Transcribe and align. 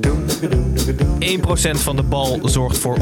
1% 0.00 1.80
van 1.80 1.96
de 1.96 2.02
bal 2.02 2.40
zorgt 2.42 2.78
voor 2.78 2.96
100% 2.96 3.00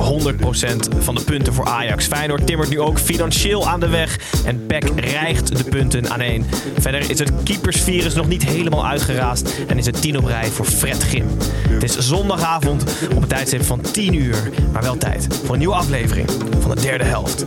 van 0.99 1.15
de 1.15 1.25
punten 1.25 1.55
voor 1.55 1.65
Ajax. 1.65 2.07
Feyenoord 2.07 2.47
timmert 2.47 2.69
nu 2.69 2.81
ook 2.81 2.99
financieel 2.99 3.69
aan 3.69 3.81
de 3.81 3.89
weg 3.89 4.19
en 4.45 4.67
PEC 4.67 4.91
rijgt 4.97 5.57
de 5.57 5.65
punten 5.65 6.11
aan 6.11 6.21
één. 6.21 6.47
Verder 6.79 7.11
is 7.11 7.19
het 7.19 7.33
keepersvirus 7.43 8.15
nog 8.15 8.29
niet 8.29 8.45
helemaal 8.45 8.87
uitgeraasd 8.87 9.51
en 9.67 9.79
is 9.79 9.87
het 9.87 10.01
10 10.01 10.19
op 10.19 10.25
rij 10.25 10.49
voor 10.49 10.67
Fred 10.67 11.03
Grim. 11.03 11.27
Het 11.69 11.83
is 11.83 11.99
zondagavond 11.99 12.85
op 13.15 13.23
een 13.23 13.29
tijdstip 13.29 13.65
van 13.65 13.81
10 13.81 14.15
uur, 14.15 14.51
maar 14.73 14.83
wel 14.83 14.97
tijd 14.97 15.27
voor 15.45 15.53
een 15.53 15.59
nieuwe 15.59 15.75
aflevering 15.75 16.31
van 16.61 16.75
de 16.75 16.81
derde 16.81 17.05
helft. 17.05 17.47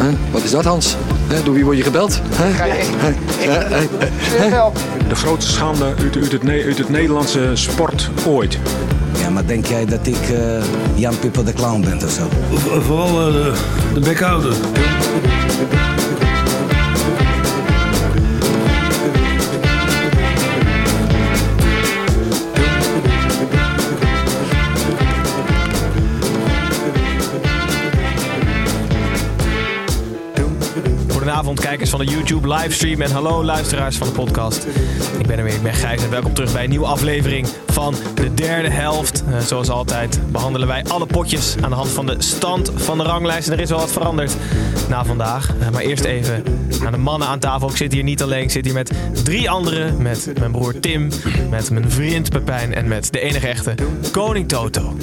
Huh? 0.00 0.12
Wat 0.30 0.42
is 0.42 0.50
dat, 0.50 0.64
Hans? 0.64 0.96
Huh? 1.28 1.44
Door 1.44 1.54
wie 1.54 1.64
word 1.64 1.76
je 1.76 1.82
gebeld? 1.82 2.20
Huh? 2.36 2.58
De 5.08 5.14
grootste 5.14 5.52
schande 5.52 5.84
uit, 5.84 6.16
uit, 6.16 6.32
het, 6.32 6.48
uit 6.48 6.78
het 6.78 6.88
Nederlandse 6.88 7.50
sport 7.54 8.10
ooit. 8.26 8.58
Ja, 9.20 9.30
maar 9.30 9.46
denk 9.46 9.66
jij 9.66 9.84
dat 9.84 10.06
ik 10.06 10.28
eh, 10.30 10.64
Jan 10.94 11.18
Pipper 11.18 11.44
de 11.44 11.52
Clown 11.52 11.80
ben 11.80 12.04
of 12.04 12.10
zo? 12.10 12.28
Vooral 12.80 13.28
eh, 13.28 13.54
de, 13.94 14.00
de 14.00 14.14
Goedenavond 31.38 31.68
kijkers 31.68 31.90
van 31.90 32.06
de 32.06 32.12
YouTube 32.12 32.54
livestream 32.54 33.00
en 33.00 33.10
hallo 33.10 33.44
luisteraars 33.44 33.96
van 33.96 34.06
de 34.06 34.12
podcast. 34.12 34.66
Ik 35.18 35.26
ben 35.26 35.38
er 35.38 35.44
weer, 35.44 35.54
ik 35.54 35.62
ben 35.62 35.74
Gijs 35.74 36.02
en 36.02 36.10
welkom 36.10 36.34
terug 36.34 36.52
bij 36.52 36.64
een 36.64 36.70
nieuwe 36.70 36.86
aflevering 36.86 37.46
van 37.66 37.94
de 38.14 38.34
derde 38.34 38.70
helft. 38.70 39.24
Eh, 39.28 39.38
zoals 39.38 39.68
altijd 39.68 40.20
behandelen 40.32 40.68
wij 40.68 40.84
alle 40.84 41.06
potjes 41.06 41.56
aan 41.60 41.70
de 41.70 41.76
hand 41.76 41.88
van 41.88 42.06
de 42.06 42.14
stand 42.18 42.72
van 42.74 42.98
de 42.98 43.04
ranglijst. 43.04 43.48
En 43.48 43.52
er 43.52 43.60
is 43.60 43.70
wel 43.70 43.78
wat 43.78 43.92
veranderd 43.92 44.36
na 44.88 45.04
vandaag. 45.04 45.54
Eh, 45.60 45.70
maar 45.70 45.82
eerst 45.82 46.04
even 46.04 46.42
naar 46.80 46.92
de 46.92 46.98
mannen 46.98 47.28
aan 47.28 47.38
tafel. 47.38 47.68
Ik 47.70 47.76
zit 47.76 47.92
hier 47.92 48.02
niet 48.02 48.22
alleen, 48.22 48.42
ik 48.42 48.50
zit 48.50 48.64
hier 48.64 48.74
met 48.74 48.92
drie 49.24 49.50
anderen. 49.50 50.02
Met 50.02 50.32
mijn 50.38 50.50
broer 50.50 50.80
Tim, 50.80 51.08
met 51.50 51.70
mijn 51.70 51.90
vriend 51.90 52.30
Pepijn 52.30 52.74
en 52.74 52.88
met 52.88 53.12
de 53.12 53.20
enige 53.20 53.48
echte 53.48 53.74
Koning 54.12 54.48
Toto. 54.48 54.96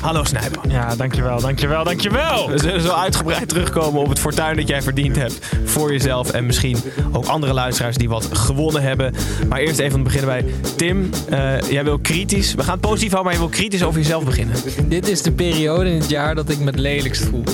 Hallo 0.00 0.24
Snijper. 0.24 0.70
Ja, 0.70 0.96
dankjewel, 0.96 1.40
dankjewel, 1.40 1.84
dankjewel. 1.84 2.50
We 2.50 2.58
zullen 2.58 2.80
zo 2.80 2.92
uitgebreid 2.92 3.48
terugkomen 3.48 4.00
op 4.00 4.08
het 4.08 4.18
fortuin 4.18 4.56
dat 4.56 4.68
jij 4.68 4.82
verdiend 4.82 5.16
hebt 5.16 5.38
voor 5.64 5.92
jezelf 5.92 6.30
en 6.30 6.46
misschien 6.46 6.76
ook 7.12 7.26
andere 7.26 7.52
luisteraars 7.52 7.96
die 7.96 8.08
wat 8.08 8.28
gewonnen 8.32 8.82
hebben. 8.82 9.14
Maar 9.48 9.58
eerst 9.58 9.78
even 9.78 10.02
beginnen 10.02 10.28
bij 10.28 10.54
Tim. 10.76 11.10
Eh, 11.28 11.60
jij 11.60 11.84
wil 11.84 11.98
kritisch. 11.98 12.54
We 12.54 12.62
gaan 12.62 12.72
het 12.72 12.80
positief 12.80 13.12
houden, 13.12 13.32
maar 13.32 13.40
je 13.40 13.48
wil 13.48 13.58
kritisch 13.58 13.82
over 13.82 14.00
jezelf 14.00 14.24
beginnen. 14.24 14.56
Dit 14.88 15.08
is 15.08 15.22
de 15.22 15.32
periode 15.32 15.90
in 15.90 16.00
het 16.00 16.10
jaar 16.10 16.34
dat 16.34 16.48
ik 16.48 16.58
me 16.58 16.66
het 16.66 16.78
lelijkst 16.78 17.24
voel. 17.24 17.44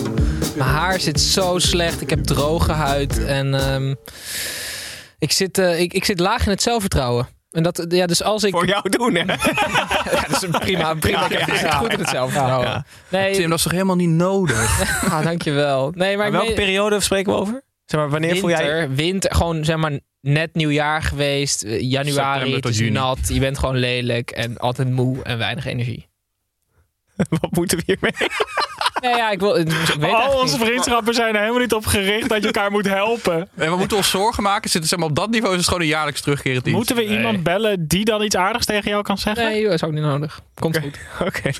Mijn 0.56 0.70
haar 0.70 1.00
zit 1.00 1.20
zo 1.20 1.58
slecht. 1.58 2.00
Ik 2.00 2.10
heb 2.10 2.24
droge 2.24 2.72
huid. 2.72 3.24
En 3.24 3.54
ehm, 3.54 3.94
ik, 5.18 5.32
zit, 5.32 5.58
eh, 5.58 5.80
ik, 5.80 5.92
ik 5.92 6.04
zit 6.04 6.20
laag 6.20 6.44
in 6.44 6.50
het 6.50 6.62
zelfvertrouwen. 6.62 7.35
En 7.56 7.62
dat, 7.62 7.84
ja, 7.88 8.06
dus 8.06 8.22
als 8.22 8.44
ik... 8.44 8.50
Voor 8.52 8.66
jou 8.66 8.88
doen, 8.88 9.14
hè? 9.14 9.24
Ja, 10.12 10.20
dat 10.28 10.30
is 10.30 10.42
een 10.42 10.50
prima, 10.50 10.94
prima. 10.94 11.26
Ja, 11.30 11.38
ja, 11.46 11.54
ja. 11.60 11.70
goed 11.70 11.92
in 11.92 11.98
het 11.98 12.08
zelfvertrouwen. 12.08 12.68
Ja. 12.68 12.84
Nee, 13.08 13.34
Tim, 13.34 13.48
dat 13.48 13.58
is 13.58 13.62
toch 13.64 13.72
helemaal 13.72 13.96
niet 13.96 14.08
nodig? 14.08 14.80
ah, 15.12 15.22
dankjewel. 15.22 15.92
Nee, 15.94 16.08
maar, 16.16 16.24
Maar 16.24 16.30
welke 16.32 16.46
meen- 16.46 16.54
periode 16.56 17.00
spreken 17.00 17.32
we 17.32 17.38
over? 17.38 17.62
Zeg 17.84 18.00
maar, 18.00 18.08
wanneer 18.10 18.36
voel 18.36 18.48
winter, 18.48 18.66
jij... 18.76 18.90
winter, 18.90 19.34
gewoon 19.34 19.64
zeg 19.64 19.76
maar 19.76 19.98
net 20.20 20.54
nieuwjaar 20.54 21.02
geweest. 21.02 21.62
eh, 21.62 21.80
Januari, 21.80 22.12
September 22.12 22.52
het 22.52 22.62
tot 22.62 22.70
is 22.70 22.78
juni. 22.78 22.90
nat. 22.90 23.18
Je 23.28 23.40
bent 23.40 23.58
gewoon 23.58 23.76
lelijk 23.76 24.30
en 24.30 24.56
altijd 24.58 24.90
moe 24.90 25.22
en 25.22 25.38
weinig 25.38 25.66
energie. 25.66 26.06
Wat 27.40 27.50
moeten 27.50 27.78
we 27.78 27.82
hiermee? 27.86 28.12
Nee, 29.00 29.16
ja, 29.16 29.30
ik, 29.30 29.40
wil, 29.40 29.56
ik 29.56 29.66
weet 29.66 29.96
Al 29.96 30.02
eigenlijk 30.02 30.40
onze 30.40 30.56
niet. 30.56 30.66
vriendschappen 30.66 31.14
zijn 31.14 31.34
er 31.34 31.40
helemaal 31.40 31.60
niet 31.60 31.74
op 31.74 31.86
gericht 31.86 32.28
dat 32.28 32.40
je 32.40 32.46
elkaar 32.46 32.70
moet 32.70 32.86
helpen. 32.88 33.48
En 33.54 33.70
we 33.70 33.76
moeten 33.76 33.96
ons 33.96 34.10
zorgen 34.10 34.42
maken. 34.42 34.70
Zitten 34.70 34.88
zeg 34.90 34.98
maar, 34.98 35.08
op 35.08 35.16
dat 35.16 35.30
niveau 35.30 35.52
is 35.52 35.58
het 35.58 35.66
gewoon 35.68 35.82
een 35.82 35.88
jaarlijks 35.88 36.20
terugkerend 36.20 36.66
iets. 36.66 36.76
Moeten 36.76 36.96
we 36.96 37.06
iemand 37.06 37.42
bellen 37.42 37.86
die 37.86 38.04
dan 38.04 38.22
iets 38.22 38.36
aardigs 38.36 38.66
tegen 38.66 38.90
jou 38.90 39.02
kan 39.02 39.18
zeggen? 39.18 39.44
Nee, 39.44 39.60
joh, 39.60 39.72
is 39.72 39.84
ook 39.84 39.92
niet 39.92 40.02
nodig. 40.02 40.40
Komt 40.54 40.78
goed. 40.78 40.98
Oké. 41.28 41.50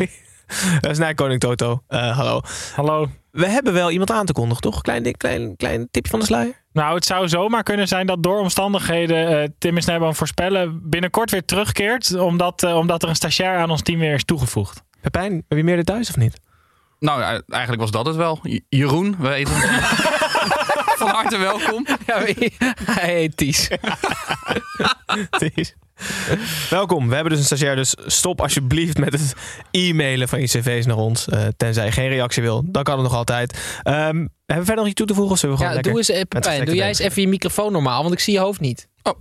Dat 0.81 0.91
is 0.91 0.99
naar 0.99 1.15
Koning 1.15 1.41
Toto. 1.41 1.83
Eh, 1.89 2.17
hallo. 2.17 2.41
Hallo. 2.75 3.09
We 3.31 3.47
hebben 3.47 3.73
wel 3.73 3.91
iemand 3.91 4.11
aan 4.11 4.27
te 4.27 4.33
kondigen, 4.33 4.63
toch? 4.63 4.81
Klein, 4.81 5.17
klein, 5.17 5.57
klein 5.57 5.89
tipje 5.91 6.11
van 6.11 6.21
de 6.21 6.27
sluier. 6.27 6.65
Nou, 6.73 6.95
het 6.95 7.05
zou 7.05 7.29
zomaar 7.29 7.63
kunnen 7.63 7.89
zijn 7.89 8.07
dat 8.07 8.23
door 8.23 8.39
omstandigheden 8.39 9.43
eh, 9.43 9.49
Tim 9.59 9.77
en 9.77 9.83
Snijboom 9.83 10.15
voorspellen 10.15 10.81
binnenkort 10.91 11.31
weer 11.31 11.45
terugkeert. 11.45 12.15
Omdat, 12.19 12.63
eh, 12.63 12.77
omdat 12.77 13.03
er 13.03 13.09
een 13.09 13.17
stagiair 13.17 13.59
aan 13.59 13.71
ons 13.71 13.83
team 13.83 13.99
weer 13.99 14.15
is 14.15 14.25
toegevoegd. 14.25 14.83
Pepijn, 15.11 15.45
heb 15.49 15.59
je 15.59 15.65
meer 15.65 15.85
thuis 15.85 16.09
of 16.09 16.17
niet? 16.17 16.41
Nou, 16.99 17.21
ja, 17.21 17.43
eigenlijk 17.49 17.83
was 17.83 17.91
dat 17.91 18.07
het 18.07 18.17
wel. 18.17 18.39
J- 18.43 18.61
Jeroen, 18.69 19.17
we 19.19 19.29
weten 19.29 19.53
Van 20.99 21.09
harte 21.09 21.37
welkom. 21.39 21.87
Ja, 22.07 22.21
hij 22.85 23.15
heet 23.15 23.37
Ties. 23.37 23.69
Ties. 25.39 25.75
Welkom. 26.71 27.09
We 27.09 27.15
hebben 27.15 27.33
dus 27.33 27.41
een 27.41 27.47
stagiair, 27.47 27.77
dus 27.77 27.95
stop 28.07 28.41
alsjeblieft 28.41 28.99
met 28.99 29.13
het 29.13 29.35
e-mailen 29.71 30.29
van 30.29 30.41
je 30.41 30.47
cv's 30.47 30.87
naar 30.87 30.97
ons. 30.97 31.29
eh, 31.29 31.47
tenzij 31.57 31.85
je 31.85 31.93
geen 31.93 32.09
reactie 32.09 32.43
wil. 32.43 32.63
Dan 32.67 32.83
kan 32.83 32.95
het 32.95 33.03
nog 33.03 33.15
altijd. 33.15 33.79
Ehm, 33.83 33.97
hebben 33.97 34.27
we 34.47 34.55
verder 34.55 34.77
nog 34.77 34.87
iets 34.87 34.95
toe 34.95 35.07
te 35.07 35.15
voegen? 35.15 35.33
Of 35.33 35.39
zullen 35.39 35.57
we 35.57 35.63
Ja, 35.63 35.69
gewoon 35.69 35.83
doe 35.85 35.95
lekker 35.95 36.15
eens, 36.17 36.29
Pepijn, 36.29 36.65
doe 36.65 36.75
jij 36.75 36.89
eens 36.89 36.99
even 36.99 37.23
je 37.23 37.29
microfoon 37.29 37.73
normaal, 37.73 38.03
want 38.03 38.15
ik 38.15 38.21
zie 38.21 38.33
je 38.33 38.41
hoofd 38.41 38.61
niet. 38.61 38.89
Oh. 39.03 39.15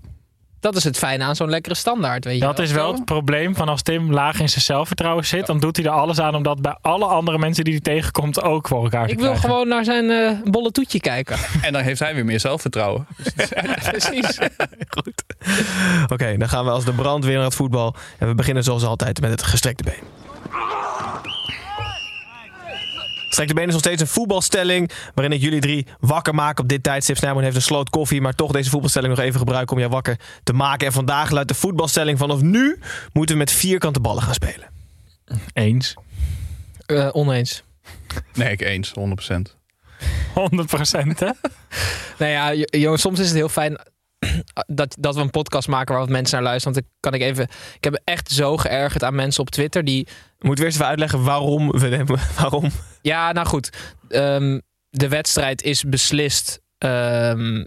Dat 0.66 0.76
is 0.76 0.84
het 0.84 0.98
fijne 0.98 1.24
aan 1.24 1.36
zo'n 1.36 1.50
lekkere 1.50 1.76
standaard, 1.76 2.26
weet 2.26 2.34
je 2.34 2.40
Dat 2.40 2.58
wel. 2.58 2.66
is 2.66 2.72
wel 2.72 2.94
het 2.94 3.06
probleem 3.06 3.56
van 3.56 3.70
als 3.70 3.82
Tim 3.82 4.12
laag 4.14 4.40
in 4.40 4.50
zijn 4.50 4.62
zelfvertrouwen 4.62 5.26
zit. 5.26 5.46
Dan 5.46 5.60
doet 5.60 5.76
hij 5.78 5.86
er 5.86 5.92
alles 5.92 6.20
aan 6.20 6.36
om 6.36 6.44
dat 6.44 6.62
bij 6.62 6.78
alle 6.82 7.06
andere 7.06 7.38
mensen 7.38 7.64
die 7.64 7.74
hij 7.74 7.82
tegenkomt 7.82 8.42
ook 8.42 8.68
voor 8.68 8.84
elkaar 8.84 9.06
te 9.06 9.12
Ik 9.12 9.18
wil 9.20 9.28
krijgen. 9.28 9.50
gewoon 9.50 9.68
naar 9.68 9.84
zijn 9.84 10.10
eh, 10.10 10.52
bolle 10.52 10.72
toetje 10.72 11.00
kijken. 11.00 11.38
En 11.62 11.74
dan 11.74 11.82
heeft 11.82 12.00
hij 12.00 12.16
weer 12.16 12.26
meer 12.26 12.40
zelfvertrouwen. 12.40 13.08
Precies. 13.92 14.38
Goed. 14.98 15.24
Oké, 16.12 16.38
dan 16.38 16.50
gaan 16.50 16.66
we 16.66 16.72
als 16.72 16.86
de 16.86 16.94
brandweer 16.94 17.36
naar 17.36 17.44
het 17.46 17.56
voetbal. 17.56 17.96
En 18.20 18.28
we 18.28 18.36
beginnen 18.36 18.64
zoals 18.64 18.84
altijd 18.84 19.22
met 19.22 19.32
het 19.32 19.44
gestrekte 19.44 19.84
been. 19.84 20.04
Gestrekte 23.36 23.62
been 23.62 23.68
is 23.68 23.74
nog 23.74 23.94
steeds 23.94 24.02
een 24.02 24.22
voetbalstelling. 24.22 24.92
Waarin 25.14 25.34
ik 25.34 25.42
jullie 25.42 25.60
drie 25.60 25.88
wakker 26.00 26.36
maak 26.36 26.60
op 26.60 26.68
dit 26.68 26.84
tijdstip. 26.84 27.18
Snijboon 27.18 27.44
heeft 27.44 27.56
een 27.56 27.62
sloot 27.62 27.90
koffie. 27.90 28.22
Maar 28.22 28.36
toch 28.36 28.52
deze 28.52 28.70
voetbalstelling 28.70 29.16
nog 29.16 29.26
even 29.26 29.40
gebruiken 29.40 29.74
om 29.74 29.80
jou 29.80 29.92
wakker 29.92 30.20
te 30.44 30.54
maken. 30.54 30.88
En 30.88 30.94
vandaag 30.94 31.30
luidt 31.30 31.50
de 31.50 31.56
voetbalstelling 31.56 32.18
vanaf 32.18 32.42
nu 32.42 32.80
moeten 33.14 33.36
we 33.36 33.42
met 33.42 33.52
vierkante 33.52 34.00
ballen 34.00 34.24
gaan 34.24 34.34
spelen. 34.34 34.70
Eens. 35.54 35.94
Eh, 36.86 37.10
oneens. 37.12 37.64
Nee, 38.34 38.52
ik 38.52 38.62
eens, 38.62 38.94
100%. 39.00 39.56
100 40.34 40.68
procent, 40.68 41.20
hè? 41.20 41.30
Nou 42.20 42.32
ja, 42.32 42.66
jongens, 42.80 43.02
soms 43.02 43.20
is 43.20 43.28
het 43.28 43.36
heel 43.36 43.50
fijn 43.50 43.80
dat, 44.68 44.96
dat 45.00 45.16
we 45.16 45.22
een 45.22 45.30
podcast 45.30 45.68
maken 45.68 45.94
waar 45.94 46.04
wat 46.04 46.14
mensen 46.14 46.36
naar 46.36 46.48
luisteren. 46.48 46.74
Want 46.74 46.86
dan 46.86 47.12
kan 47.12 47.20
ik 47.20 47.28
even. 47.28 47.44
Ik 47.76 47.84
heb 47.84 48.02
echt 48.04 48.32
zo 48.32 48.58
geërgerd 48.58 49.04
aan 49.04 49.16
mensen 49.16 49.42
op 49.42 49.50
Twitter 49.50 49.84
die. 49.84 50.08
Moeten 50.40 50.60
we 50.60 50.66
eerst 50.66 50.76
even 50.76 50.90
uitleggen 50.90 51.24
waarom 51.24 51.72
we 51.72 51.88
hebben. 51.88 52.20
Waarom? 52.40 52.72
Ja, 53.02 53.32
nou 53.32 53.48
goed. 53.48 53.70
Ehm, 54.10 54.60
de 54.90 55.08
wedstrijd 55.08 55.62
is 55.64 55.84
beslist. 55.84 56.60
ehm, 56.78 57.66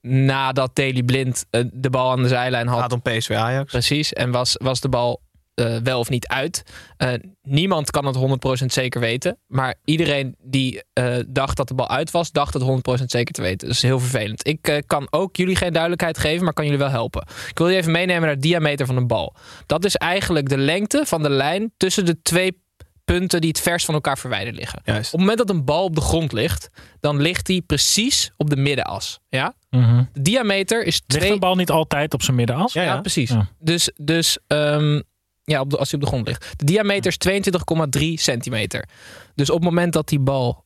nadat 0.00 0.76
Daley 0.76 1.02
Blind 1.02 1.44
eh, 1.50 1.64
de 1.72 1.90
bal 1.90 2.10
aan 2.10 2.22
de 2.22 2.28
zijlijn 2.28 2.66
had. 2.66 2.80
Gaat 2.80 2.92
om 2.92 3.02
PSV 3.02 3.30
Ajax. 3.30 3.70
Precies. 3.70 4.12
En 4.12 4.30
was, 4.30 4.54
was 4.62 4.80
de 4.80 4.88
bal 4.88 5.20
eh, 5.54 5.76
wel 5.76 5.98
of 5.98 6.08
niet 6.08 6.26
uit? 6.26 6.62
Eh, 6.96 7.12
niemand 7.42 7.90
kan 7.90 8.06
het 8.06 8.16
100% 8.16 8.72
zeker 8.72 9.00
weten. 9.00 9.38
Maar 9.46 9.74
iedereen 9.84 10.36
die 10.42 10.82
eh, 10.92 11.16
dacht 11.28 11.56
dat 11.56 11.68
de 11.68 11.74
bal 11.74 11.88
uit 11.88 12.10
was, 12.10 12.32
dacht 12.32 12.54
het 12.54 12.62
100% 12.62 13.04
zeker 13.06 13.34
te 13.34 13.42
weten. 13.42 13.66
Dat 13.68 13.76
is 13.76 13.82
heel 13.82 14.00
vervelend. 14.00 14.46
Ik 14.46 14.68
eh, 14.68 14.76
kan 14.86 15.06
ook 15.10 15.36
jullie 15.36 15.56
geen 15.56 15.72
duidelijkheid 15.72 16.18
geven, 16.18 16.44
maar 16.44 16.52
kan 16.52 16.64
jullie 16.64 16.78
wel 16.80 16.88
helpen. 16.88 17.26
Ik 17.48 17.58
wil 17.58 17.68
je 17.68 17.76
even 17.76 17.92
meenemen 17.92 18.22
naar 18.22 18.30
het 18.30 18.42
diameter 18.42 18.86
van 18.86 18.94
de 18.94 19.06
bal. 19.06 19.34
Dat 19.66 19.84
is 19.84 19.96
eigenlijk 19.96 20.48
de 20.48 20.58
lengte 20.58 21.02
van 21.06 21.22
de 21.22 21.30
lijn 21.30 21.72
tussen 21.76 22.04
de 22.04 22.22
twee 22.22 22.62
punten 23.04 23.40
die 23.40 23.50
het 23.50 23.60
verst 23.60 23.84
van 23.84 23.94
elkaar 23.94 24.18
verwijderd 24.18 24.56
liggen. 24.56 24.80
Juist. 24.84 25.06
Op 25.06 25.18
het 25.18 25.20
moment 25.20 25.38
dat 25.38 25.50
een 25.50 25.64
bal 25.64 25.84
op 25.84 25.94
de 25.94 26.00
grond 26.00 26.32
ligt, 26.32 26.70
dan 27.00 27.20
ligt 27.20 27.46
die 27.46 27.62
precies 27.62 28.30
op 28.36 28.50
de 28.50 28.56
middenas. 28.56 29.20
Ja? 29.28 29.54
Mhm. 29.70 30.04
De 30.12 30.22
diameter 30.22 30.84
is 30.84 31.02
Ligt 31.06 31.20
twee... 31.20 31.32
een 31.32 31.38
bal 31.38 31.54
niet 31.54 31.70
altijd 31.70 32.14
op 32.14 32.22
zijn 32.22 32.36
middenas? 32.36 32.72
Ja, 32.72 32.82
Ja, 32.82 32.94
ja. 32.94 33.00
precies. 33.00 33.30
Ja. 33.30 33.48
Dus, 33.58 33.90
dus 33.96 34.38
ehm, 34.46 35.00
ja, 35.44 35.60
op 35.60 35.70
de, 35.70 35.76
als 35.78 35.90
hij 35.90 35.98
op 36.00 36.04
de 36.04 36.10
grond 36.12 36.26
ligt. 36.28 36.52
De 36.56 36.64
diameter 36.64 37.14
is 37.18 37.42
22,3 37.98 38.02
centimeter. 38.14 38.88
Dus 39.34 39.50
op 39.50 39.56
het 39.56 39.64
moment 39.64 39.92
dat 39.92 40.08
die 40.08 40.20
bal 40.20 40.64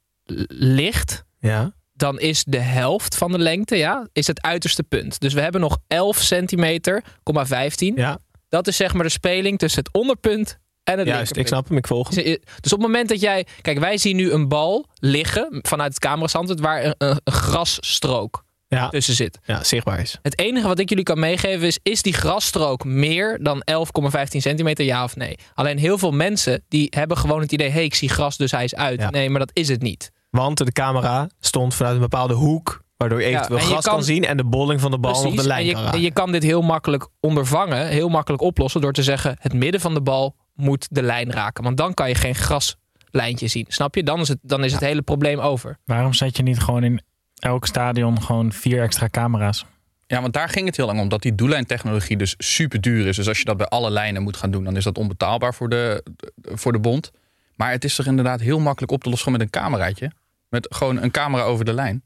ligt, 0.48 1.24
Ja. 1.38 1.72
dan 1.92 2.18
is 2.20 2.44
de 2.44 2.58
helft 2.60 3.16
van 3.16 3.32
de 3.32 3.38
lengte, 3.38 3.76
ja, 3.76 4.08
is 4.12 4.26
het 4.26 4.42
uiterste 4.42 4.82
punt. 4.82 5.20
Dus 5.20 5.32
we 5.34 5.40
hebben 5.40 5.60
nog 5.60 5.78
11 5.86 6.18
centimeter, 6.18 7.04
15. 7.24 7.94
Ja, 7.96 8.18
Dat 8.48 8.66
is 8.66 8.76
zeg 8.76 8.94
maar 8.94 9.02
de 9.04 9.08
speling 9.08 9.58
tussen 9.58 9.82
het 9.84 9.94
onderpunt 9.94 10.58
en 10.84 10.98
het 10.98 11.06
juist. 11.06 11.36
Ik 11.36 11.46
snap 11.46 11.68
hem, 11.68 11.76
ik 11.76 11.86
volg 11.86 12.14
hem. 12.14 12.24
Dus 12.60 12.72
op 12.72 12.78
het 12.78 12.80
moment 12.88 13.08
dat 13.08 13.20
jij... 13.20 13.46
Kijk, 13.60 13.78
wij 13.78 13.98
zien 13.98 14.16
nu 14.16 14.30
een 14.30 14.48
bal 14.48 14.86
liggen 14.94 15.58
vanuit 15.62 15.90
het 15.90 15.98
camerastandpunt... 15.98 16.60
waar 16.60 16.94
een 16.98 17.20
grasstrook 17.24 18.44
Ja, 18.68 18.88
tussen 18.88 19.14
zit. 19.14 19.38
ja, 19.44 19.64
zichtbaar 19.64 20.00
is. 20.00 20.18
Het 20.22 20.38
enige 20.38 20.66
wat 20.66 20.78
ik 20.78 20.88
jullie 20.88 21.04
kan 21.04 21.18
meegeven 21.18 21.66
is... 21.66 21.78
is 21.82 22.02
die 22.02 22.12
grasstrook 22.12 22.84
meer 22.84 23.38
dan 23.42 23.62
11,15 23.70 23.78
centimeter, 24.24 24.84
ja 24.84 25.04
of 25.04 25.16
nee? 25.16 25.38
Alleen 25.54 25.78
heel 25.78 25.98
veel 25.98 26.10
mensen 26.12 26.64
die 26.68 26.86
hebben 26.90 27.16
gewoon 27.16 27.40
het 27.40 27.52
idee... 27.52 27.66
hé, 27.68 27.72
hey, 27.72 27.84
ik 27.84 27.94
zie 27.94 28.08
gras, 28.08 28.36
dus 28.36 28.50
hij 28.50 28.64
is 28.64 28.74
uit. 28.74 29.00
Ja. 29.00 29.10
Nee, 29.10 29.30
maar 29.30 29.38
dat 29.38 29.50
is 29.52 29.68
het 29.68 29.82
niet. 29.82 30.10
Want 30.30 30.58
de 30.58 30.72
camera 30.72 31.28
stond 31.40 31.74
vanuit 31.74 31.94
een 31.94 32.00
bepaalde 32.00 32.34
hoek, 32.34 32.82
waardoor 32.96 33.20
je 33.20 33.26
eventueel 33.26 33.58
gras 33.58 33.84
kan, 33.84 33.94
kan- 33.94 34.04
zien 34.04 34.24
en 34.24 34.36
de 34.36 34.44
bolling 34.44 34.80
van 34.80 34.90
de 34.90 34.98
bal 34.98 35.20
Precies. 35.20 35.40
de 35.40 35.46
lijn 35.46 35.60
en, 35.60 35.66
je, 35.66 35.72
kan 35.72 35.92
en 35.92 36.00
je 36.00 36.10
kan 36.12 36.32
dit 36.32 36.42
heel 36.42 36.62
makkelijk 36.62 37.08
ondervangen, 37.20 37.86
heel 37.86 38.08
makkelijk 38.08 38.42
oplossen... 38.42 38.80
door 38.80 38.92
te 38.92 39.02
zeggen, 39.02 39.36
het 39.40 39.52
midden 39.52 39.80
van 39.80 39.94
de 39.94 40.02
bal 40.02 40.36
moet 40.54 40.86
de 40.90 41.02
lijn 41.02 41.32
raken. 41.32 41.64
Want 41.64 41.76
dan 41.76 41.94
kan 41.94 42.08
je 42.08 42.14
geen 42.14 42.34
graslijntje 42.34 43.48
zien. 43.48 43.64
Snap 43.68 43.94
je? 43.94 44.02
Dan 44.02 44.20
is 44.20 44.28
het, 44.28 44.38
dan 44.42 44.64
is 44.64 44.72
het 44.72 44.80
hele 44.80 45.02
probleem 45.02 45.38
over. 45.38 45.78
Waarom 45.84 46.12
zet 46.12 46.36
je 46.36 46.42
niet 46.42 46.60
gewoon 46.60 46.84
in 46.84 47.00
elk 47.38 47.66
stadion 47.66 48.22
gewoon 48.22 48.52
vier 48.52 48.82
extra 48.82 49.08
camera's? 49.08 49.66
Ja, 50.06 50.20
want 50.20 50.32
daar 50.32 50.48
ging 50.48 50.66
het 50.66 50.76
heel 50.76 50.86
lang 50.86 51.00
om. 51.00 51.08
Dat 51.08 51.22
die 51.22 51.34
doellijntechnologie 51.34 52.16
dus 52.16 52.34
super 52.38 52.80
duur 52.80 53.06
is. 53.06 53.16
Dus 53.16 53.28
als 53.28 53.38
je 53.38 53.44
dat 53.44 53.56
bij 53.56 53.66
alle 53.66 53.90
lijnen 53.90 54.22
moet 54.22 54.36
gaan 54.36 54.50
doen, 54.50 54.64
dan 54.64 54.76
is 54.76 54.84
dat 54.84 54.98
onbetaalbaar 54.98 55.54
voor 55.54 55.68
de, 55.68 56.04
voor 56.42 56.72
de 56.72 56.78
bond. 56.78 57.10
Maar 57.54 57.70
het 57.70 57.84
is 57.84 57.94
toch 57.94 58.06
inderdaad 58.06 58.40
heel 58.40 58.58
makkelijk 58.58 58.92
op 58.92 59.02
te 59.02 59.08
lossen 59.08 59.24
gewoon 59.26 59.38
met 59.38 59.54
een 59.54 59.62
cameraatje. 59.62 60.12
Met 60.48 60.66
gewoon 60.70 61.02
een 61.02 61.10
camera 61.10 61.42
over 61.42 61.64
de 61.64 61.72
lijn. 61.72 62.02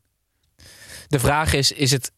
De 1.09 1.19
vraag 1.19 1.53
is, 1.53 1.73
is, 1.73 1.91
het, 1.91 2.13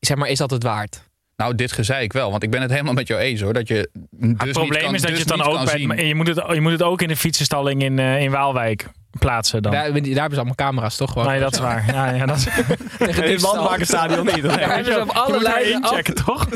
zeg 0.00 0.16
maar, 0.16 0.28
is 0.28 0.38
dat 0.38 0.50
het 0.50 0.62
waard? 0.62 1.07
Nou, 1.42 1.54
dit 1.54 1.72
gezei 1.72 2.02
ik 2.04 2.12
wel. 2.12 2.30
Want 2.30 2.42
ik 2.42 2.50
ben 2.50 2.60
het 2.62 2.70
helemaal 2.70 2.92
met 2.92 3.06
jou 3.08 3.20
eens 3.20 3.40
hoor. 3.40 3.52
Dat 3.52 3.68
je 3.68 3.90
dus 4.10 4.30
het 4.38 4.52
probleem 4.52 4.68
niet 4.70 4.80
kan, 4.82 4.94
is 4.94 5.00
dat 5.00 5.10
dus 5.10 5.18
je 5.20 5.24
het 5.24 5.28
dan 5.28 5.42
ook 5.42 5.64
bij, 5.64 5.78
zien. 5.78 6.06
je 6.06 6.14
moet, 6.14 6.26
het, 6.26 6.42
je 6.52 6.60
moet 6.60 6.72
het 6.72 6.82
ook 6.82 7.02
in 7.02 7.08
de 7.08 7.16
fietsenstalling 7.16 7.82
in, 7.82 7.98
eh, 7.98 8.20
in 8.22 8.30
Waalwijk 8.30 8.86
plaatsen 9.18 9.62
dan. 9.62 9.72
Daar, 9.72 9.82
daar 9.92 10.02
hebben 10.02 10.30
ze 10.30 10.36
allemaal 10.36 10.54
camera's, 10.54 10.96
toch? 10.96 11.12
Gewoon. 11.12 11.26
nee, 11.28 11.40
dat 11.40 11.52
is 11.52 11.58
waar. 11.58 11.84
Ja, 11.92 12.10
ja, 12.10 12.26
dat 12.26 12.36
is, 12.36 12.44
Tegen. 12.98 13.40
Landmakerstadion 13.40 14.26
niet. 14.26 14.42
Daar 14.42 14.74
hebben 14.74 14.92
ze 14.92 15.00
op 15.00 15.06
je 15.06 15.12
alle 15.12 15.30
maar 15.32 15.40
lijnen 15.42 15.82
af. 15.82 15.90
inchecken, 15.90 16.14
toch? 16.24 16.46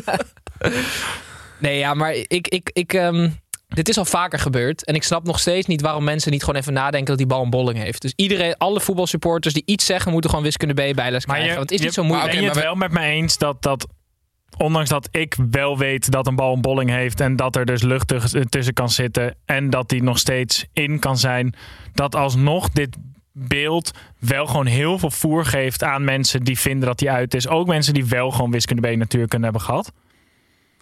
Nee, 1.58 1.78
ja, 1.78 1.94
maar 1.94 2.12
ik, 2.14 2.48
ik, 2.48 2.70
ik, 2.72 2.92
ehm, 2.92 3.30
dit 3.68 3.88
is 3.88 3.98
al 3.98 4.04
vaker 4.04 4.38
gebeurd. 4.38 4.84
En 4.84 4.94
ik 4.94 5.02
snap 5.02 5.24
nog 5.24 5.38
steeds 5.40 5.66
niet 5.66 5.80
waarom 5.80 6.04
mensen 6.04 6.30
niet 6.30 6.44
gewoon 6.44 6.60
even 6.60 6.72
nadenken 6.72 7.06
dat 7.08 7.18
die 7.18 7.26
bal 7.26 7.42
een 7.42 7.50
bolling 7.50 7.78
heeft. 7.78 8.02
Dus 8.02 8.12
iedereen, 8.16 8.56
alle 8.56 8.80
voetbalsupporters 8.80 9.54
die 9.54 9.62
iets 9.66 9.84
zeggen, 9.86 10.12
moeten 10.12 10.30
gewoon 10.30 10.44
wiskunde 10.44 10.74
B 10.74 10.94
bijles 10.94 11.26
Maar 11.26 11.36
krijgen. 11.36 11.48
je, 11.48 11.54
Want 11.56 11.70
het 11.70 11.70
is 11.70 11.78
je- 11.78 11.84
niet 11.84 11.94
zo 11.94 12.02
moeilijk. 12.04 12.30
Ben 12.30 12.40
je 12.40 12.46
het 12.46 12.54
maar 12.54 12.62
we- 12.64 12.68
wel 12.68 12.78
met 12.78 12.92
me 12.92 13.00
eens 13.00 13.38
dat, 13.38 13.62
dat, 13.62 13.86
ondanks 14.58 14.88
dat 14.88 15.08
ik 15.10 15.36
wel 15.50 15.78
weet 15.78 16.10
dat 16.10 16.26
een 16.26 16.36
bal 16.36 16.54
een 16.54 16.60
bolling 16.60 16.90
heeft 16.90 17.20
en 17.20 17.36
dat 17.36 17.56
er 17.56 17.64
dus 17.64 17.82
lucht 17.82 18.08
tussen- 18.08 18.48
tussen 18.48 18.74
kan 18.74 18.90
zitten 18.90 19.34
en 19.44 19.70
dat 19.70 19.88
die 19.88 20.02
nog 20.02 20.18
steeds 20.18 20.66
in 20.72 20.98
kan 20.98 21.18
zijn, 21.18 21.54
dat 21.94 22.14
alsnog 22.14 22.68
dit 22.70 22.96
beeld 23.32 23.90
wel 24.18 24.46
gewoon 24.46 24.66
heel 24.66 24.98
veel 24.98 25.10
voer 25.10 25.44
geeft 25.44 25.82
aan 25.82 26.04
mensen 26.04 26.42
die 26.42 26.58
vinden 26.58 26.88
dat 26.88 26.98
die 26.98 27.10
uit 27.10 27.34
is. 27.34 27.48
Ook 27.48 27.66
mensen 27.66 27.94
die 27.94 28.04
wel 28.04 28.30
gewoon 28.30 28.50
wiskunde 28.50 28.92
B 28.92 28.96
natuurkunde 28.96 29.44
hebben 29.44 29.62
gehad. 29.62 29.92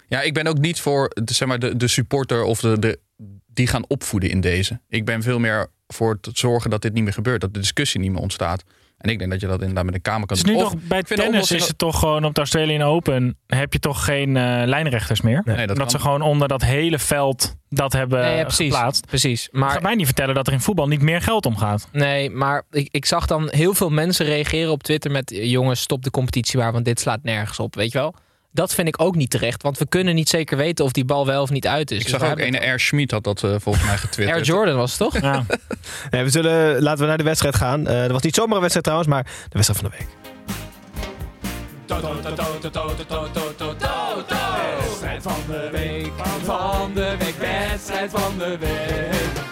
Ja, 0.09 0.21
ik 0.21 0.35
ben 0.35 0.47
ook 0.47 0.59
niet 0.59 0.81
voor 0.81 1.11
de, 1.25 1.35
zeg 1.35 1.49
maar, 1.49 1.59
de, 1.59 1.77
de 1.77 1.89
supporter 1.89 2.43
of 2.43 2.61
de, 2.61 2.79
de, 2.79 2.99
die 3.47 3.67
gaan 3.67 3.85
opvoeden 3.89 4.31
in 4.31 4.41
deze. 4.41 4.81
Ik 4.89 5.05
ben 5.05 5.23
veel 5.23 5.39
meer 5.39 5.67
voor 5.87 6.21
te 6.21 6.31
zorgen 6.35 6.71
dat 6.71 6.83
dit 6.83 6.93
niet 6.93 7.05
meer 7.05 7.13
gebeurt. 7.13 7.41
Dat 7.41 7.55
de 7.55 7.61
discussie 7.61 8.01
niet 8.01 8.11
meer 8.13 8.21
ontstaat. 8.21 8.65
En 9.01 9.11
ik 9.11 9.19
denk 9.19 9.31
dat 9.31 9.41
je 9.41 9.47
dat 9.47 9.61
inderdaad 9.61 9.85
met 9.85 9.95
een 9.95 10.03
kamer 10.03 10.27
kan 10.27 10.37
doen. 10.37 10.53
nu 10.55 10.59
Of- 10.63 10.63
toch, 10.63 10.81
bij 10.83 11.03
de 11.03 11.15
tennis 11.15 11.51
is 11.51 11.69
het 11.69 11.79
toch 11.79 11.99
gewoon 11.99 12.25
op 12.25 12.35
de 12.35 12.41
Australian 12.41 12.83
Open 12.83 13.39
heb 13.47 13.73
je 13.73 13.79
toch 13.79 14.05
geen 14.05 14.37
eh, 14.37 14.63
lijnrechters 14.67 15.21
meer? 15.21 15.43
Nee, 15.45 15.67
dat 15.67 15.91
ze 15.91 15.99
gewoon 15.99 16.23
onder 16.23 16.49
dat 16.49 16.63
hele 16.63 16.99
veld 16.99 17.55
dat 17.69 17.93
hebben 17.93 18.21
Nee, 18.21 18.37
ja, 18.37 18.43
precies, 18.43 18.73
geplaatst. 18.75 19.07
precies. 19.07 19.49
Maar 19.51 19.83
mij 19.83 19.95
niet 19.95 20.07
vertellen 20.07 20.35
dat 20.35 20.47
er 20.47 20.53
in 20.53 20.61
voetbal 20.61 20.89
niet 20.89 21.03
meer 21.03 21.21
geld 21.23 21.47
omgaat. 21.47 21.89
Nee, 21.93 22.31
maar 22.31 22.63
ik, 22.71 22.89
ik 22.91 23.05
zag 23.07 23.27
dan 23.27 23.49
heel 23.51 23.75
veel 23.75 23.91
mensen 23.91 24.27
reageren 24.27 24.73
op 24.73 24.83
Twitter 24.83 25.11
met... 25.11 25.31
jongens, 25.35 25.81
stop 25.81 26.03
de 26.03 26.11
competitie 26.11 26.59
maar, 26.59 26.73
want 26.73 26.85
dit 26.85 27.01
slaat 27.01 27.23
nergens 27.23 27.59
op, 27.59 27.75
weet 27.75 27.93
je 27.93 27.99
wel? 27.99 28.15
Dat 28.53 28.75
vind 28.75 28.89
ik 28.89 29.01
ook 29.03 29.15
niet 29.15 29.31
terecht, 29.31 29.63
want 29.63 29.79
we 29.79 29.87
kunnen 29.89 30.15
niet 30.15 30.29
zeker 30.29 30.57
weten 30.57 30.85
of 30.85 30.93
die 30.93 31.05
bal 31.05 31.27
wel 31.27 31.43
of 31.43 31.51
niet 31.51 31.67
uit 31.67 31.91
is. 31.91 31.99
Ik 31.99 32.03
Dus 32.11 32.21
zag 32.21 32.31
ook 32.31 32.39
ene 32.39 32.61
Air 32.61 32.81
Schmid 32.81 33.11
had 33.11 33.25
dat 33.25 33.43
eh, 33.45 33.55
volgens 33.59 33.85
mij 33.85 33.97
getwitterd. 33.97 34.39
Air 34.39 34.47
Jordan 34.47 34.77
was 34.77 34.91
het 34.91 34.99
toch? 34.99 35.21
Ja. 35.23 35.45
Nee, 36.11 36.23
we 36.25 36.31
zullen, 36.31 36.83
laten 36.83 37.01
we 37.01 37.07
naar 37.07 37.19
de 37.19 37.25
wedstrijd 37.25 37.57
gaan. 37.57 37.87
Eh 37.87 38.01
dat 38.01 38.11
was 38.11 38.23
niet 38.23 38.35
zomaar 38.35 38.55
een 38.55 38.61
wedstrijd 38.61 38.85
trouwens, 38.85 39.11
maar 39.11 39.23
de 39.25 39.31
wedstrijd 39.51 39.81
van 39.81 39.91
de 39.91 39.97
week. 39.99 40.09
Wedstrijd 44.81 45.23
van 45.23 45.35
de 45.49 45.69
week, 45.73 46.11
van 46.45 46.95
de 46.95 47.17
week, 47.19 47.37
wedstrijd 47.39 48.11
van 48.11 48.39
de 48.39 48.59
week. 48.59 49.50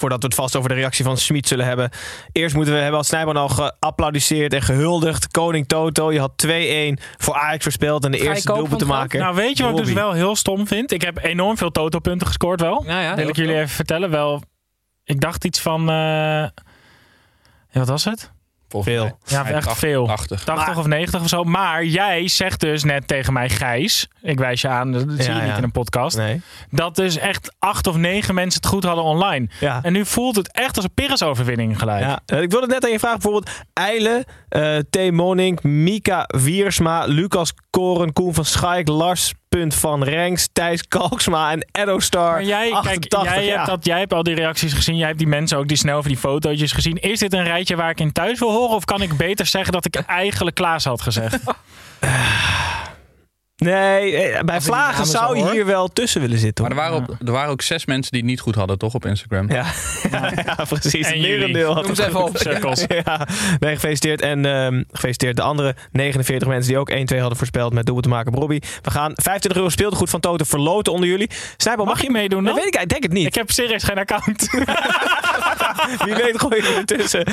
Voordat 0.00 0.20
we 0.20 0.26
het 0.26 0.34
vast 0.34 0.56
over 0.56 0.68
de 0.68 0.74
reactie 0.74 1.04
van 1.04 1.16
Schmid 1.16 1.48
zullen 1.48 1.66
hebben. 1.66 1.90
Eerst 2.32 2.54
moeten 2.54 2.74
we 2.74 2.80
hebben 2.80 2.98
als 2.98 3.06
Snijman 3.06 3.36
al 3.36 3.48
geapplaudisseerd 3.48 4.52
en 4.54 4.62
gehuldigd. 4.62 5.28
Koning 5.30 5.68
Toto, 5.68 6.12
je 6.12 6.18
had 6.18 6.46
2-1 7.00 7.02
voor 7.16 7.34
Ajax 7.34 7.62
verspeeld 7.62 8.04
en 8.04 8.10
de 8.10 8.18
Ga 8.18 8.24
eerste 8.24 8.52
doelpunt 8.52 8.78
te 8.78 8.86
maken. 8.86 9.20
Nou, 9.20 9.34
weet 9.34 9.56
je 9.56 9.62
wat 9.62 9.78
ik 9.78 9.84
dus 9.84 9.94
wel 9.94 10.12
heel 10.12 10.36
stom 10.36 10.66
vind? 10.66 10.92
Ik 10.92 11.02
heb 11.02 11.18
enorm 11.24 11.56
veel 11.56 11.70
totopunten 11.70 12.26
gescoord 12.26 12.60
wel. 12.60 12.84
Ja, 12.86 13.00
ja. 13.00 13.14
Wil 13.14 13.28
ik 13.28 13.36
jullie 13.36 13.54
even 13.54 13.68
vertellen. 13.68 14.10
Wel, 14.10 14.42
ik 15.04 15.20
dacht 15.20 15.44
iets 15.44 15.60
van... 15.60 15.80
eh, 15.80 15.94
ja, 17.70 17.78
wat 17.78 17.88
was 17.88 18.04
het? 18.04 18.32
Volgens 18.70 18.94
Veel. 18.94 19.02
mij. 19.04 19.14
Ja, 19.24 19.44
echt 19.44 19.52
80, 19.64 19.78
veel. 19.78 20.06
80. 20.06 20.44
80 20.44 20.76
of 20.76 20.86
90 20.86 21.20
of 21.20 21.28
zo. 21.28 21.44
Maar 21.44 21.84
jij 21.84 22.28
zegt 22.28 22.60
dus 22.60 22.84
net 22.84 23.08
tegen 23.08 23.32
mij, 23.32 23.48
Gijs... 23.48 24.08
Ik 24.22 24.38
wijs 24.38 24.60
je 24.60 24.68
aan, 24.68 24.92
dat 24.92 25.02
zie 25.08 25.16
je 25.16 25.22
Ja, 25.22 25.38
niet 25.38 25.46
ja. 25.46 25.56
in 25.56 25.62
een 25.62 25.70
podcast... 25.70 26.16
Nee. 26.16 26.40
dat 26.70 26.96
dus 26.96 27.18
echt 27.18 27.54
acht 27.58 27.86
of 27.86 27.96
negen 27.96 28.34
mensen 28.34 28.60
het 28.60 28.70
goed 28.70 28.84
hadden 28.84 29.04
online. 29.04 29.48
Ja. 29.60 29.80
En 29.82 29.92
nu 29.92 30.06
voelt 30.06 30.36
het 30.36 30.52
echt 30.52 30.76
als 30.76 30.84
een 30.84 30.94
Pires-overwinning 30.94 31.78
gelijk. 31.78 32.04
Ja, 32.04 32.38
ik 32.38 32.50
wilde 32.50 32.66
net 32.66 32.84
aan 32.84 32.90
je 32.90 32.98
vragen. 32.98 33.18
Bijvoorbeeld 33.20 33.56
Eile, 33.72 34.26
eh 34.48 34.76
T. 34.76 35.10
Monink, 35.10 35.62
Mika 35.62 36.24
Wiersma, 36.26 37.04
Lucas 37.04 37.52
Koren, 37.70 38.12
Koen 38.12 38.34
van 38.34 38.44
Schaik, 38.44 38.88
Lars 38.88 39.32
Punt 39.56 39.74
van 39.74 40.04
Renks, 40.04 40.48
Thijs 40.52 40.88
Kalksma 40.88 41.52
en 41.52 41.66
Edo 41.72 41.98
Star. 41.98 42.32
Maar 42.32 42.44
jij, 42.44 42.72
88, 42.72 43.22
kijk, 43.22 43.34
jij, 43.34 43.44
ja. 43.44 43.54
hebt 43.54 43.66
dat, 43.66 43.84
jij 43.84 43.98
hebt 43.98 44.12
al 44.12 44.22
die 44.22 44.34
reacties 44.34 44.72
gezien. 44.72 44.96
Jij 44.96 45.06
hebt 45.06 45.18
die 45.18 45.28
mensen 45.28 45.58
ook 45.58 45.68
die 45.68 45.76
snel 45.76 45.96
over 45.96 46.08
die 46.08 46.18
fotootjes 46.18 46.72
gezien. 46.72 47.00
Is 47.00 47.18
dit 47.18 47.32
een 47.32 47.44
rijtje 47.44 47.76
waar 47.76 47.90
ik 47.90 48.00
in 48.00 48.12
thuis 48.12 48.38
wil 48.38 48.50
horen? 48.50 48.76
Of 48.76 48.84
kan 48.84 49.02
ik 49.02 49.16
beter 49.16 49.46
zeggen 49.46 49.72
dat 49.72 49.84
ik 49.84 49.94
eigenlijk 49.96 50.56
Klaas 50.56 50.84
had 50.84 51.02
gezegd? 51.02 51.38
Nee, 53.60 54.16
eh, 54.16 54.42
bij 54.42 54.60
Vlagen 54.60 55.06
zou 55.06 55.38
zo, 55.38 55.44
je 55.46 55.50
hier 55.52 55.66
wel 55.66 55.88
tussen 55.88 56.20
willen 56.20 56.38
zitten. 56.38 56.64
Maar 56.64 56.72
er 56.72 56.78
waren, 56.78 56.96
op, 56.96 57.16
er 57.26 57.32
waren 57.32 57.50
ook 57.50 57.62
zes 57.62 57.86
mensen 57.86 58.12
die 58.12 58.20
het 58.20 58.30
niet 58.30 58.40
goed 58.40 58.54
hadden, 58.54 58.78
toch, 58.78 58.94
op 58.94 59.06
Instagram? 59.06 59.50
Ja, 59.50 59.66
ja, 60.10 60.54
precies. 60.68 61.06
En 61.06 61.20
merendeel 61.20 61.66
had 61.72 61.76
Noem 61.80 61.86
het 61.86 61.96
ze 61.96 62.06
even 62.06 62.24
op. 62.24 62.36
Cirkels. 62.36 62.84
Ja, 63.04 63.26
nee, 63.58 63.74
gefeliciteerd. 63.74 64.20
En 64.20 64.44
ehm, 64.44 64.82
gefeliciteerd 64.90 65.36
de 65.36 65.42
andere 65.42 65.74
49 65.92 66.48
mensen 66.48 66.68
die 66.68 66.78
ook 66.78 66.90
1-2 66.90 66.94
hadden 67.18 67.36
voorspeld 67.36 67.72
met 67.72 67.86
doelpunt 67.86 68.06
te 68.06 68.12
maken. 68.12 68.34
Robbie, 68.34 68.62
we 68.82 68.90
gaan 68.90 69.12
25 69.14 69.54
euro 69.54 69.68
speeltegoed 69.68 70.10
van 70.10 70.20
Toto 70.20 70.44
verloten 70.44 70.92
onder 70.92 71.08
jullie. 71.08 71.30
Snijbel, 71.56 71.84
Mag 71.84 72.02
je 72.02 72.10
meedoen 72.10 72.44
Dat 72.44 72.54
dan? 72.54 72.64
weet 72.64 72.74
ik, 72.74 72.80
ik 72.82 72.88
denk 72.88 73.02
het 73.02 73.12
niet. 73.12 73.26
Ik 73.26 73.34
heb 73.34 73.50
serieus 73.50 73.82
geen 73.82 73.98
account. 73.98 74.48
Wie 76.04 76.14
weet 76.14 76.40
gooi 76.40 76.56
je 76.56 76.74
ertussen. 76.86 77.26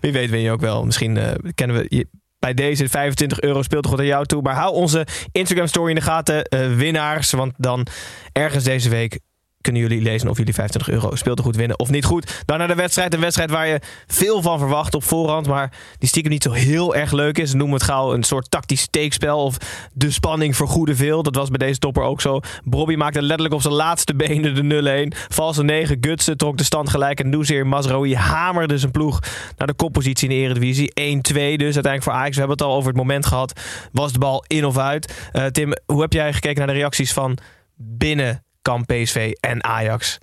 Wie 0.00 0.12
weet 0.12 0.30
win 0.30 0.40
je 0.40 0.50
ook 0.50 0.60
wel. 0.60 0.84
Misschien 0.84 1.16
eh, 1.16 1.32
kennen 1.54 1.76
we 1.76 1.86
je 1.88 2.06
bij 2.40 2.54
deze 2.54 2.88
25 2.88 3.40
euro 3.40 3.62
speeltegoed 3.62 3.98
aan 3.98 4.06
jou 4.06 4.26
toe. 4.26 4.42
Maar 4.42 4.54
hou 4.54 4.74
onze 4.74 5.06
Instagram 5.32 5.66
story 5.66 5.88
in 5.88 5.94
de 5.94 6.00
gaten. 6.00 6.44
eh, 6.44 6.74
winnaars. 6.76 7.30
Want 7.30 7.52
dan 7.56 7.86
ergens 8.32 8.64
deze 8.64 8.88
week 8.88 9.18
kunnen 9.60 9.82
jullie 9.82 10.02
lezen 10.02 10.28
of 10.28 10.36
jullie 10.36 10.54
25 10.54 10.94
euro 10.94 11.16
speeltegoed 11.16 11.56
winnen 11.56 11.78
of 11.78 11.90
niet 11.90 12.04
goed. 12.04 12.42
Dan 12.44 12.58
naar 12.58 12.68
de 12.68 12.74
wedstrijd. 12.74 13.14
Een 13.14 13.20
wedstrijd 13.20 13.50
waar 13.50 13.66
je 13.66 13.80
veel 14.06 14.42
van 14.42 14.58
verwacht 14.58 14.94
op 14.94 15.04
voorhand. 15.04 15.46
Maar 15.46 15.72
die 15.98 16.08
stiekem 16.08 16.32
niet 16.32 16.42
zo 16.42 16.52
heel 16.52 16.94
erg 16.94 17.12
leuk 17.12 17.38
is. 17.38 17.52
Noemen 17.52 17.78
we 17.78 17.84
het 17.84 17.92
gauw 17.92 18.12
een 18.12 18.22
soort 18.22 18.50
tactisch 18.50 18.80
steekspel. 18.80 19.44
Of 19.44 19.56
de 19.92 20.10
spanning 20.10 20.56
vergoeden 20.56 20.96
veel. 20.96 21.22
Dat 21.22 21.34
was 21.34 21.48
bij 21.48 21.66
deze 21.66 21.78
topper 21.78 22.02
ook 22.02 22.20
zo. 22.20 22.40
Bobby 22.64 22.94
maakte 22.94 23.22
letterlijk 23.22 23.54
op 23.54 23.62
zijn 23.62 23.74
laatste 23.74 24.14
benen 24.14 24.54
de 24.54 25.08
0-1. 25.12 25.16
Valse 25.28 25.62
9. 25.62 25.96
Gutsen 26.00 26.36
trok 26.36 26.56
de 26.56 26.64
stand 26.64 26.88
gelijk. 26.88 27.20
En 27.20 27.28
Noezeer 27.28 27.66
Masraoui 27.66 28.16
hamerde 28.16 28.78
zijn 28.78 28.92
ploeg 28.92 29.18
naar 29.56 29.66
de 29.66 29.74
koppositie 29.74 30.28
in 30.28 30.34
de 30.34 30.40
Eredivisie. 30.42 30.90
1-2 30.90 30.92
dus 30.92 31.74
uiteindelijk 31.74 32.02
voor 32.02 32.12
Ajax. 32.12 32.32
We 32.32 32.38
hebben 32.38 32.56
het 32.56 32.66
al 32.66 32.74
over 32.74 32.88
het 32.88 32.96
moment 32.96 33.26
gehad. 33.26 33.60
Was 33.92 34.12
de 34.12 34.18
bal 34.18 34.44
in 34.46 34.64
of 34.64 34.78
uit? 34.78 35.28
Eh, 35.32 35.46
Tim, 35.46 35.72
hoe 35.86 36.00
heb 36.00 36.12
jij 36.12 36.32
gekeken 36.32 36.58
naar 36.58 36.74
de 36.74 36.80
reacties 36.80 37.12
van 37.12 37.38
binnen 37.76 38.42
kamp 38.62 38.86
PSV 38.86 39.32
en 39.40 39.64
Ajax? 39.64 40.18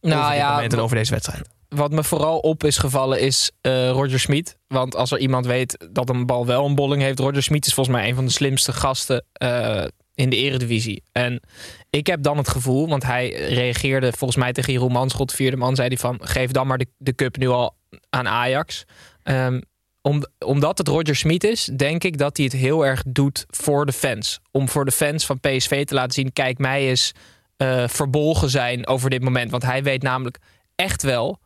Nou 0.00 0.34
ja, 0.34 0.66
over 0.76 0.96
deze 0.96 1.10
wedstrijd. 1.10 1.48
Wat 1.68 1.90
me 1.90 2.04
vooral 2.04 2.38
op 2.38 2.64
is 2.64 2.78
gevallen 2.78 3.20
is 3.20 3.50
eh, 3.60 3.90
Roger 3.90 4.20
Smit. 4.20 4.56
Want 4.66 4.96
als 4.96 5.10
er 5.10 5.18
iemand 5.18 5.46
weet 5.46 5.88
dat 5.90 6.08
een 6.08 6.26
bal 6.26 6.46
wel 6.46 6.66
een 6.66 6.74
bolling 6.74 7.02
heeft... 7.02 7.18
Roger 7.18 7.42
Smit 7.42 7.66
is 7.66 7.74
volgens 7.74 7.96
mij 7.96 8.08
een 8.08 8.14
van 8.14 8.24
de 8.24 8.30
slimste 8.30 8.72
gasten 8.72 9.24
eh, 9.32 9.84
in 10.14 10.30
de 10.30 10.36
eredivisie. 10.36 11.02
En 11.12 11.40
ik 11.90 12.06
heb 12.06 12.22
dan 12.22 12.36
het 12.36 12.48
gevoel, 12.48 12.88
want 12.88 13.02
hij 13.02 13.28
reageerde 13.28 14.12
volgens 14.12 14.40
mij 14.40 14.52
tegen 14.52 14.72
Jeroen 14.72 14.92
Manschot... 14.92 15.32
vierde 15.32 15.56
man, 15.56 15.74
zei 15.74 15.88
hij 15.88 15.96
van... 15.96 16.18
geef 16.22 16.50
dan 16.50 16.66
maar 16.66 16.78
de, 16.78 16.86
de 16.98 17.14
cup 17.14 17.36
nu 17.36 17.48
al 17.48 17.74
aan 18.10 18.28
Ajax. 18.28 18.84
Ehm, 19.22 19.60
om, 20.02 20.24
omdat 20.38 20.78
het 20.78 20.88
Roger 20.88 21.16
Smit 21.16 21.44
is, 21.44 21.70
denk 21.76 22.04
ik 22.04 22.18
dat 22.18 22.36
hij 22.36 22.46
het 22.46 22.54
heel 22.54 22.86
erg 22.86 23.02
doet 23.06 23.46
voor 23.48 23.86
de 23.86 23.92
fans. 23.92 24.40
Om 24.50 24.68
voor 24.68 24.84
de 24.84 24.92
fans 24.92 25.26
van 25.26 25.40
PSV 25.40 25.84
te 25.84 25.94
laten 25.94 26.12
zien... 26.12 26.32
kijk, 26.32 26.58
mij 26.58 26.88
eens 26.88 27.12
eh, 27.60 27.88
verbolgen 27.88 28.50
zijn 28.50 28.86
over 28.86 29.10
dit 29.10 29.22
moment. 29.22 29.50
Want 29.50 29.62
hij 29.62 29.82
weet 29.82 30.02
namelijk 30.02 30.38
echt 30.74 31.02
wel 31.02 31.38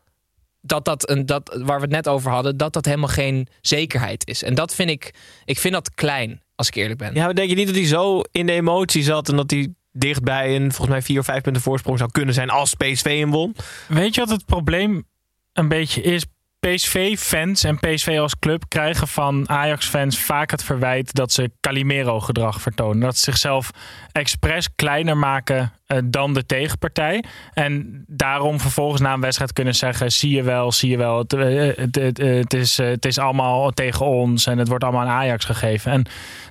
dat 0.61 0.85
dat, 0.85 1.11
een, 1.11 1.27
dat 1.27 1.59
waar 1.63 1.77
we 1.77 1.83
het 1.83 1.91
net 1.91 2.09
over 2.09 2.31
hadden, 2.31 2.57
dat 2.57 2.73
dat 2.73 2.85
helemaal 2.85 3.09
geen 3.09 3.49
zekerheid 3.61 4.27
is. 4.27 4.43
En 4.43 4.55
dat 4.55 4.75
vind 4.75 4.91
ik, 4.91 5.15
ik 5.45 5.59
vind 5.59 5.75
dat 5.75 5.95
klein, 5.95 6.43
als 6.55 6.69
ik 6.69 6.75
eerlijk 6.75 6.99
ben. 6.99 7.15
Ja, 7.15 7.25
maar 7.25 7.35
denk 7.35 7.49
je 7.49 7.55
niet 7.55 7.67
dat 7.67 7.77
hij 7.77 7.87
zo 7.87 8.21
in 8.31 8.47
de 8.47 8.53
emotie 8.53 9.03
zat 9.03 9.29
en 9.29 9.37
dat 9.37 9.51
hij 9.51 9.75
dichtbij 9.93 10.57
een 10.57 10.63
volgens 10.63 10.89
mij 10.89 11.03
vier 11.03 11.19
of 11.19 11.25
vijf 11.25 11.43
punten 11.43 11.63
voorsprong 11.63 11.99
zou 11.99 12.11
kunnen 12.11 12.35
zijn 12.35 12.51
als 12.51 12.75
PSV 12.75 13.19
hem 13.19 13.31
won? 13.31 13.57
Weet 13.89 14.15
je 14.15 14.21
wat 14.21 14.31
het 14.31 14.45
probleem 14.45 15.07
een 15.53 15.69
beetje 15.69 16.03
is? 16.03 16.25
PSV-fans 16.65 17.65
en 17.65 17.79
PSV 17.79 18.17
als 18.21 18.39
club 18.39 18.65
krijgen 18.69 19.09
van 19.09 19.49
Ajax-fans 19.49 20.19
vaak 20.19 20.51
het 20.51 20.65
verwijt 20.65 21.15
dat 21.15 21.33
ze 21.33 21.51
Calimero-gedrag 21.61 22.61
vertonen. 22.61 23.01
Dat 23.01 23.17
ze 23.17 23.23
zichzelf 23.25 23.71
expres 24.13 24.75
kleiner 24.75 25.17
maken 25.17 25.73
eh, 25.87 25.99
dan 26.05 26.35
de 26.35 26.47
tegenpartij. 26.47 27.25
En 27.53 28.05
daarom 28.07 28.61
vervolgens 28.61 29.01
na 29.01 29.13
een 29.13 29.21
wedstrijd 29.21 29.53
kunnen 29.53 29.75
zeggen: 29.75 30.13
zie 30.13 30.31
je 30.31 30.43
wel, 30.43 30.73
zie 30.73 30.91
je 30.91 30.97
wel, 30.97 31.19
het, 31.19 31.33
eh, 31.33 31.77
het, 31.77 31.95
het, 31.95 32.19
het 32.19 32.55
is, 32.55 32.79
eh, 32.79 32.87
het 32.87 33.05
is 33.05 33.19
allemaal 33.19 33.71
tegen 33.71 34.07
ons 34.07 34.47
en 34.47 34.59
het 34.59 34.69
wordt 34.69 34.85
allemaal 34.85 35.07
aan 35.07 35.21
Ajax 35.23 35.45
gegeven. 35.45 35.93
En 35.93 36.07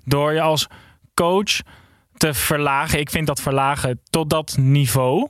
door 0.06 0.34
je 0.34 0.42
als 0.42 0.68
coach 1.14 1.60
te 2.18 2.34
verlagen, 2.34 3.00
ik 3.00 3.10
vind 3.10 3.28
dat 3.28 3.42
verlagen 3.42 4.00
tot 4.10 4.30
dat 4.30 4.58
niveau, 4.60 5.28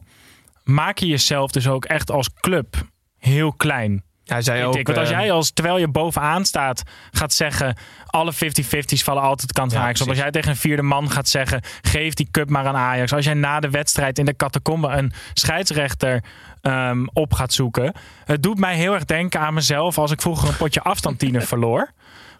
maak 0.63 0.97
je 0.97 1.07
jezelf 1.07 1.51
dus 1.51 1.67
ook 1.67 1.85
echt 1.85 2.11
als 2.11 2.33
club 2.33 2.75
heel 3.17 3.53
klein. 3.53 4.03
Hij 4.25 4.41
zei 4.41 4.63
ook, 4.63 4.75
ik. 4.75 4.87
Want 4.87 4.99
als 4.99 5.09
eh, 5.09 5.19
jij 5.19 5.31
als, 5.31 5.51
terwijl 5.51 5.77
je 5.77 5.87
bovenaan 5.87 6.45
staat, 6.45 6.83
gaat 7.11 7.33
zeggen... 7.33 7.75
alle 8.05 8.33
50-50's 8.33 9.03
vallen 9.03 9.21
altijd 9.21 9.47
de 9.47 9.53
kant 9.53 9.71
van 9.71 9.79
Ja, 9.79 9.85
Ajax. 9.85 10.07
Als 10.07 10.17
jij 10.17 10.31
tegen 10.31 10.49
een 10.49 10.55
vierde 10.55 10.81
man 10.81 11.11
gaat 11.11 11.27
zeggen... 11.27 11.61
geef 11.81 12.13
die 12.13 12.27
cup 12.31 12.49
maar 12.49 12.65
aan 12.67 12.75
Ajax. 12.75 13.13
Als 13.13 13.25
jij 13.25 13.33
na 13.33 13.59
de 13.59 13.69
wedstrijd 13.69 14.19
in 14.19 14.25
de 14.25 14.35
catacombe 14.35 14.87
een 14.87 15.11
scheidsrechter 15.33 16.23
ehm, 16.61 17.05
op 17.13 17.33
gaat 17.33 17.53
zoeken... 17.53 17.93
het 18.25 18.43
doet 18.43 18.59
mij 18.59 18.75
heel 18.75 18.93
erg 18.93 19.05
denken 19.05 19.39
aan 19.39 19.53
mezelf... 19.53 19.97
als 19.97 20.11
ik 20.11 20.21
vroeger 20.21 20.49
een 20.49 20.57
potje 20.57 20.81
afstandtiener 20.81 21.41
verloor. 21.53 21.91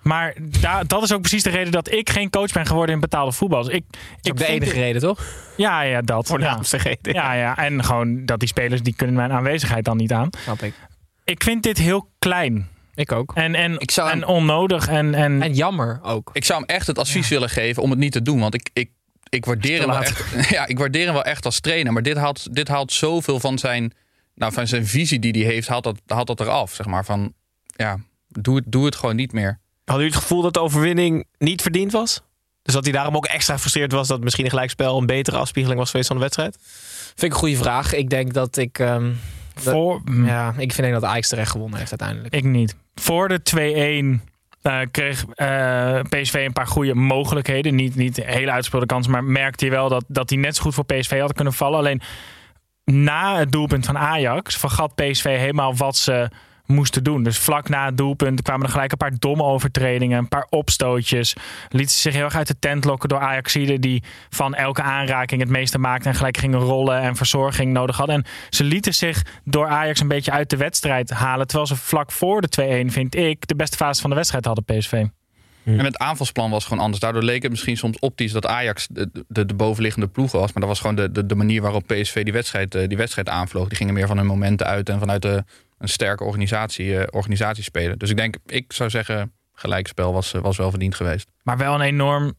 Maar 0.02 0.36
dat 0.88 1.04
is 1.04 1.14
ook 1.14 1.22
precies 1.22 1.44
de 1.44 1.50
reden 1.50 1.72
dat 1.72 1.92
ik 1.92 2.10
geen 2.10 2.30
coach 2.30 2.52
ben 2.52 2.66
geworden 2.66 2.96
in 2.96 3.02
betaalde 3.02 3.32
voetbal. 3.32 3.64
Dus 3.64 3.74
ik, 3.74 3.84
Dat 3.90 4.00
is 4.00 4.20
ik 4.22 4.32
ook 4.32 4.38
de 4.38 4.46
enige 4.46 4.80
reden, 4.80 5.02
toch? 5.02 5.20
Ja, 5.58 5.82
ja, 5.82 6.02
dat. 6.02 6.28
Voornaamste 6.28 6.78
ja. 6.78 6.84
reden. 6.84 7.14
Ja, 7.14 7.34
ja, 7.34 7.58
en 7.58 7.84
gewoon 7.84 8.26
dat 8.26 8.40
die 8.40 8.48
spelers... 8.48 8.82
die 8.82 8.96
kunnen 8.96 9.16
mijn 9.16 9.32
aanwezigheid 9.32 9.86
dan 9.86 9.98
niet 9.98 10.14
aan. 10.14 10.30
Snap 10.44 10.62
ik. 10.62 10.74
Ik 11.26 11.44
vind 11.44 11.64
dit 11.64 11.78
heel 11.78 12.10
klein. 12.20 12.68
Ik 12.96 13.12
ook. 13.12 13.32
En, 13.36 13.56
en, 13.56 13.80
Ik 13.80 13.92
zou 13.92 14.10
hem- 14.10 14.22
en 14.22 14.28
onnodig. 14.28 14.88
En, 14.88 15.14
en, 15.14 15.42
En 15.42 15.54
jammer 15.54 16.00
ook. 16.04 16.30
Ik 16.34 16.46
zou 16.46 16.60
hem 16.60 16.70
echt 16.70 16.88
het 16.88 17.00
advies 17.00 17.28
willen 17.28 17.50
geven 17.50 17.84
om 17.84 17.90
het 17.90 18.00
niet 18.00 18.12
te 18.12 18.22
doen. 18.22 18.40
Want 18.40 18.54
ik, 18.54 18.70
ik, 18.74 18.90
ik, 19.30 19.46
waardeer 19.46 19.80
hem 19.80 19.88
wel 19.90 20.02
echt, 20.02 20.50
ja, 20.56 20.68
ik 20.68 20.78
waardeer 20.78 21.04
hem 21.06 21.14
wel 21.14 21.24
echt 21.24 21.46
als 21.46 21.60
trainer. 21.60 21.94
Maar 21.94 22.04
dit 22.04 22.18
haalt, 22.18 22.56
dit 22.56 22.68
haalt 22.68 22.92
zoveel 22.92 23.40
van 23.40 23.58
zijn, 23.58 23.94
nou, 24.36 24.54
van 24.54 24.68
zijn 24.68 24.86
visie 24.88 25.20
die 25.20 25.44
hij 25.46 25.54
heeft, 25.54 25.68
haalt 25.68 25.84
dat, 25.84 26.02
haalt 26.08 26.28
dat 26.28 26.40
eraf. 26.40 26.74
Zeg 26.74 26.86
maar 26.86 27.06
van, 27.06 27.34
ja, 27.66 27.98
doe 28.28 28.56
het, 28.56 28.64
doe 28.68 28.86
het 28.86 28.96
gewoon 28.96 29.16
niet 29.16 29.32
meer. 29.34 29.60
Hadden 29.86 30.04
jullie 30.06 30.20
het 30.20 30.28
gevoel 30.28 30.42
dat 30.42 30.54
de 30.54 30.60
overwinning 30.62 31.26
niet 31.38 31.62
verdiend 31.62 31.92
was? 31.92 32.22
Dus 32.62 32.74
dat 32.74 32.84
hij 32.84 32.94
daarom 32.94 33.16
ook 33.16 33.26
extra 33.26 33.54
gefrustreerd 33.54 33.92
was 33.92 34.08
dat 34.08 34.22
misschien 34.22 34.44
een 34.44 34.50
gelijkspel 34.52 34.98
een 34.98 35.06
betere 35.06 35.38
afspiegeling 35.38 35.80
was 35.80 35.90
geweest 35.90 36.08
van 36.08 36.16
de 36.18 36.24
wedstrijd? 36.24 36.58
Vind 37.06 37.22
ik 37.24 37.32
een 37.32 37.38
goede 37.38 37.58
vraag. 37.58 37.94
Ik 37.94 38.10
denk 38.10 38.34
dat 38.34 38.58
ik... 38.58 38.80
ehm, 38.80 39.12
voor, 39.56 40.02
mm, 40.06 40.26
ja, 40.26 40.54
ik 40.58 40.74
vind 40.74 40.92
dat 40.92 41.04
Ajax 41.04 41.30
terecht 41.30 41.52
gewonnen 41.52 41.80
heeft 41.80 41.90
uiteindelijk. 41.90 42.34
Ik 42.34 42.44
niet. 42.44 42.76
Voor 42.96 43.28
de 43.28 43.42
2-1 43.42 44.32
eh, 44.62 44.80
kreeg 44.92 45.26
eh, 45.36 46.00
PSV 46.10 46.44
een 46.46 46.54
paar 46.54 46.68
goede 46.68 46.96
mogelijkheden. 46.96 47.76
Niet, 47.76 47.96
niet 47.96 48.24
hele 48.24 48.52
uitspeelde 48.52 48.86
kansen, 48.86 49.12
maar 49.12 49.24
merkte 49.24 49.66
je 49.66 49.72
wel 49.72 49.90
dat, 49.90 50.06
dat 50.08 50.30
die 50.30 50.38
net 50.38 50.56
zo 50.56 50.62
goed 50.62 50.74
voor 50.74 50.86
PSV 50.86 51.18
hadden 51.18 51.36
kunnen 51.36 51.54
vallen. 51.54 51.80
Alleen 51.80 52.02
na 52.86 53.38
het 53.38 53.52
doelpunt 53.52 53.86
van 53.86 53.98
Ajax 53.98 54.58
vergat 54.58 54.96
PSV 54.96 55.38
helemaal 55.38 55.76
wat 55.76 55.96
ze 55.96 56.30
moesten 56.66 57.04
doen. 57.04 57.24
Dus 57.24 57.38
vlak 57.38 57.70
na 57.70 57.86
het 57.86 57.98
doelpunt 57.98 58.42
kwamen 58.42 58.66
er 58.66 58.72
gelijk 58.72 58.92
een 58.92 58.98
paar 58.98 59.20
domme 59.20 59.44
overtredingen, 59.44 60.18
een 60.18 60.28
paar 60.28 60.48
opstootjes. 60.50 61.36
Lieten 61.70 61.96
ze 61.96 62.02
zich 62.02 62.14
heel 62.14 62.24
erg 62.24 62.36
uit 62.36 62.48
de 62.48 62.60
tent 62.60 62.86
lokken 62.86 63.10
door 63.10 63.20
Ajaxiden 63.20 63.82
die 63.82 64.04
van 64.30 64.56
elke 64.56 64.82
aanraking 64.82 65.42
het 65.42 65.50
meeste 65.50 65.78
maakten 65.78 66.12
en 66.12 66.18
gelijk 66.18 66.38
gingen 66.38 66.60
rollen 66.60 67.02
en 67.02 67.16
verzorging 67.16 67.74
nodig 67.74 67.98
hadden. 67.98 68.16
En 68.16 68.26
ze 68.50 68.64
lieten 68.64 68.94
zich 68.94 69.26
door 69.44 69.68
Ajax 69.68 70.00
een 70.00 70.08
beetje 70.08 70.32
uit 70.32 70.50
de 70.50 70.58
wedstrijd 70.58 71.10
halen, 71.10 71.48
terwijl 71.48 71.68
ze 71.68 71.76
vlak 71.76 72.12
voor 72.12 72.42
de 72.42 72.86
2-1, 72.88 72.92
vind 72.92 73.16
ik, 73.16 73.48
de 73.48 73.56
beste 73.56 73.78
fase 73.78 74.02
van 74.02 74.10
de 74.10 74.16
wedstrijd 74.16 74.46
hadden 74.46 74.64
PSV. 74.64 75.06
En 75.66 75.86
het 75.86 75.98
aanvalsplan 75.98 76.50
was 76.50 76.66
gewoon 76.66 76.84
anders. 76.84 77.00
Daardoor 77.02 77.24
leek 77.24 77.42
het 77.42 77.52
misschien 77.52 77.78
soms 77.78 78.00
optisch 78.00 78.32
dat 78.32 78.46
Ajax 78.46 78.88
de, 78.92 79.24
de, 79.28 79.46
de 79.46 79.54
bovenliggende 79.54 80.08
ploeg 80.08 80.32
was. 80.32 80.54
Maar 80.54 80.62
dat 80.62 80.68
was 80.68 80.80
gewoon 80.80 80.96
de, 80.96 81.12
de, 81.12 81.26
de 81.26 81.36
manier 81.36 81.62
waarop 81.62 81.88
PSV 81.88 82.24
die 82.24 82.34
wedstrijd, 82.34 82.76
eh, 82.76 82.88
die 82.88 82.98
wedstrijd 82.98 83.30
aanvloog. 83.30 83.68
Die 83.68 83.78
gingen 83.78 83.94
meer 83.94 84.08
van 84.08 84.18
hun 84.18 84.26
momenten 84.26 84.68
uit 84.68 84.90
en 84.90 85.00
vanuit 85.00 85.22
de, 85.22 85.44
een 85.84 85.90
sterke 85.90 86.24
organisatie, 86.24 87.12
organisatie 87.12 87.64
spelen. 87.64 87.98
Dus 88.00 88.10
ik 88.10 88.18
denk, 88.18 88.36
ik 88.46 88.74
zou 88.74 88.90
zeggen, 88.90 89.32
gelijkspel 89.54 90.14
was, 90.14 90.34
eh, 90.34 90.42
was 90.42 90.58
wel 90.58 90.70
verdiend 90.70 90.96
geweest. 90.96 91.30
Maar 91.44 91.58
wel 91.58 91.74
een 91.74 91.82
enorm 91.82 92.34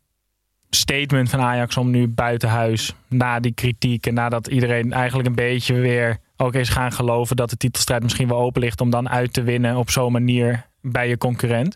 statement 0.70 1.30
van 1.30 1.40
Ajax 1.40 1.76
om 1.76 1.90
nu 1.90 2.08
buiten 2.08 2.48
huis, 2.48 2.94
na 3.08 3.40
die 3.40 3.52
kritiek 3.52 4.06
en 4.06 4.14
nadat 4.14 4.46
iedereen 4.46 4.92
eigenlijk 4.92 5.28
een 5.28 5.34
beetje 5.34 5.74
weer 5.74 6.18
ook 6.36 6.54
is 6.54 6.68
gaan 6.68 6.92
geloven 6.92 7.36
dat 7.36 7.50
de 7.50 7.56
titelstrijd 7.56 8.02
misschien 8.02 8.28
wel 8.28 8.38
open 8.38 8.60
ligt 8.60 8.80
om 8.80 8.90
dan 8.90 9.08
uit 9.08 9.32
te 9.32 9.42
winnen 9.42 9.76
op 9.76 9.90
zo'n 9.90 10.12
manier 10.12 10.66
bij 10.80 11.08
je 11.08 11.18
concurrent, 11.18 11.74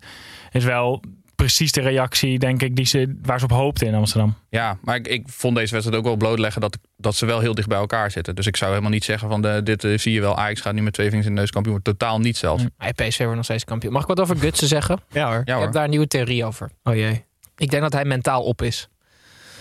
is 0.51 0.65
wel 0.65 1.03
precies 1.39 1.73
de 1.73 1.81
reactie, 1.81 2.39
denk 2.39 2.63
ik, 2.63 2.77
die 2.77 2.87
ze, 2.87 3.19
waar 3.23 3.39
ze 3.39 3.45
op 3.45 3.51
hoopten 3.51 3.87
in 3.87 3.95
Amsterdam. 3.95 4.37
Ja, 4.51 4.79
maar 4.83 4.97
ik, 4.97 5.07
ik 5.07 5.23
vond 5.27 5.57
deze 5.57 5.73
wedstrijd 5.73 6.01
ook 6.01 6.07
wel 6.07 6.17
blootleggen 6.17 6.61
dat, 6.61 6.79
dat 6.97 7.15
ze 7.15 7.27
wel 7.27 7.41
heel 7.41 7.55
dicht 7.55 7.69
bij 7.69 7.79
elkaar 7.79 8.11
zitten. 8.11 8.35
Dus 8.35 8.47
ik 8.47 8.57
zou 8.57 8.71
helemaal 8.71 8.91
niet 8.93 9.05
zeggen 9.05 9.29
van 9.29 9.43
de, 9.43 9.61
dit 9.65 9.85
eh, 9.85 9.99
zie 9.99 10.13
je 10.13 10.21
wel. 10.21 10.37
Ajax 10.37 10.61
gaat 10.61 10.75
nu 10.75 10.83
met 10.83 10.93
twee 10.93 11.09
vingers 11.09 11.29
in 11.29 11.35
de 11.35 11.41
neus 11.41 11.51
kampioen. 11.51 11.83
Totaal 11.83 12.21
niet 12.21 12.37
zelfs. 12.37 12.65
Hey, 12.77 12.93
PSV 12.93 13.19
wordt 13.19 13.35
nog 13.35 13.45
steeds 13.45 13.65
kampioen. 13.65 13.93
Mag 13.93 14.03
ik 14.03 14.09
wat 14.09 14.21
over 14.21 14.37
Gutsen 14.45 14.69
zeggen? 14.69 15.01
Ja 15.11 15.29
hoor. 15.29 15.43
Ja 15.45 15.57
Ik 15.57 15.63
heb 15.63 15.73
daar 15.73 15.85
een 15.85 15.91
nieuwe 15.91 16.07
theorie 16.07 16.45
over. 16.45 16.71
Oh 16.83 16.95
jee. 16.95 17.25
Ik 17.57 17.71
denk 17.71 17.83
dat 17.83 17.93
hij 17.93 18.05
mentaal 18.05 18.43
op 18.43 18.63
is. 18.63 18.89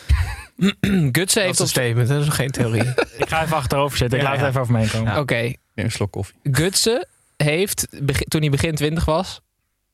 Gutsen 0.57 1.13
Dat 1.13 1.33
heeft 1.33 1.53
is 1.53 1.59
een 1.59 1.67
statement, 1.67 2.07
dat 2.07 2.21
is 2.21 2.29
geen 2.29 2.51
theorie. 2.51 2.83
Ik 3.17 3.29
ga 3.29 3.43
even 3.43 3.55
achterover 3.55 3.97
zitten, 3.97 4.17
ik 4.17 4.23
Ja, 4.23 4.29
laat 4.31 4.39
ja. 4.39 4.45
het 4.45 4.55
even 4.55 4.61
over 4.61 4.73
me 4.73 4.79
heen 4.79 4.89
komen. 4.89 5.17
Oké, 5.19 5.35
Neem 5.41 5.55
een 5.85 5.91
slok 5.91 6.11
koffie. 6.11 6.35
Gutsen 6.43 7.07
heeft, 7.37 7.87
toen 8.27 8.41
hij 8.41 8.49
begin 8.49 8.75
20 8.75 9.05
was, 9.05 9.41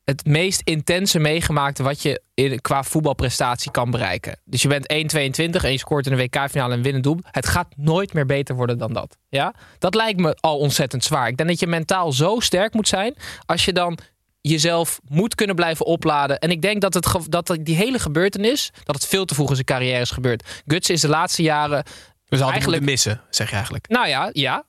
het 0.04 0.26
meest 0.26 0.62
intense 0.64 1.20
meegemaakt 1.20 1.80
wat 1.80 2.02
je 2.02 2.22
in, 2.34 2.62
qua 2.62 2.84
voetbalprestatie 2.84 3.72
kan 3.72 3.92
bereiken. 3.92 4.40
Dus 4.46 4.62
je 4.62 4.68
bent 4.68 4.94
1,22 4.94 5.64
en 5.64 5.72
je 5.72 5.78
scoort 5.78 6.06
in 6.06 6.16
de 6.16 6.22
WK-finale 6.22 6.74
een 6.74 6.84
winnend 6.84 7.04
doel. 7.04 7.20
Het 7.32 7.48
gaat 7.48 7.68
nooit 7.76 8.14
meer 8.14 8.26
beter 8.26 8.56
worden 8.56 8.78
dan 8.78 8.94
dat. 8.94 9.18
Ja? 9.30 9.54
Dat 9.80 9.96
lijkt 9.96 10.20
me 10.20 10.36
al 10.40 10.58
ontzettend 10.58 11.04
zwaar. 11.04 11.28
Ik 11.28 11.38
denk 11.38 11.50
dat 11.50 11.60
je 11.60 11.68
mentaal 11.68 12.12
zo 12.12 12.40
sterk 12.40 12.74
moet 12.74 12.88
zijn 12.88 13.16
als 13.46 13.66
je 13.66 13.74
dan 13.74 13.98
jezelf 14.42 15.00
moet 15.08 15.36
kunnen 15.36 15.56
blijven 15.56 15.86
opladen. 15.86 16.40
En 16.40 16.52
ik 16.52 16.62
denk 16.62 16.82
dat, 16.82 16.94
het, 16.94 17.08
dat 17.30 17.58
die 17.60 17.76
hele 17.76 18.00
gebeurtenis, 18.00 18.72
dat 18.84 18.96
het 18.96 19.08
veel 19.08 19.26
te 19.26 19.34
vroeg 19.34 19.50
in 19.50 19.56
zijn 19.56 19.68
carrière 19.68 20.02
is 20.02 20.12
gebeurd. 20.12 20.64
Gutsen 20.68 20.94
is 20.94 21.02
de 21.02 21.08
laatste 21.08 21.42
jaren 21.42 21.84
Dus 22.30 22.42
eigenlijk 22.42 22.84
missen, 22.84 23.22
zeg 23.30 23.50
je 23.50 23.56
eigenlijk. 23.56 23.88
nou 23.88 24.08
ja, 24.08 24.30
ja. 24.34 24.66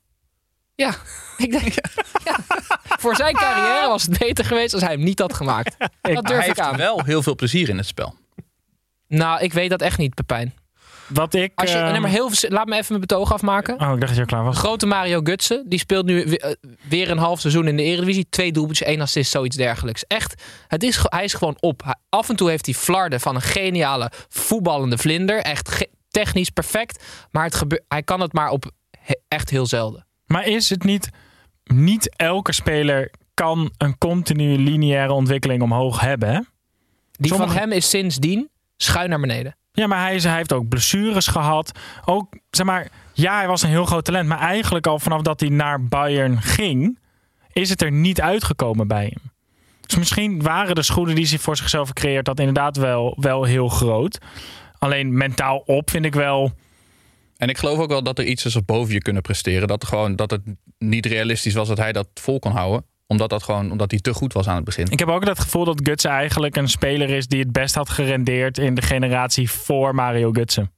Ja, 0.75 0.95
ik 1.37 1.51
denk. 1.51 1.73
Ja. 2.25 2.37
Voor 2.99 3.17
zijn 3.17 3.35
carrière 3.35 3.89
was 3.89 4.03
het 4.03 4.19
beter 4.19 4.45
geweest 4.45 4.73
als 4.73 4.83
hij 4.83 4.93
hem 4.93 5.03
niet 5.05 5.19
had 5.19 5.35
gemaakt. 5.35 5.75
Dat 5.79 5.91
Maar 6.13 6.23
durf 6.23 6.29
hij 6.29 6.39
ik 6.39 6.45
heeft 6.57 6.61
aan. 6.61 6.77
wel 6.77 7.05
heel 7.05 7.23
veel 7.23 7.35
plezier 7.35 7.69
in 7.69 7.77
het 7.77 7.87
spel. 7.87 8.15
Nou, 9.09 9.41
ik 9.43 9.53
weet 9.53 9.71
dat 9.71 9.83
echt 9.83 9.99
niet, 9.99 10.15
Pepijn. 10.15 10.55
Wat 11.09 11.35
ik... 11.35 11.53
Als 11.55 11.73
je, 11.73 11.79
ehm, 11.79 11.91
nee, 11.93 12.01
maar 12.01 12.11
heel, 12.11 12.31
laat 12.49 12.67
me 12.67 12.73
even 12.75 12.87
mijn 12.89 13.01
betoog 13.01 13.33
afmaken. 13.33 13.75
Oh, 13.75 13.81
ik 13.81 13.87
dacht 13.87 14.01
dat 14.01 14.15
je 14.15 14.21
al 14.21 14.27
klaar 14.27 14.45
was. 14.45 14.59
Grote 14.59 14.87
Mario 14.87 15.21
Gutsen, 15.23 15.69
die 15.69 15.79
speelt 15.79 16.07
nu 16.07 16.23
eh, 16.23 16.53
weer 16.89 17.11
een 17.11 17.19
half 17.19 17.41
seizoen 17.41 17.69
in 17.69 17.77
de 17.77 17.83
Eredivisie. 17.83 18.27
Twee 18.31 18.53
doelpuntjes, 18.53 18.87
één 18.89 19.01
assist, 19.01 19.31
zoiets 19.31 19.57
dergelijks. 19.57 20.05
Echt, 20.07 20.43
het 20.69 20.83
is, 20.83 20.99
hij 21.03 21.25
is 21.25 21.35
gewoon 21.35 21.57
op. 21.61 21.97
Af 22.09 22.29
en 22.29 22.37
toe 22.37 22.49
heeft 22.51 22.67
hij 22.67 22.75
flarden 22.75 23.21
van 23.21 23.35
een 23.35 23.43
geniale 23.43 24.11
voetballende 24.29 24.99
vlinder. 24.99 25.39
Echt 25.39 25.87
technisch 26.11 26.51
perfect. 26.51 27.05
Maar 27.31 27.45
het 27.45 27.55
gebe- 27.55 27.85
hij 27.89 28.03
kan 28.03 28.21
het 28.21 28.33
maar 28.33 28.51
op 28.51 28.71
echt 29.29 29.51
heel 29.51 29.67
zelden. 29.67 30.04
Maar 30.27 30.47
is 30.47 30.71
het 30.71 30.85
niet, 30.85 31.11
niet 31.65 32.17
elke 32.17 32.53
speler 32.53 33.11
kan 33.35 33.73
een 33.79 33.99
continue 33.99 34.59
lineaire 34.59 35.13
ontwikkeling 35.13 35.63
omhoog 35.63 36.01
hebben, 36.01 36.29
hè? 36.29 36.41
Die 37.13 37.31
Sommige- 37.31 37.53
van 37.53 37.61
hem 37.61 37.73
is 37.73 37.91
sindsdien 37.91 38.49
schuin 38.77 39.09
naar 39.11 39.21
beneden. 39.21 39.57
Ja, 39.73 39.87
maar 39.87 40.01
hij, 40.01 40.15
is, 40.15 40.25
hij 40.25 40.37
heeft 40.37 40.53
ook 40.53 40.69
blessures 40.69 41.27
gehad. 41.27 41.79
Ook, 42.05 42.37
zeg 42.51 42.67
maar, 42.67 42.89
ja, 43.13 43.37
hij 43.37 43.47
was 43.47 43.63
een 43.63 43.69
heel 43.69 43.85
groot 43.85 44.05
talent. 44.05 44.29
Maar 44.29 44.39
eigenlijk 44.39 44.87
al 44.87 44.99
vanaf 44.99 45.23
dat 45.23 45.41
hij 45.41 45.49
naar 45.49 45.85
Bayern 45.85 46.43
ging, 46.43 46.99
is 47.53 47.71
het 47.71 47.83
er 47.83 47.93
niet 47.93 48.21
uitgekomen 48.21 48.89
bij 48.89 49.05
hem. 49.05 49.33
Dus 49.87 49.97
misschien 49.97 50.43
waren 50.43 50.75
de 50.75 50.83
schoenen 50.83 51.15
die 51.15 51.29
hij 51.29 51.39
voor 51.39 51.57
zichzelf 51.57 51.89
gecreëerd 51.89 52.27
had 52.27 52.39
inderdaad 52.39 52.77
wel, 52.77 53.17
wel 53.21 53.45
heel 53.45 53.69
groot. 53.69 54.19
Alleen 54.79 55.17
mentaal 55.17 55.59
op 55.59 55.91
vind 55.91 56.05
ik 56.05 56.15
wel... 56.15 56.53
En 57.45 57.51
ik 57.51 57.59
geloof 57.59 57.79
ook 57.79 57.89
wel 57.89 58.03
dat 58.03 58.19
er 58.19 58.25
iets 58.25 58.45
is 58.45 58.57
of 58.57 58.65
boven 58.65 58.93
je 58.95 59.01
kunnen 59.03 59.23
presteren. 59.23 59.69
Dat, 59.69 59.85
gewoon, 59.85 60.17
dat 60.17 60.31
het 60.31 60.41
niet 60.79 61.07
realistisch 61.07 61.55
was 61.55 61.69
dat 61.69 61.79
hij 61.79 61.93
dat 61.93 62.09
vol 62.15 62.39
kon 62.39 62.53
houden. 62.53 62.85
Omdat, 63.07 63.31
dat 63.31 63.43
gewoon, 63.43 63.71
omdat 63.71 63.91
hij 63.91 64.01
te 64.01 64.15
goed 64.15 64.33
was 64.33 64.49
aan 64.49 64.55
het 64.57 64.65
begin. 64.65 64.91
Ik 64.91 64.99
heb 64.99 65.09
ook 65.09 65.25
het 65.25 65.39
gevoel 65.41 65.65
dat 65.65 65.81
Gutsen 65.83 66.11
eigenlijk 66.11 66.57
een 66.57 66.69
speler 66.69 67.11
is 67.11 67.27
die 67.27 67.41
het 67.41 67.53
best 67.53 67.75
had 67.75 67.89
gerendeerd 67.89 68.59
in 68.59 68.75
de 68.75 68.83
generatie 68.83 69.51
voor 69.51 69.95
Mario 69.95 70.31
Gutsen. 70.33 70.73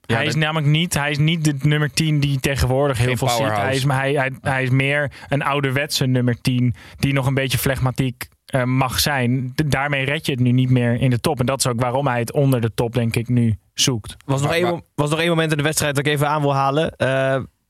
Ja, 0.00 0.16
hij 0.16 0.26
is 0.26 0.32
dat- 0.32 0.42
namelijk 0.42 0.66
niet, 0.66 0.94
hij 0.94 1.10
is 1.10 1.18
niet 1.18 1.44
de 1.44 1.54
nummer 1.62 1.90
10 1.92 2.20
die 2.20 2.40
tegenwoordig 2.40 2.98
heel 2.98 3.16
veel 3.16 3.28
ziet. 3.28 3.36
powerhouse. 3.36 3.66
Hij 3.66 3.76
is, 3.76 3.84
maar 3.84 3.98
hij, 4.00 4.12
hij, 4.12 4.32
hij 4.40 4.62
is 4.62 4.70
meer 4.70 5.12
een 5.28 5.42
ouderwetse 5.42 6.06
nummer 6.06 6.40
10 6.40 6.74
die 6.96 7.12
nog 7.12 7.26
een 7.26 7.34
beetje 7.34 7.58
flegmatiek 7.58 8.28
eh, 8.48 8.62
mag 8.64 9.00
zijn. 9.00 9.52
Daarmee 9.66 10.04
red 10.04 10.26
je 10.26 10.32
het 10.32 10.40
nu 10.40 10.50
niet 10.52 10.70
meer 10.70 11.00
in 11.00 11.10
de 11.10 11.20
top. 11.20 11.40
En 11.40 11.46
dat 11.46 11.58
is 11.58 11.66
ook 11.66 11.80
waarom 11.80 12.06
hij 12.06 12.18
het 12.18 12.32
onder 12.32 12.60
de 12.60 12.74
top, 12.74 12.94
denk 12.94 13.16
ik, 13.16 13.28
nu 13.28 13.56
zoekt. 13.74 14.16
was 14.24 14.40
nog, 14.40 14.50
Maar- 14.50 14.58
één, 14.58 14.82
was 14.94 15.10
nog 15.10 15.18
één 15.18 15.28
moment 15.28 15.50
in 15.50 15.56
de 15.56 15.62
wedstrijd 15.62 15.94
dat 15.94 16.06
ik 16.06 16.12
even 16.12 16.28
aan 16.28 16.40
wil 16.40 16.54
halen. 16.54 16.96
Eh, 16.96 17.08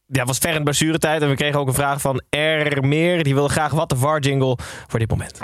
ja, 0.06 0.18
het 0.18 0.26
was 0.26 0.38
ver 0.38 0.50
in 0.50 0.56
de 0.56 0.62
blessuretijd. 0.62 1.22
En 1.22 1.28
we 1.28 1.34
kregen 1.34 1.60
ook 1.60 1.68
een 1.68 1.74
vraag 1.74 2.00
van 2.00 2.22
R. 2.30 2.86
Meer. 2.86 3.22
Die 3.22 3.34
wilde 3.34 3.48
graag 3.48 3.72
wat 3.72 3.88
de 3.88 3.96
VAR-jingle 3.96 4.58
voor 4.86 4.98
dit 4.98 5.10
moment. 5.10 5.38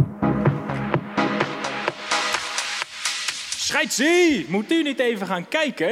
Scheidsie! 3.56 4.46
Moet 4.48 4.72
u 4.72 4.82
niet 4.82 4.98
even 5.00 5.26
gaan 5.26 5.48
kijken? 5.48 5.88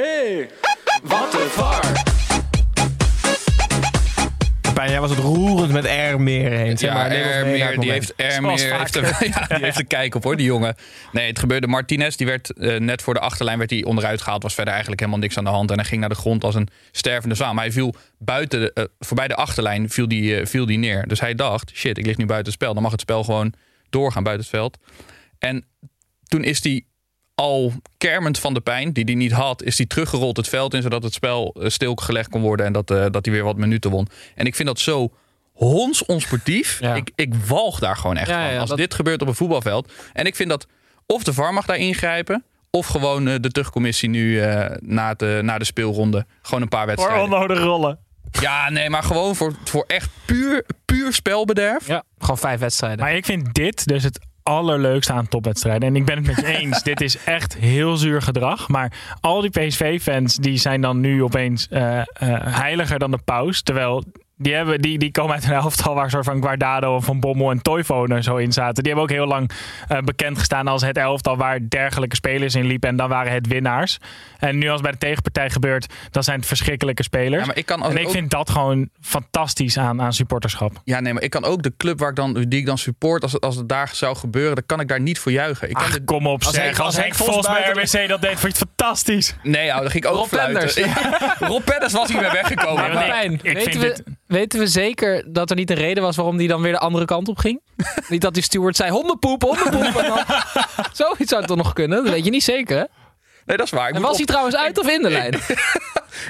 Wat 1.03 1.31
de 1.31 1.47
VAR. 1.49 2.12
Pijn, 4.73 4.89
jij 4.89 4.99
was 4.99 5.09
het 5.09 5.19
roerend 5.19 5.71
met 5.71 5.85
R. 5.85 6.21
Meer 6.21 6.51
heen. 6.51 6.77
Zeg 6.77 6.93
maar, 6.93 7.11
Ermeer, 7.11 7.79
die 7.79 7.91
heeft, 7.91 8.15
Ermeer 8.15 8.77
heeft, 8.79 8.95
er, 8.95 9.03
ja, 9.27 9.55
die 9.55 9.65
heeft 9.65 9.87
kijk 9.87 10.15
op 10.15 10.23
hoor, 10.23 10.35
die 10.35 10.45
jongen. 10.45 10.75
Nee, 11.11 11.27
het 11.27 11.39
gebeurde. 11.39 11.67
Martinez, 11.67 12.15
die 12.15 12.27
werd 12.27 12.53
eh, 12.53 12.79
net 12.79 13.01
voor 13.01 13.13
de 13.13 13.19
achterlijn 13.19 13.57
werd 13.57 13.69
hij 13.69 13.83
onderuit 13.83 14.21
gehaald. 14.21 14.43
Was 14.43 14.53
verder 14.53 14.73
eigenlijk 14.73 15.01
helemaal 15.01 15.21
niks 15.21 15.37
aan 15.37 15.43
de 15.43 15.49
hand. 15.49 15.71
En 15.71 15.75
hij 15.75 15.85
ging 15.85 15.99
naar 15.99 16.09
de 16.09 16.15
grond 16.15 16.43
als 16.43 16.55
een 16.55 16.67
stervende 16.91 17.35
zwaan. 17.35 17.55
Maar 17.55 17.63
hij 17.63 17.73
viel 17.73 17.95
buiten, 18.17 18.59
de, 18.59 18.73
eh, 18.73 18.83
voorbij 18.99 19.27
de 19.27 19.35
achterlijn 19.35 19.89
viel 19.89 20.07
die, 20.07 20.39
eh, 20.39 20.45
viel 20.45 20.65
die 20.65 20.77
neer. 20.77 21.07
Dus 21.07 21.19
hij 21.19 21.35
dacht, 21.35 21.71
shit, 21.73 21.97
ik 21.97 22.05
lig 22.05 22.17
nu 22.17 22.25
buiten 22.25 22.51
het 22.51 22.61
spel. 22.61 22.73
Dan 22.73 22.83
mag 22.83 22.91
het 22.91 23.01
spel 23.01 23.23
gewoon 23.23 23.53
doorgaan 23.89 24.23
buiten 24.23 24.45
het 24.45 24.55
veld. 24.55 24.77
En 25.39 25.65
toen 26.23 26.43
is 26.43 26.63
hij 26.63 26.85
al 27.35 27.73
kermend 27.97 28.39
van 28.39 28.53
de 28.53 28.61
pijn, 28.61 28.91
die 28.93 29.03
hij 29.03 29.13
niet 29.13 29.31
had, 29.31 29.63
is 29.63 29.77
hij 29.77 29.87
teruggerold 29.87 30.37
het 30.37 30.47
veld 30.49 30.73
in, 30.73 30.81
zodat 30.81 31.03
het 31.03 31.13
spel 31.13 31.55
eh, 31.59 31.69
stilgelegd 31.69 32.29
kon 32.29 32.41
worden 32.41 32.65
en 32.65 32.73
dat, 32.73 32.91
eh, 32.91 33.05
dat 33.11 33.25
hij 33.25 33.33
weer 33.33 33.43
wat 33.43 33.57
minuten 33.57 33.91
won. 33.91 34.07
En 34.35 34.45
ik 34.45 34.55
vind 34.55 34.67
dat 34.67 34.79
zo 34.79 35.11
hons 35.53 36.05
onsportief. 36.05 36.79
Ja. 36.79 36.95
Ik, 36.95 37.11
ik 37.15 37.35
walg 37.35 37.79
daar 37.79 37.95
gewoon 37.97 38.17
echt 38.17 38.29
Ja, 38.29 38.43
van. 38.45 38.53
ja, 38.53 38.59
Als 38.59 38.69
dat- 38.69 38.77
dit 38.77 38.93
gebeurt 38.93 39.21
op 39.21 39.27
een 39.27 39.35
voetbalveld. 39.35 39.91
En 40.13 40.25
ik 40.25 40.35
vind 40.35 40.49
dat 40.49 40.67
of 41.05 41.23
de 41.23 41.33
VAR 41.33 41.53
mag 41.53 41.65
daar 41.65 41.77
ingrijpen, 41.77 42.43
of 42.71 42.87
gewoon 42.87 43.27
eh, 43.27 43.35
de 43.39 43.49
terugcommissie 43.49 44.09
nu 44.09 44.41
eh, 44.41 44.75
na, 44.79 45.15
eh, 45.15 45.39
na 45.39 45.57
de 45.57 45.65
speelronde 45.65 46.25
gewoon 46.41 46.61
een 46.61 46.67
paar 46.69 46.79
Voor 46.87 46.95
wedstrijden. 46.95 47.23
onnodige 47.23 47.61
rollen. 47.61 47.99
Ja, 48.41 48.69
nee, 48.69 48.89
maar 48.89 49.03
gewoon 49.03 49.35
voor, 49.35 49.53
voor 49.63 49.83
echt 49.87 50.09
puur, 50.25 50.65
puur 50.85 51.13
spelbederf. 51.13 51.87
Ja, 51.87 52.03
gewoon 52.17 52.37
vijf 52.37 52.59
wedstrijden. 52.59 52.99
Maar 52.99 53.15
ik 53.15 53.25
vind 53.25 53.53
dit 53.53 53.85
dus 53.87 54.03
het 54.03 54.19
allerleukste 54.43 55.13
aan 55.13 55.27
topwedstrijden. 55.27 55.87
En 55.87 55.95
ik 55.95 56.05
ben 56.05 56.17
het 56.17 56.25
met 56.25 56.35
je 56.35 56.45
eens. 56.59 56.83
dit 56.83 57.01
is 57.01 57.23
echt 57.23 57.57
heel 57.57 57.97
zuur 57.97 58.21
gedrag. 58.21 58.67
Maar 58.67 58.91
al 59.21 59.41
die 59.41 59.49
PSV-fans 59.49 60.35
die 60.35 60.57
zijn 60.57 60.81
dan 60.81 60.99
nu 60.99 61.23
opeens 61.23 61.67
eh, 61.67 61.99
eh, 61.99 62.05
heiliger 62.43 62.99
dan 62.99 63.11
de 63.11 63.19
paus. 63.25 63.61
Terwijl 63.61 64.03
die, 64.43 64.53
hebben, 64.53 64.81
die, 64.81 64.97
die 64.97 65.11
komen 65.11 65.33
uit 65.33 65.43
een 65.43 65.51
elftal 65.51 65.93
waar 65.95 66.09
soort 66.09 66.25
van 66.25 66.41
Guardado, 66.43 66.99
Van 66.99 67.19
Bommel 67.19 67.51
en 67.51 67.61
Toivonen 67.61 68.23
zo 68.23 68.35
in 68.35 68.51
zaten. 68.51 68.83
Die 68.83 68.93
hebben 68.93 69.03
ook 69.03 69.15
heel 69.17 69.27
lang 69.27 69.49
eh, 69.87 69.97
bekend 69.99 70.37
gestaan 70.37 70.67
als 70.67 70.81
het 70.81 70.97
elftal 70.97 71.37
waar 71.37 71.59
dergelijke 71.69 72.15
spelers 72.15 72.55
in 72.55 72.65
liepen. 72.65 72.89
En 72.89 72.95
dan 72.95 73.09
waren 73.09 73.31
het 73.31 73.47
winnaars. 73.47 73.97
En 74.39 74.57
nu 74.57 74.69
als 74.69 74.81
bij 74.81 74.91
de 74.91 74.97
tegenpartij 74.97 75.49
gebeurt, 75.49 75.93
dan 76.11 76.23
zijn 76.23 76.37
het 76.37 76.47
verschrikkelijke 76.47 77.03
spelers. 77.03 77.41
Ja, 77.41 77.47
maar 77.47 77.57
ik 77.57 77.65
kan 77.65 77.83
en 77.83 77.97
ik 77.97 78.05
ook- 78.05 78.11
vind 78.11 78.29
dat 78.31 78.49
gewoon 78.49 78.89
fantastisch 79.01 79.77
aan, 79.77 80.01
aan 80.01 80.13
supporterschap. 80.13 80.81
Ja, 80.83 80.99
nee, 80.99 81.13
maar 81.13 81.23
ik 81.23 81.29
kan 81.29 81.43
ook 81.43 81.63
de 81.63 81.73
club 81.77 81.99
waar 81.99 82.09
ik 82.09 82.15
dan, 82.15 82.33
die 82.33 82.59
ik 82.59 82.65
dan 82.65 82.77
support, 82.77 83.23
als 83.23 83.31
het, 83.31 83.41
als 83.41 83.55
het 83.55 83.69
daar 83.69 83.89
zou 83.93 84.15
gebeuren, 84.15 84.55
dan 84.55 84.65
kan 84.65 84.79
ik 84.79 84.87
daar 84.87 84.99
niet 85.01 85.19
voor 85.19 85.31
juichen. 85.31 85.69
Ik 85.69 85.75
kan 85.75 85.91
de- 85.91 86.03
kom 86.03 86.27
op 86.27 86.43
Als 86.43 86.53
zeg. 86.53 86.63
Henk- 86.63 86.77
Als, 86.77 86.85
als 86.85 86.97
Henk 86.97 87.13
Vos 87.15 87.45
bij 87.47 87.61
buiten- 87.73 87.99
RWC 88.01 88.07
dat 88.09 88.21
deed, 88.21 88.39
vond 88.39 88.41
je 88.41 88.47
het 88.47 88.57
fantastisch. 88.77 89.35
Nee, 89.43 89.67
nou, 89.67 89.81
dan 89.81 89.91
ging 89.91 90.03
ik 90.03 90.09
ook 90.11 90.17
Rob 90.17 90.27
fluiten. 90.27 90.53
Penders. 90.73 90.75
Ja, 91.39 91.47
Rob 91.47 91.63
Penders 91.63 91.93
was 91.93 92.11
hiermee 92.11 92.31
weggekomen. 92.31 92.93
Maar- 92.93 93.23
ik- 93.23 93.31
ik 93.31 93.41
weten, 93.41 93.61
vind 93.71 93.75
we, 93.83 93.87
dit- 93.87 94.03
weten 94.33 94.59
we 94.59 94.67
zeker 94.67 95.33
dat 95.33 95.49
er 95.49 95.55
niet 95.55 95.69
een 95.69 95.75
reden 95.75 96.03
was 96.03 96.15
waarom 96.15 96.37
die 96.37 96.47
dan 96.47 96.61
weer 96.61 96.71
de 96.71 96.79
andere 96.79 97.05
kant 97.05 97.27
op 97.27 97.37
ging? 97.37 97.61
niet 98.09 98.21
dat 98.21 98.33
die 98.33 98.43
steward 98.43 98.75
zei 98.75 98.91
hondenpoep, 98.91 99.41
hondenpoep. 99.41 99.95
en 100.01 100.07
dan, 100.07 100.23
zoiets 100.91 101.29
zou 101.29 101.41
het 101.41 101.47
toch 101.47 101.57
nog 101.57 101.73
kunnen? 101.73 102.03
Dat 102.03 102.13
weet 102.13 102.25
je 102.25 102.31
niet 102.31 102.43
zeker. 102.43 102.77
hè? 102.77 102.83
Nee, 103.45 103.57
dat 103.57 103.65
is 103.65 103.71
waar. 103.71 103.87
Ik 103.87 103.93
En 103.95 103.99
moet 103.99 104.07
was 104.09 104.17
hij 104.17 104.25
trouwens 104.25 104.55
uit 104.55 104.79
of 104.79 104.89
in 104.89 105.01
de 105.01 105.09
lijn? 105.09 105.33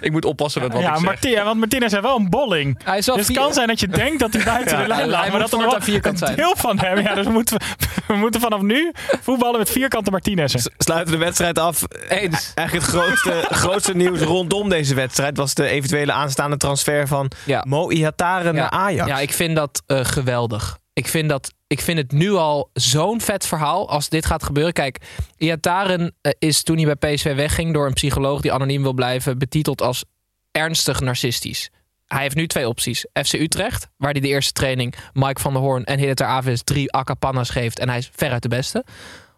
Ik 0.02 0.12
moet 0.12 0.26
oppassen 0.26 0.62
met 0.62 0.73
wat 0.73 0.82
ja, 0.82 0.89
ik 0.89 0.95
zeg. 0.95 1.04
Martin, 1.06 1.32
ja, 1.32 1.43
want 1.43 1.60
Martinez 1.60 1.91
heeft 1.91 2.04
wel 2.04 2.15
een 2.17 2.30
bolling. 2.30 2.80
Hij 2.84 2.97
is 2.97 3.06
wel 3.06 3.15
Dus 3.15 3.28
het 3.28 3.36
vier- 3.36 3.45
kan 3.45 3.54
zijn 3.54 3.67
dat 3.67 3.80
je 3.80 3.88
denkt 3.88 4.19
dat 4.19 4.34
hij 4.34 4.43
buiten 4.54 4.78
de 4.78 4.88
lijn 4.88 5.10
lag. 5.10 5.30
Maar 5.30 5.39
dat 5.39 5.52
er 5.52 5.58
nog 5.58 5.63
voortaan 5.63 5.69
wel 5.69 5.82
vierkant 5.82 6.21
een 6.21 6.26
zijn. 6.28 6.38
deel 6.39 6.54
van 6.58 6.80
hem. 6.80 6.99
Ja, 6.99 7.13
dus 7.15 7.26
we 7.26 7.32
moeten, 7.32 7.58
we 8.08 8.13
moeten 8.13 8.41
vanaf 8.41 8.62
nu 8.62 8.91
voetballen 9.21 9.60
met 9.60 9.69
vierkante 9.69 10.12
Martinez'en. 10.12 10.71
sluiten 10.78 11.12
de 11.13 11.19
wedstrijd 11.19 11.60
af. 11.60 11.84
Eens. 12.10 12.52
Eigenlijk 12.56 12.88
het 12.88 12.95
grootste, 12.95 13.45
grootste 13.49 13.95
nieuws 13.95 14.19
rondom 14.19 14.69
deze 14.69 14.95
wedstrijd 14.95 15.38
was 15.38 15.54
de 15.54 15.67
eventuele 15.67 16.12
aanstaande 16.12 16.58
transfer 16.58 17.08
van 17.08 17.32
Ja. 17.45 17.63
Mo 17.67 17.89
Ihatare 17.89 18.52
naar 18.52 18.69
Ajax. 18.69 19.10
Ja, 19.10 19.19
ik 19.19 19.34
vind 19.34 19.56
dat 19.56 19.82
eh, 19.86 19.99
geweldig. 20.04 20.78
Ik 20.93 21.08
vind, 21.08 21.30
dat, 21.30 21.54
ik 21.73 21.81
vind 21.81 21.97
het 21.97 22.12
nu 22.12 22.31
al 22.31 22.69
zo'n 22.73 23.21
vet 23.21 23.45
verhaal 23.45 23.89
als 23.89 24.09
dit 24.09 24.25
gaat 24.25 24.43
gebeuren. 24.43 24.73
Kijk, 24.73 24.97
Iataren 25.38 26.15
eh, 26.21 26.31
is 26.39 26.63
toen 26.63 26.77
hij 26.77 26.95
bij 26.95 27.13
PSV 27.13 27.36
wegging 27.36 27.73
door 27.73 27.86
een 27.86 27.93
psycholoog 27.93 28.41
die 28.41 28.53
anoniem 28.53 28.81
wil 28.81 28.93
blijven, 28.93 29.38
betiteld 29.38 29.81
als 29.81 30.03
ernstig 30.51 30.99
narcistisch. 30.99 31.69
Hij 32.07 32.21
heeft 32.21 32.36
nu 32.36 32.47
twee 32.47 32.67
opties. 32.67 33.05
FC 33.13 33.33
Utrecht, 33.33 33.88
waar 33.97 34.12
hij 34.12 34.21
de 34.21 34.27
eerste 34.27 34.51
training 34.51 34.95
Mike 35.13 35.41
van 35.41 35.53
der 35.53 35.62
Hoorn 35.62 35.83
en 35.83 35.99
Hiddeter 35.99 36.25
Avis 36.25 36.63
drie 36.63 36.91
akapannas 36.91 37.49
geeft 37.49 37.79
en 37.79 37.89
hij 37.89 37.97
is 37.97 38.09
veruit 38.15 38.41
de 38.41 38.47
beste. 38.47 38.86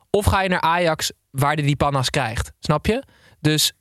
Of 0.09 0.25
ga 0.25 0.41
je 0.41 0.49
naar 0.49 0.61
Ajax, 0.61 1.11
waar 1.31 1.53
hij 1.53 1.63
die 1.63 1.75
pannas 1.75 2.09
krijgt. 2.09 2.51
Snap 2.59 2.85
je? 2.85 3.03
Dus 3.39 3.73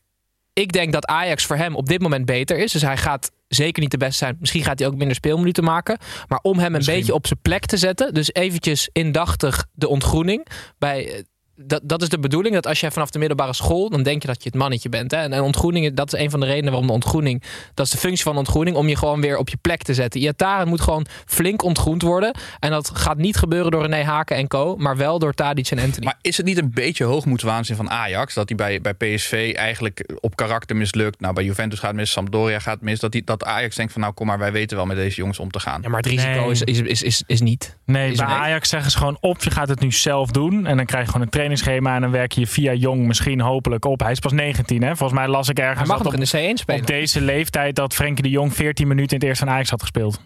ik 0.52 0.72
denk 0.72 0.92
dat 0.92 1.06
Ajax 1.06 1.44
voor 1.44 1.56
hem 1.56 1.76
op 1.76 1.86
dit 1.86 2.00
moment 2.00 2.24
beter 2.24 2.58
is. 2.58 2.72
Dus 2.72 2.82
hij 2.82 2.96
gaat 2.96 3.30
zeker 3.54 3.82
niet 3.82 3.90
de 3.90 3.96
beste 3.96 4.16
zijn. 4.16 4.36
Misschien 4.40 4.64
gaat 4.64 4.78
hij 4.78 4.88
ook 4.88 4.96
minder 4.96 5.16
speelminuten 5.16 5.64
maken. 5.64 5.98
Maar 6.28 6.38
om 6.42 6.58
hem 6.58 6.74
een 6.74 6.84
beetje 6.84 7.14
op 7.14 7.26
zijn 7.26 7.38
plek 7.42 7.66
te 7.66 7.76
zetten. 7.76 8.14
Dus 8.14 8.32
eventjes 8.32 8.88
indachtig 8.92 9.66
de 9.72 9.88
ontgroening. 9.88 10.46
Bij, 10.78 11.08
eh, 11.08 11.22
dat, 11.56 11.80
dat 11.84 12.02
is 12.02 12.08
de 12.08 12.18
bedoeling. 12.18 12.54
Dat 12.54 12.66
als 12.66 12.80
je 12.80 12.90
vanaf 12.90 13.10
de 13.10 13.18
middelbare 13.18 13.52
school. 13.54 13.90
dan 13.90 14.02
denk 14.02 14.22
je 14.22 14.28
dat 14.28 14.42
je 14.42 14.48
het 14.48 14.58
mannetje 14.58 14.88
bent. 14.88 15.10
Hè? 15.10 15.16
En, 15.16 15.32
en 15.32 15.40
ontgroening, 15.42 15.94
dat 15.94 16.12
is 16.12 16.20
een 16.20 16.30
van 16.30 16.40
de 16.40 16.46
redenen 16.46 16.70
waarom 16.70 16.86
de 16.86 16.92
ontgroening. 16.92 17.42
dat 17.74 17.86
is 17.86 17.92
de 17.92 17.98
functie 17.98 18.22
van 18.24 18.32
de 18.32 18.38
ontgroening. 18.38 18.76
om 18.76 18.88
je 18.88 18.96
gewoon 18.96 19.20
weer 19.20 19.36
op 19.36 19.48
je 19.48 19.56
plek 19.60 19.82
te 19.82 19.94
zetten. 19.94 20.20
Iataren 20.20 20.68
moet 20.68 20.80
gewoon 20.80 21.06
flink 21.26 21.62
ontgroend 21.62 22.02
worden. 22.02 22.34
En 22.60 22.70
dat 22.70 22.90
gaat 22.94 23.16
niet 23.16 23.36
gebeuren 23.36 23.70
door 23.70 23.82
René 23.82 24.02
Haken 24.02 24.36
en 24.36 24.48
Co. 24.48 24.76
maar 24.76 24.96
wel 24.96 25.18
door 25.18 25.32
Tadic 25.34 25.70
en 25.70 25.78
Anthony. 25.78 26.04
Maar 26.04 26.18
is 26.20 26.36
het 26.36 26.46
niet 26.46 26.58
een 26.58 26.70
beetje 26.74 27.04
hoogmoedswaanzin 27.04 27.76
van 27.76 27.90
Ajax? 27.90 28.34
Dat 28.34 28.48
hij 28.48 28.56
bij, 28.56 28.94
bij 28.94 29.14
PSV 29.14 29.52
eigenlijk 29.56 30.12
op 30.20 30.36
karakter 30.36 30.76
mislukt. 30.76 31.20
Nou, 31.20 31.34
bij 31.34 31.44
Juventus 31.44 31.78
gaat 31.78 31.88
het 31.88 31.96
mis, 31.98 32.10
Sampdoria 32.10 32.58
gaat 32.58 32.74
het 32.74 32.82
mis. 32.82 33.00
Dat, 33.00 33.12
die, 33.12 33.24
dat 33.24 33.44
Ajax 33.44 33.76
denkt 33.76 33.92
van 33.92 34.00
nou 34.00 34.12
kom 34.14 34.26
maar, 34.26 34.38
wij 34.38 34.52
weten 34.52 34.76
wel 34.76 34.86
met 34.86 34.96
deze 34.96 35.16
jongens 35.16 35.38
om 35.38 35.50
te 35.50 35.60
gaan. 35.60 35.82
ja, 35.82 35.88
maar 35.88 36.00
het 36.00 36.06
risico 36.06 36.40
Nee. 36.40 36.50
is, 36.50 36.62
is, 36.62 36.80
is, 36.80 37.02
is, 37.02 37.22
is 37.26 37.40
niet. 37.40 37.76
Nee, 37.86 38.10
Is 38.10 38.16
bij 38.16 38.26
nee. 38.26 38.36
Ajax 38.36 38.68
zeggen 38.68 38.90
ze 38.90 38.98
gewoon 38.98 39.16
op, 39.20 39.42
je 39.42 39.50
gaat 39.50 39.68
het 39.68 39.80
nu 39.80 39.92
zelf 39.92 40.30
doen. 40.30 40.66
En 40.66 40.76
dan 40.76 40.86
krijg 40.86 41.04
je 41.04 41.10
gewoon 41.10 41.26
een 41.26 41.32
trainingsschema 41.44 41.94
en 41.94 42.00
dan 42.00 42.10
werk 42.10 42.32
je 42.32 42.46
via 42.46 42.72
Jong 42.72 43.06
misschien 43.06 43.40
hopelijk 43.40 43.84
op. 43.84 44.00
Hij 44.00 44.10
is 44.10 44.18
pas 44.18 44.32
19 44.32 44.82
hè. 44.82 44.96
Volgens 44.96 45.18
mij 45.18 45.28
las 45.28 45.48
ik 45.48 45.56
Hij 45.56 45.66
ergens 45.66 45.88
mag 45.88 45.96
dat 45.96 46.04
nog 46.06 46.14
op, 46.14 46.20
in 46.20 46.30
de 46.30 46.52
C1 46.54 46.58
spelen. 46.60 46.80
op 46.80 46.86
deze 46.86 47.20
leeftijd 47.20 47.76
dat 47.76 47.94
Frenkie 47.94 48.22
de 48.22 48.30
Jong 48.30 48.54
14 48.54 48.88
minuten 48.88 49.10
in 49.10 49.16
het 49.18 49.28
eerste 49.28 49.44
van 49.44 49.54
Ajax 49.54 49.70
had 49.70 49.80
gespeeld. 49.80 50.20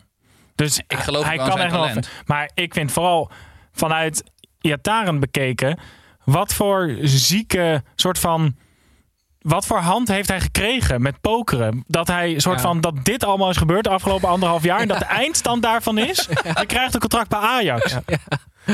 Dus 0.55 0.81
Ik 0.87 0.99
geloof 0.99 1.25
hij 1.25 1.37
kan 1.37 1.47
echt 1.59 1.71
wel. 1.73 1.81
talent. 1.87 2.11
Maar 2.27 2.51
ik 2.55 2.75
vind 2.75 2.93
vooral 2.93 3.31
vanuit 3.73 4.23
Iataren 4.61 5.21
bekeken, 5.21 5.79
wat 6.25 6.55
voor 6.55 6.97
zieke 7.03 7.83
soort 7.95 8.19
van. 8.19 8.57
Wat 9.39 9.67
voor 9.67 9.79
hand 9.79 10.09
heeft 10.09 10.29
hij 10.29 10.41
gekregen 10.41 11.03
met 11.03 11.21
pokeren? 11.21 11.85
Dat 11.87 12.07
hij 12.09 12.39
soort 12.39 12.57
Ja. 12.57 12.63
van 12.63 12.81
dat 12.81 13.05
dit 13.05 13.25
allemaal 13.25 13.51
is 13.51 13.57
gebeurd 13.57 13.85
de 13.85 13.91
afgelopen 13.91 14.29
anderhalf 14.29 14.63
jaar 14.65 14.81
en 14.81 14.89
dat 14.95 14.99
de 14.99 15.05
eindstand 15.05 15.63
daarvan 15.63 15.99
is. 15.99 16.29
Hij 16.43 16.67
krijgt 16.67 16.95
een 16.95 17.01
contract 17.01 17.29
bij 17.29 17.39
Ajax. 17.39 17.97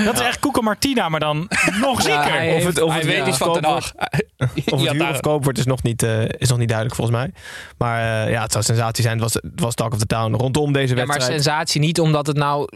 Dat 0.04 0.14
is 0.14 0.20
echt 0.20 0.38
Koeka 0.38 0.60
Martina, 0.60 1.08
maar 1.08 1.20
dan 1.20 1.48
nog 1.80 2.02
zieker. 2.02 2.32
hij 2.32 2.56
Of 2.56 2.64
het, 2.64 2.80
of 2.80 2.90
Hij 2.90 2.98
het 2.98 3.08
weet 3.08 3.26
iets 3.26 3.36
van 3.36 3.52
Ten 3.52 3.64
of 3.64 3.92
het 3.94 4.80
huur 4.80 5.08
of 5.10 5.20
koop 5.20 5.44
wordt 5.44 5.58
is 5.58 5.64
nog, 5.64 5.82
niet, 5.82 6.02
eh, 6.02 6.22
is 6.28 6.48
nog 6.48 6.58
niet 6.58 6.68
duidelijk 6.68 6.96
volgens 6.96 7.16
mij. 7.16 7.32
Maar 7.78 8.24
eh, 8.24 8.30
ja, 8.30 8.42
het 8.42 8.52
zou 8.52 8.64
sensatie 8.64 9.02
zijn. 9.02 9.14
Het 9.14 9.22
was, 9.22 9.34
het 9.34 9.60
was 9.60 9.74
talk 9.74 9.92
of 9.92 9.98
the 9.98 10.06
town 10.06 10.34
rondom 10.34 10.72
deze 10.72 10.96
Ja, 10.96 11.04
maar 11.04 11.06
wedstrijd. 11.06 11.42
sensatie 11.42 11.80
niet 11.80 12.00
omdat 12.00 12.26
het 12.26 12.36
nou 12.36 12.68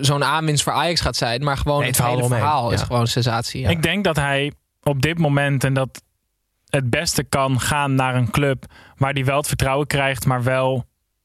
zo'n 0.00 0.24
aanwinst 0.24 0.62
voor 0.62 0.72
Ajax 0.72 1.00
gaat 1.00 1.16
zijn, 1.16 1.44
maar 1.44 1.56
gewoon 1.56 1.78
Nee, 1.78 1.88
het, 1.88 1.96
het 1.96 2.06
verhaal 2.06 2.22
hele 2.22 2.40
verhaal 2.40 2.70
is 2.70 2.80
ja. 2.80 2.86
gewoon 2.86 3.06
sensatie. 3.06 3.60
Ja. 3.60 3.68
Ik 3.68 3.82
denk 3.82 4.04
dat 4.04 4.16
hij 4.16 4.52
op 4.82 5.02
dit 5.02 5.18
moment, 5.18 5.64
en 5.64 5.74
dat 5.74 6.02
het 6.68 6.90
beste 6.90 7.22
kan 7.24 7.60
gaan 7.60 7.94
naar 7.94 8.14
een 8.14 8.30
club 8.30 8.64
waar 8.96 9.12
hij 9.12 9.24
wel 9.24 9.36
het 9.36 9.46
vertrouwen 9.46 9.86
krijgt, 9.86 10.26
maar 10.26 10.42
wel 10.42 10.84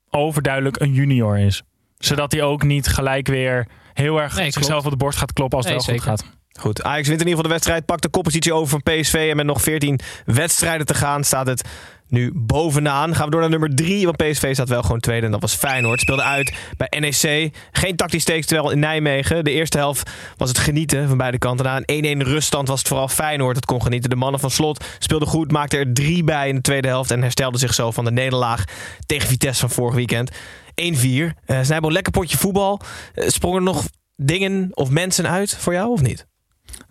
overduidelijk 0.10 0.80
een 0.80 0.94
junior 0.94 1.40
is. 1.40 1.64
Zodat 1.98 2.32
hij 2.32 2.42
ook 2.42 2.64
niet 2.64 2.88
gelijk 2.88 3.28
weer 3.28 3.68
heel 3.94 4.22
erg 4.22 4.36
Nee, 4.36 4.52
zichzelf 4.52 4.68
klopt. 4.68 4.86
op 4.86 4.92
de 4.92 4.98
borst 4.98 5.18
gaat 5.18 5.34
kloppen 5.34 5.58
als 5.58 5.68
het 5.68 5.76
Nee, 5.76 5.86
wel 5.86 5.96
goed 5.96 6.06
gaat. 6.06 6.24
Goed, 6.60 6.84
Ajax 6.84 7.08
wint 7.08 7.22
in 7.22 7.28
ieder 7.28 7.44
geval 7.44 7.44
de 7.44 7.50
wedstrijd. 7.50 7.86
Pakt 7.86 8.02
de 8.02 8.10
koppositie 8.10 8.54
over 8.54 8.70
van 8.70 8.82
PSV. 8.84 9.28
En 9.30 9.36
met 9.36 9.46
nog 9.46 9.62
14 9.62 10.00
wedstrijden 10.26 10.86
te 10.86 10.94
gaan 10.94 11.24
staat 11.24 11.48
het 11.48 11.62
nu 12.08 12.32
bovenaan. 12.36 13.16
Gaan 13.16 13.26
we 13.26 13.32
door 13.32 13.42
naar 13.42 13.50
nummer 13.50 13.76
3. 13.76 14.06
Want 14.06 14.18
PSV 14.18 14.54
staat 14.54 14.70
wel 14.70 14.82
gewoon 14.82 15.00
tweede. 15.00 15.26
En 15.26 15.32
dat 15.32 15.42
was 15.42 15.56
Feyenoord. 15.56 16.00
Speelde 16.00 16.24
uit 16.24 16.54
bij 16.78 17.00
NEC. 17.00 17.52
Geen 17.72 17.96
tactisch 17.96 18.22
steekspel 18.22 18.72
in 18.72 18.80
Nijmegen. 18.80 19.44
De 19.44 19.52
eerste 19.52 19.78
helft 19.78 20.10
was 20.38 20.50
het 20.50 20.58
genieten 20.58 21.08
van 21.08 21.18
beide 21.18 21.38
kanten. 21.38 21.66
Na 21.66 21.82
een 21.86 22.22
1-1 22.22 22.28
ruststand 22.28 22.68
was 22.68 22.80
het 22.80 22.88
vooral 22.88 23.08
Feyenoord 23.08 23.56
dat 23.56 23.66
kon 23.66 23.82
genieten. 23.82 24.10
De 24.10 24.16
mannen 24.16 24.40
van 24.40 24.52
Slot 24.52 24.86
speelden 25.00 25.28
goed. 25.28 25.52
Maakten 25.52 25.80
er 25.80 25.94
drie 25.94 26.24
bij 26.24 26.50
in 26.50 26.56
de 26.56 26.62
tweede 26.62 26.88
helft. 26.88 27.12
En 27.12 27.22
herstelden 27.22 27.60
zich 27.60 27.74
zo 27.74 27.92
van 27.92 28.06
de 28.06 28.12
nederlaag 28.12 28.64
tegen 29.06 29.28
Vitesse 29.28 29.60
van 29.60 29.70
vorig 29.70 29.96
weekend. 29.96 30.32
1-4. 30.74 30.76
Uh, 30.76 31.30
Snijbo, 31.62 31.92
lekker 31.92 32.12
potje 32.12 32.38
voetbal. 32.38 32.80
Eh, 33.14 33.28
sprongen 33.28 33.58
er 33.58 33.64
nog 33.64 33.84
dingen 34.16 34.70
of 34.74 34.90
mensen 34.90 35.28
uit 35.28 35.58
voor 35.58 35.74
jou 35.74 35.92
of 35.92 36.02
niet? 36.02 36.28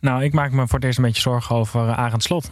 Nou, 0.01 0.25
ik 0.25 0.33
maak 0.33 0.51
me 0.53 0.66
voor 0.66 0.75
het 0.75 0.85
eerst 0.85 0.99
een 0.99 1.05
beetje 1.05 1.21
zorgen 1.21 1.57
over 1.57 1.87
uh, 1.87 1.99
Arend 1.99 2.23
Slot. 2.23 2.51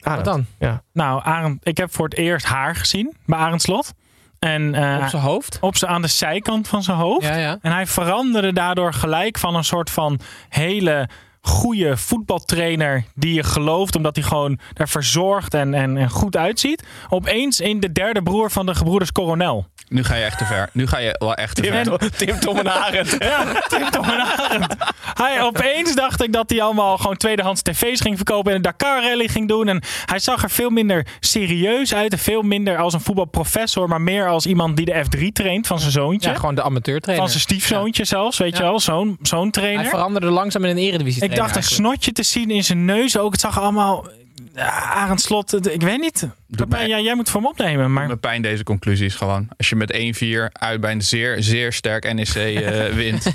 Arend. 0.00 0.24
Wat 0.26 0.34
dan? 0.34 0.46
Ja. 0.58 0.82
Nou, 0.92 1.22
Arend, 1.24 1.66
ik 1.66 1.76
heb 1.76 1.94
voor 1.94 2.04
het 2.04 2.16
eerst 2.16 2.46
haar 2.46 2.76
gezien 2.76 3.16
bij 3.26 3.38
Arend 3.38 3.62
Slot. 3.62 3.94
En, 4.38 4.74
uh, 4.74 4.98
Op 5.02 5.08
zijn 5.08 5.22
hoofd? 5.22 5.58
Op 5.60 5.76
zijn, 5.76 5.90
aan 5.90 6.02
de 6.02 6.08
zijkant 6.08 6.68
van 6.68 6.82
zijn 6.82 6.96
hoofd. 6.96 7.26
Ja, 7.26 7.36
ja. 7.36 7.58
En 7.62 7.72
hij 7.72 7.86
veranderde 7.86 8.52
daardoor 8.52 8.92
gelijk 8.92 9.38
van 9.38 9.54
een 9.54 9.64
soort 9.64 9.90
van 9.90 10.20
hele 10.48 11.08
goede 11.48 11.96
voetbaltrainer 11.96 13.04
die 13.14 13.34
je 13.34 13.42
gelooft, 13.42 13.96
omdat 13.96 14.16
hij 14.16 14.24
gewoon 14.24 14.58
daar 14.74 14.88
verzorgd 14.88 15.54
en, 15.54 15.74
en, 15.74 15.96
en 15.96 16.10
goed 16.10 16.36
uitziet. 16.36 16.82
Opeens 17.08 17.60
in 17.60 17.80
de 17.80 17.92
derde 17.92 18.22
broer 18.22 18.50
van 18.50 18.66
de 18.66 18.74
gebroeders 18.74 19.12
Coronel. 19.12 19.66
Nu 19.88 20.04
ga 20.04 20.14
je 20.14 20.24
echt 20.24 20.38
te 20.38 20.44
ver. 20.44 20.68
Nu 20.72 20.86
ga 20.86 20.98
je 20.98 21.16
wel 21.18 21.34
echt 21.34 21.56
te 21.56 21.62
ver. 21.62 21.98
Tim, 21.98 22.10
Tim 22.16 22.40
Tom 22.40 22.56
en 22.58 22.72
Arend. 22.72 23.16
Ja, 23.28 23.62
Tim 23.68 23.90
Tom 23.90 24.04
en 24.04 24.20
Arend. 24.20 24.74
Hij, 25.14 25.42
opeens 25.42 25.94
dacht 25.94 26.22
ik 26.22 26.32
dat 26.32 26.50
hij 26.50 26.62
allemaal 26.62 26.96
gewoon 26.98 27.16
tweedehands 27.16 27.62
tv's 27.62 28.00
ging 28.00 28.16
verkopen 28.16 28.50
en 28.50 28.56
een 28.56 28.62
Dakar 28.62 29.02
rally 29.02 29.28
ging 29.28 29.48
doen. 29.48 29.68
En 29.68 29.82
hij 30.06 30.18
zag 30.18 30.42
er 30.42 30.50
veel 30.50 30.70
minder 30.70 31.06
serieus 31.20 31.94
uit 31.94 32.12
en 32.12 32.18
veel 32.18 32.42
minder 32.42 32.78
als 32.78 32.94
een 32.94 33.00
voetbalprofessor, 33.00 33.88
maar 33.88 34.00
meer 34.00 34.28
als 34.28 34.46
iemand 34.46 34.76
die 34.76 34.86
de 34.86 35.04
F3 35.04 35.32
traint 35.32 35.66
van 35.66 35.78
zijn 35.78 35.92
zoontje. 35.92 36.30
Ja, 36.30 36.36
gewoon 36.36 36.54
de 36.54 36.62
amateurtrainer. 36.62 37.24
Van 37.28 37.38
zijn 37.38 37.44
stiefzoontje 37.48 38.02
ja. 38.02 38.08
zelfs, 38.08 38.38
weet 38.38 38.56
Ja. 38.56 38.58
je 38.64 38.70
wel. 38.70 38.80
Zo'n 38.80 39.18
zo'n 39.22 39.50
trainer. 39.50 39.80
Hij 39.80 39.90
veranderde 39.90 40.30
langzaam 40.30 40.64
in 40.64 40.70
een 40.70 40.82
eredivisie 40.82 41.22
Ik 41.38 41.44
dacht 41.44 41.56
een 41.56 41.76
snotje 41.76 42.12
te 42.12 42.22
zien 42.22 42.50
in 42.50 42.64
zijn 42.64 42.84
neus 42.84 43.18
ook. 43.18 43.32
Het 43.32 43.40
zag 43.40 43.58
allemaal... 43.60 44.06
Ja, 44.54 44.82
Arend 44.82 45.20
Slot, 45.20 45.66
ik 45.72 45.82
weet 45.82 46.00
niet. 46.00 46.28
Doet 46.46 46.66
Ja, 46.86 46.98
jij 46.98 47.14
moet 47.14 47.30
voor 47.30 47.40
hem 47.40 47.50
opnemen, 47.50 47.92
maar... 47.92 48.06
Mijn 48.06 48.20
pijn 48.20 48.42
deze 48.42 48.62
conclusies 48.62 49.14
gewoon. 49.14 49.48
Als 49.56 49.68
je 49.68 49.76
met 49.76 49.92
1-4 49.92 50.52
uit 50.52 50.80
bij 50.80 50.92
een 50.92 51.02
zeer, 51.02 51.42
zeer 51.42 51.72
sterk 51.72 52.12
NEC 52.14 52.34
eh, 52.34 52.94
wint. 53.02 53.32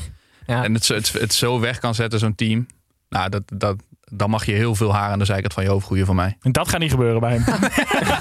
Ja. 0.48 0.64
En 0.64 0.74
het, 0.74 0.86
zo- 0.86 0.94
het, 0.94 1.12
het 1.12 1.34
zo 1.34 1.60
weg 1.60 1.80
kan 1.80 1.96
zetten, 1.96 2.20
zo'n 2.20 2.36
team. 2.36 2.66
Nou, 3.10 3.30
dat, 3.30 3.44
dat, 3.46 3.76
dan 4.12 4.30
mag 4.30 4.46
je 4.46 4.52
heel 4.52 4.76
veel 4.76 4.94
haar 4.94 5.10
aan 5.10 5.20
de 5.20 5.26
zijkant 5.26 5.54
van 5.54 5.64
je 5.64 5.70
hoofd 5.70 5.86
groeien 5.86 6.06
van 6.06 6.16
mij. 6.16 6.38
Dat 6.42 6.70
gaat 6.70 6.80
niet 6.80 6.92
gebeuren 6.92 7.20
bij 7.20 7.38
hem. 7.38 7.44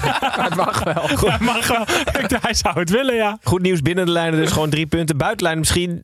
Het 0.45 0.55
mag 0.55 0.83
wel. 0.83 1.09
Mag 1.39 1.67
dacht, 1.67 2.43
Hij 2.43 2.53
zou 2.53 2.79
het 2.79 2.89
willen, 2.89 3.15
ja. 3.15 3.37
Goed 3.43 3.61
nieuws 3.61 3.81
binnen 3.81 4.05
de 4.05 4.11
lijnen, 4.11 4.39
dus 4.39 4.51
gewoon 4.51 4.69
drie 4.69 4.85
punten. 4.85 5.17
Buitenlijnen 5.17 5.59
misschien 5.61 6.03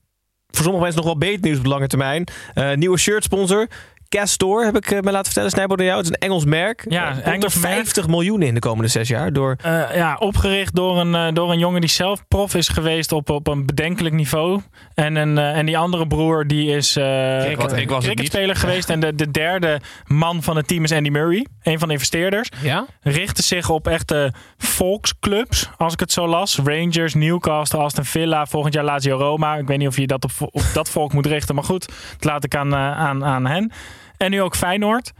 voor 0.51 0.63
sommige 0.63 0.83
mensen 0.83 1.01
nog 1.03 1.05
wel 1.05 1.17
beter 1.17 1.41
nieuws 1.41 1.57
op 1.57 1.65
lange 1.65 1.87
termijn. 1.87 2.23
Eh, 2.53 2.73
nieuwe 2.73 2.97
shirt 2.97 3.23
sponsor. 3.23 3.67
Castor 4.09 4.65
heb 4.65 4.75
ik 4.75 4.91
eh, 4.91 4.99
me 4.99 5.11
laten 5.11 5.25
vertellen, 5.25 5.49
Snijbo 5.49 5.75
door 5.75 5.85
jou. 5.85 5.97
Het 5.97 6.05
is 6.05 6.11
een 6.11 6.27
Engels 6.27 6.45
merk. 6.45 6.85
Ja, 6.89 7.09
Eh, 7.09 7.27
Engels 7.33 7.53
er 7.55 7.59
merk. 7.61 7.73
50 7.75 8.07
miljoen 8.07 8.41
in 8.41 8.53
de 8.53 8.59
komende 8.59 8.87
zes 8.87 9.07
jaar. 9.07 9.33
Door 9.33 9.55
Eh, 9.61 9.95
ja, 9.95 10.15
opgericht 10.19 10.75
door 10.75 10.99
een, 10.99 11.33
door 11.33 11.51
een 11.51 11.59
jongen 11.59 11.81
die 11.81 11.89
zelf 11.89 12.27
prof 12.27 12.55
is 12.55 12.67
geweest 12.67 13.11
op, 13.11 13.29
op 13.29 13.47
een 13.47 13.65
bedenkelijk 13.65 14.15
niveau. 14.15 14.61
En, 14.93 15.15
een, 15.15 15.37
en 15.37 15.65
die 15.65 15.77
andere 15.77 16.07
broer 16.07 16.47
die 16.47 16.75
is 16.75 16.95
eh 16.95 17.51
Ik 17.51 17.57
was- 17.89 18.03
cricketspeler 18.03 18.55
geweest. 18.55 18.89
En 18.89 18.99
de, 18.99 19.15
de 19.15 19.31
derde 19.31 19.81
man 20.07 20.43
van 20.43 20.55
het 20.55 20.67
team 20.67 20.83
is 20.83 20.91
Andy 20.91 21.09
Murray. 21.09 21.45
Een 21.63 21.79
van 21.79 21.87
de 21.87 21.93
investeerders. 21.93 22.49
Ja? 22.61 22.85
Richtte 23.01 23.43
zich 23.43 23.69
op 23.69 23.87
echte 23.87 24.33
volksclubs, 24.57 25.69
als 25.77 25.93
ik 25.93 25.99
het 25.99 26.11
zo 26.11 26.27
las. 26.27 26.59
Rangers, 26.63 27.13
Newcastle, 27.13 27.79
Aston 27.79 28.03
Villa, 28.05 28.45
volgend 28.45 28.73
jaar 28.73 28.83
Lazio 28.83 29.17
Roma. 29.17 29.55
Ik 29.55 29.67
weet 29.67 29.77
niet 29.77 29.87
of 29.87 29.97
je 29.97 30.07
dat 30.07 30.23
op, 30.23 30.31
op 30.39 30.63
dat 30.73 30.89
volk 30.89 31.13
moet 31.13 31.25
richten, 31.25 31.55
maar 31.55 31.63
goed. 31.63 31.85
Dat 32.11 32.23
laat 32.23 32.43
ik 32.43 32.55
aan, 32.55 32.75
aan, 32.75 33.25
aan 33.25 33.45
hen. 33.45 33.71
En 34.19 34.31
nu 34.31 34.41
ook 34.41 34.55
Feyenoord. 34.55 35.11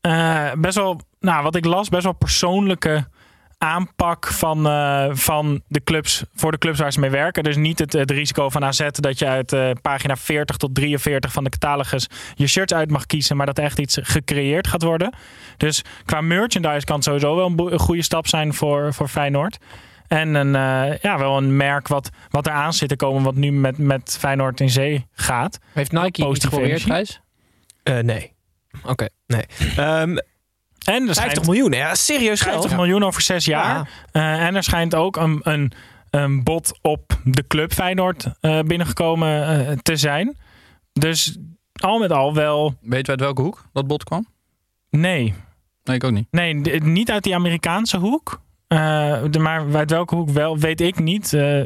Eh, 0.00 0.52
best 0.58 0.76
wel, 0.76 1.00
nou 1.20 1.42
wat 1.42 1.54
ik 1.54 1.64
las, 1.64 1.88
best 1.88 2.04
wel 2.04 2.12
persoonlijke 2.12 3.06
aanpak 3.58 4.26
van, 4.26 4.66
eh, 4.66 5.08
van 5.10 5.62
de 5.68 5.82
clubs 5.84 6.24
voor 6.34 6.50
de 6.50 6.58
clubs 6.58 6.78
waar 6.78 6.92
ze 6.92 7.00
mee 7.00 7.10
werken. 7.10 7.42
Dus 7.42 7.56
niet 7.56 7.78
het, 7.78 7.92
het 7.92 8.10
risico 8.10 8.48
van 8.48 8.64
AZ 8.64 8.88
dat 8.90 9.18
je 9.18 9.26
uit 9.26 9.52
eh, 9.52 9.70
pagina 9.82 10.16
40 10.16 10.56
tot 10.56 10.74
43 10.74 11.32
van 11.32 11.44
de 11.44 11.50
catalogus 11.50 12.08
je 12.34 12.46
shirts 12.46 12.74
uit 12.74 12.90
mag 12.90 13.06
kiezen, 13.06 13.36
maar 13.36 13.46
dat 13.46 13.58
er 13.58 13.64
echt 13.64 13.78
iets 13.78 13.98
gecreëerd 14.02 14.66
gaat 14.66 14.82
worden. 14.82 15.12
Dus 15.56 15.84
qua 16.04 16.20
merchandise 16.20 16.84
kan 16.84 16.94
het 16.94 17.04
sowieso 17.04 17.36
wel 17.36 17.72
een, 17.72 17.78
goede 17.78 18.02
stap 18.02 18.26
zijn 18.26 18.54
voor, 18.54 18.94
voor 18.94 19.08
Feyenoord. 19.08 19.58
En 20.08 20.34
een, 20.34 20.54
eh, 20.54 20.98
ja, 20.98 21.18
wel 21.18 21.36
een 21.36 21.56
merk 21.56 21.88
wat, 21.88 22.10
wat 22.30 22.46
eraan 22.46 22.72
zit 22.72 22.88
te 22.88 22.96
komen, 22.96 23.22
wat 23.22 23.34
nu 23.34 23.52
met, 23.52 23.78
met 23.78 24.16
Feyenoord 24.18 24.60
in 24.60 24.70
zee 24.70 25.06
gaat. 25.12 25.58
Heeft 25.72 25.92
Nike 25.92 26.06
iets 26.06 26.18
Positieve 26.18 26.54
geprobeerd. 26.54 26.82
Gijs? 26.82 27.20
Eh, 27.82 27.98
nee. 27.98 28.36
Oké. 28.86 29.08
nee. 29.26 29.44
Ehm, 29.76 30.16
En 30.84 31.08
er 31.08 31.14
50 31.14 31.14
schijnt- 31.14 31.46
miljoen, 31.46 31.72
ja, 31.72 31.94
serieus 31.94 32.40
geld. 32.40 32.54
50 32.54 32.76
miljoen 32.76 33.02
over 33.04 33.22
zes 33.22 33.44
jaar. 33.44 33.90
Eh, 34.12 34.46
en 34.46 34.54
er 34.56 34.62
schijnt 34.62 34.94
ook 34.94 35.16
een, 35.16 35.40
een, 35.42 35.72
een 36.10 36.42
bod 36.44 36.78
op 36.82 37.20
de 37.24 37.46
club 37.46 37.72
Feyenoord 37.72 38.26
eh, 38.40 38.60
binnengekomen 38.60 39.66
eh, 39.68 39.76
te 39.82 39.96
zijn. 39.96 40.36
Dus 40.92 41.38
al 41.72 41.98
met 41.98 42.12
al 42.12 42.34
wel 42.34 42.74
Weet 42.80 43.04
je 43.06 43.10
uit 43.12 43.20
welke 43.20 43.42
hoek 43.42 43.64
dat 43.72 43.86
bot 43.86 44.04
kwam? 44.04 44.26
nee. 44.90 45.34
Nee, 45.84 45.96
ik 45.96 46.04
ook 46.04 46.12
niet. 46.12 46.26
Nee, 46.30 46.54
niet 46.80 47.10
uit 47.10 47.22
die 47.22 47.34
Amerikaanse 47.34 47.96
hoek. 47.98 48.40
Eh, 48.66 49.22
de- 49.30 49.38
maar 49.38 49.76
uit 49.76 49.90
welke 49.90 50.14
hoek 50.14 50.30
wel, 50.30 50.58
weet 50.58 50.80
ik 50.80 50.98
niet. 50.98 51.32
Eh, 51.32 51.62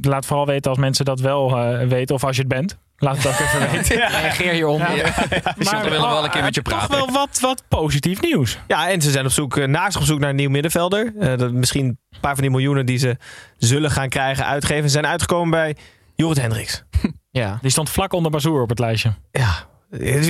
laat 0.00 0.26
vooral 0.26 0.46
weten 0.46 0.70
als 0.70 0.80
mensen 0.80 1.04
dat 1.04 1.20
wel 1.20 1.56
eh, 1.58 1.88
weten. 1.88 2.14
Of 2.14 2.24
als 2.24 2.36
je 2.36 2.42
het 2.42 2.50
bent. 2.50 2.78
Laat 3.02 3.16
het 3.16 3.26
ook 3.26 3.38
even 3.38 3.70
weten. 3.70 3.96
Reageer 3.96 4.52
hieronder. 4.52 4.96
Ja. 4.96 5.04
we 5.82 5.90
willen 5.90 6.08
wel 6.08 6.24
een 6.24 6.30
keer 6.30 6.42
met 6.42 6.54
je 6.54 6.62
Toch 6.62 6.74
praten. 6.74 6.96
wel 6.96 7.10
wat, 7.10 7.38
wat 7.40 7.62
positief 7.68 8.20
nieuws. 8.20 8.58
Ja, 8.66 8.88
en 8.90 9.00
ze 9.00 9.10
zijn 9.10 9.24
op 9.24 9.30
zoek, 9.30 9.56
eh, 9.56 9.66
naast 9.66 9.96
op 9.96 10.02
zoek 10.02 10.18
naar 10.18 10.30
een 10.30 10.36
nieuw 10.36 10.50
middenvelder. 10.50 11.12
Eh, 11.20 11.36
dat 11.36 11.52
misschien 11.52 11.86
een 11.86 12.20
paar 12.20 12.32
van 12.32 12.42
die 12.42 12.50
miljoenen 12.50 12.86
die 12.86 12.98
ze 12.98 13.16
zullen 13.58 13.90
gaan 13.90 14.08
krijgen 14.08 14.46
uitgeven. 14.46 14.82
Ze 14.82 14.88
zijn 14.88 15.06
uitgekomen 15.06 15.50
bij 15.50 15.76
Jorrit 16.14 16.40
Hendricks. 16.40 16.82
Ja. 17.30 17.58
Die 17.60 17.70
stond 17.70 17.90
vlak 17.90 18.12
onder 18.12 18.30
Bazoer 18.30 18.62
op 18.62 18.68
het 18.68 18.78
lijstje. 18.78 19.12
Ja, 19.30 19.66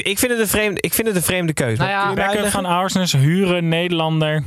ik 0.03 0.19
vind 0.19 0.33
het 0.33 0.41
een 0.41 0.49
vreemde, 0.49 0.81
ik 0.81 0.95
vind 0.95 1.07
het 1.07 1.17
een 1.17 1.23
vreemde 1.23 1.53
keuze. 1.53 1.83
Nou 1.83 1.91
ja, 1.91 2.07
uitleggen? 2.07 2.51
van 2.51 3.19
huren, 3.19 3.69
Nederlander. 3.69 4.43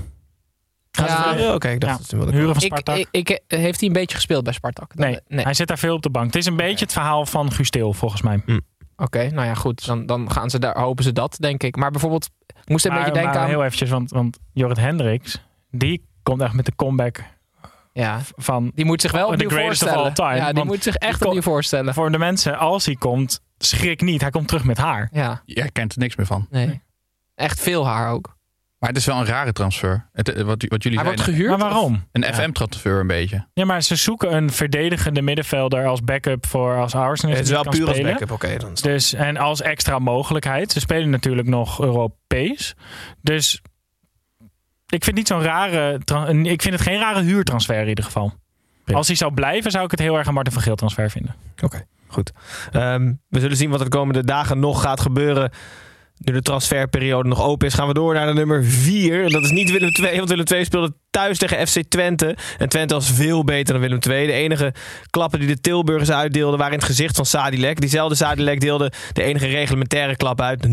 Ja. 0.95 1.53
Oké, 1.53 1.67
ik 1.69 1.79
dacht 1.79 1.91
Ja, 2.12 2.17
dat 2.17 2.27
ze 2.29 2.36
Huren 2.36 2.53
van 2.53 2.63
Ik, 2.63 2.71
Spartak. 2.77 2.95
ik, 2.97 3.08
ik- 3.12 3.41
heeft 3.47 3.79
hij 3.79 3.88
een 3.88 3.93
beetje 3.93 4.15
gespeeld 4.15 4.43
bij 4.43 4.53
Spartak? 4.53 4.95
nee, 4.95 5.19
nee. 5.27 5.43
hij 5.43 5.53
zit 5.53 5.67
daar 5.67 5.77
veel 5.77 5.95
op 5.95 6.01
de 6.01 6.10
bank. 6.10 6.25
Het 6.25 6.36
is 6.36 6.45
een 6.45 6.55
beetje 6.55 6.86
het 6.86 6.93
verhaal 6.93 7.25
van 7.25 7.51
Gusteel, 7.51 7.93
volgens 7.93 8.21
mij. 8.21 8.43
Oké, 8.97 9.29
nou 9.29 9.47
ja, 9.47 9.53
goed. 9.53 9.86
Dan, 9.86 10.05
dan 10.05 10.31
gaan 10.31 10.49
ze 10.49 10.60
daar, 10.60 10.79
hopen 10.79 11.03
ze 11.03 11.12
dat, 11.12 11.38
denk 11.39 11.63
ik. 11.63 11.75
Maar 11.75 11.91
bijvoorbeeld, 11.91 12.29
ik 12.63 12.69
moest 12.69 12.86
een 12.86 12.91
Maar, 12.91 12.99
beetje 12.99 13.13
denken 13.15 13.34
maar 13.34 13.41
aan... 13.43 13.49
heel 13.49 13.63
eventjes, 13.63 13.89
want, 13.89 14.12
want 14.12 14.38
Jorrit 14.53 14.77
Hendricks, 14.77 15.41
die 15.71 16.05
komt 16.23 16.41
echt 16.41 16.53
met 16.53 16.65
de 16.65 16.75
comeback 16.75 17.23
Ja, 17.93 18.19
van... 18.36 18.71
die 18.75 18.86
moet 18.86 19.01
zich 19.01 19.12
wel 19.12 19.27
opnieuw 19.27 19.49
greatest 19.49 19.84
of 19.84 19.89
voorstellen. 19.89 20.03
all 20.27 20.31
time, 20.34 20.45
Ja, 20.47 20.53
die 20.53 20.63
moet 20.65 20.84
zich 20.84 20.95
echt 20.95 21.25
opnieuw 21.25 21.41
voorstellen. 21.41 21.93
Voor 21.93 22.12
de 22.12 22.17
mensen, 22.17 22.58
als 22.58 22.86
hij 22.86 22.95
komt, 22.95 23.41
schrik 23.58 24.01
niet. 24.01 24.21
Hij 24.21 24.29
komt 24.29 24.47
terug 24.47 24.63
met 24.63 24.77
haar. 24.77 25.10
Ja, 25.12 25.41
Jij 25.45 25.69
kent 25.71 25.93
er 25.93 25.99
niks 25.99 26.15
meer 26.15 26.25
van. 26.25 26.47
nee. 26.49 26.81
Echt 27.36 27.60
veel 27.62 27.88
haar 27.88 28.12
ook. 28.12 28.35
Maar 28.86 28.93
het 28.93 29.04
is 29.04 29.10
wel 29.10 29.19
een 29.19 29.26
rare 29.26 29.52
transfer. 29.52 30.10
Het, 30.13 30.34
eh, 30.34 30.43
wat, 30.43 30.65
wat 30.67 30.84
jullie 30.84 30.98
Hij 30.98 31.08
wordt 31.08 31.21
gehuurd? 31.21 31.50
Maar 31.50 31.58
waarom? 31.58 32.08
Een 32.12 32.24
FM-transfer 32.34 33.00
een 33.00 33.08
beetje. 33.08 33.48
Ja, 33.54 33.65
maar 33.65 33.82
ze 33.82 33.95
zoeken 33.95 34.36
een 34.36 34.52
verdedigende 34.52 35.21
middenvelder 35.21 35.86
als 35.88 36.02
backup 36.02 36.45
voor 36.45 36.78
als 36.78 36.95
Arsenal 36.95 37.36
Het 37.36 37.45
is 37.45 37.52
wel 37.52 37.63
puur 37.63 37.88
als 37.88 38.02
backup, 38.02 38.32
oké. 38.32 38.58
Dus, 38.82 39.13
en 39.13 39.38
als 39.38 39.62
extra 39.62 40.00
mogelijkheid. 40.00 40.71
Ze 40.71 40.80
spelen 40.80 41.10
natuurlijk 41.10 41.48
nog 41.48 41.82
Europees. 41.82 42.76
Dus 43.21 43.62
ik 44.88 45.04
vind 45.04 45.15
niet 45.15 45.28
zo'n 45.28 45.41
rare. 45.41 45.93
Ik 46.43 46.62
vind 46.62 46.74
het 46.74 46.82
geen 46.82 47.00
rare 47.00 47.21
huurtransfer 47.21 47.82
in 47.82 47.88
ieder 47.88 48.04
geval. 48.04 48.34
Prima. 48.84 48.98
Als 48.98 49.08
hij 49.08 49.15
zou 49.15 49.34
blijven, 49.34 49.71
zou 49.71 49.86
ik 49.86 49.91
het 49.91 50.00
heel 50.00 50.17
erg 50.17 50.28
een 50.28 50.34
Martin 50.34 50.54
van 50.54 50.62
Geel 50.62 50.76
transfer 50.76 51.10
vinden. 51.10 51.36
Oké, 51.63 51.86
goed. 52.08 52.32
Ehm, 52.71 53.13
we 53.30 53.39
zullen 53.39 53.58
zien 53.58 53.69
wat 53.69 53.80
er 53.80 53.89
de 53.89 53.98
komende 53.98 54.24
dagen 54.24 54.60
nog 54.60 54.82
gaat 54.82 55.02
gebeuren 55.02 55.52
Nu 56.17 56.34
de 56.34 56.41
transferperiode 56.41 57.30
nog 57.30 57.41
open 57.41 57.67
is, 57.67 57.73
gaan 57.73 57.88
we 57.88 57.93
door 57.93 58.13
naar 58.13 58.28
de 58.28 58.34
nummer 58.34 58.65
4. 58.65 59.30
Dat 59.30 59.43
is 59.43 59.51
niet 59.51 59.71
Willem 59.71 59.89
II, 60.01 60.17
want 60.17 60.30
Willem 60.30 60.45
II 60.47 60.65
speelde 60.65 60.93
thuis 61.10 61.38
tegen 61.38 61.67
FC 61.67 61.82
Twente. 61.89 62.38
En 62.58 62.69
Twente 62.69 62.93
was 62.93 63.12
veel 63.12 63.43
beter 63.43 63.73
dan 63.73 63.82
Willem 63.82 63.99
II. 64.10 64.28
De 64.28 64.34
enige 64.34 64.73
klappen 65.10 65.39
die 65.39 65.47
de 65.47 65.62
Tilburgers 65.62 66.12
uitdeelden 66.12 66.58
waren 66.58 66.73
in 66.73 66.80
het 66.80 66.88
gezicht 66.88 67.15
van 67.15 67.25
Sadilek. 67.25 67.80
Diezelfde 67.80 68.15
Sadilek 68.15 68.60
deelde 68.60 68.91
de 69.13 69.23
enige 69.23 69.47
reglementaire 69.47 70.15
klap 70.15 70.41
uit. 70.41 70.67
0-1. 70.67 70.69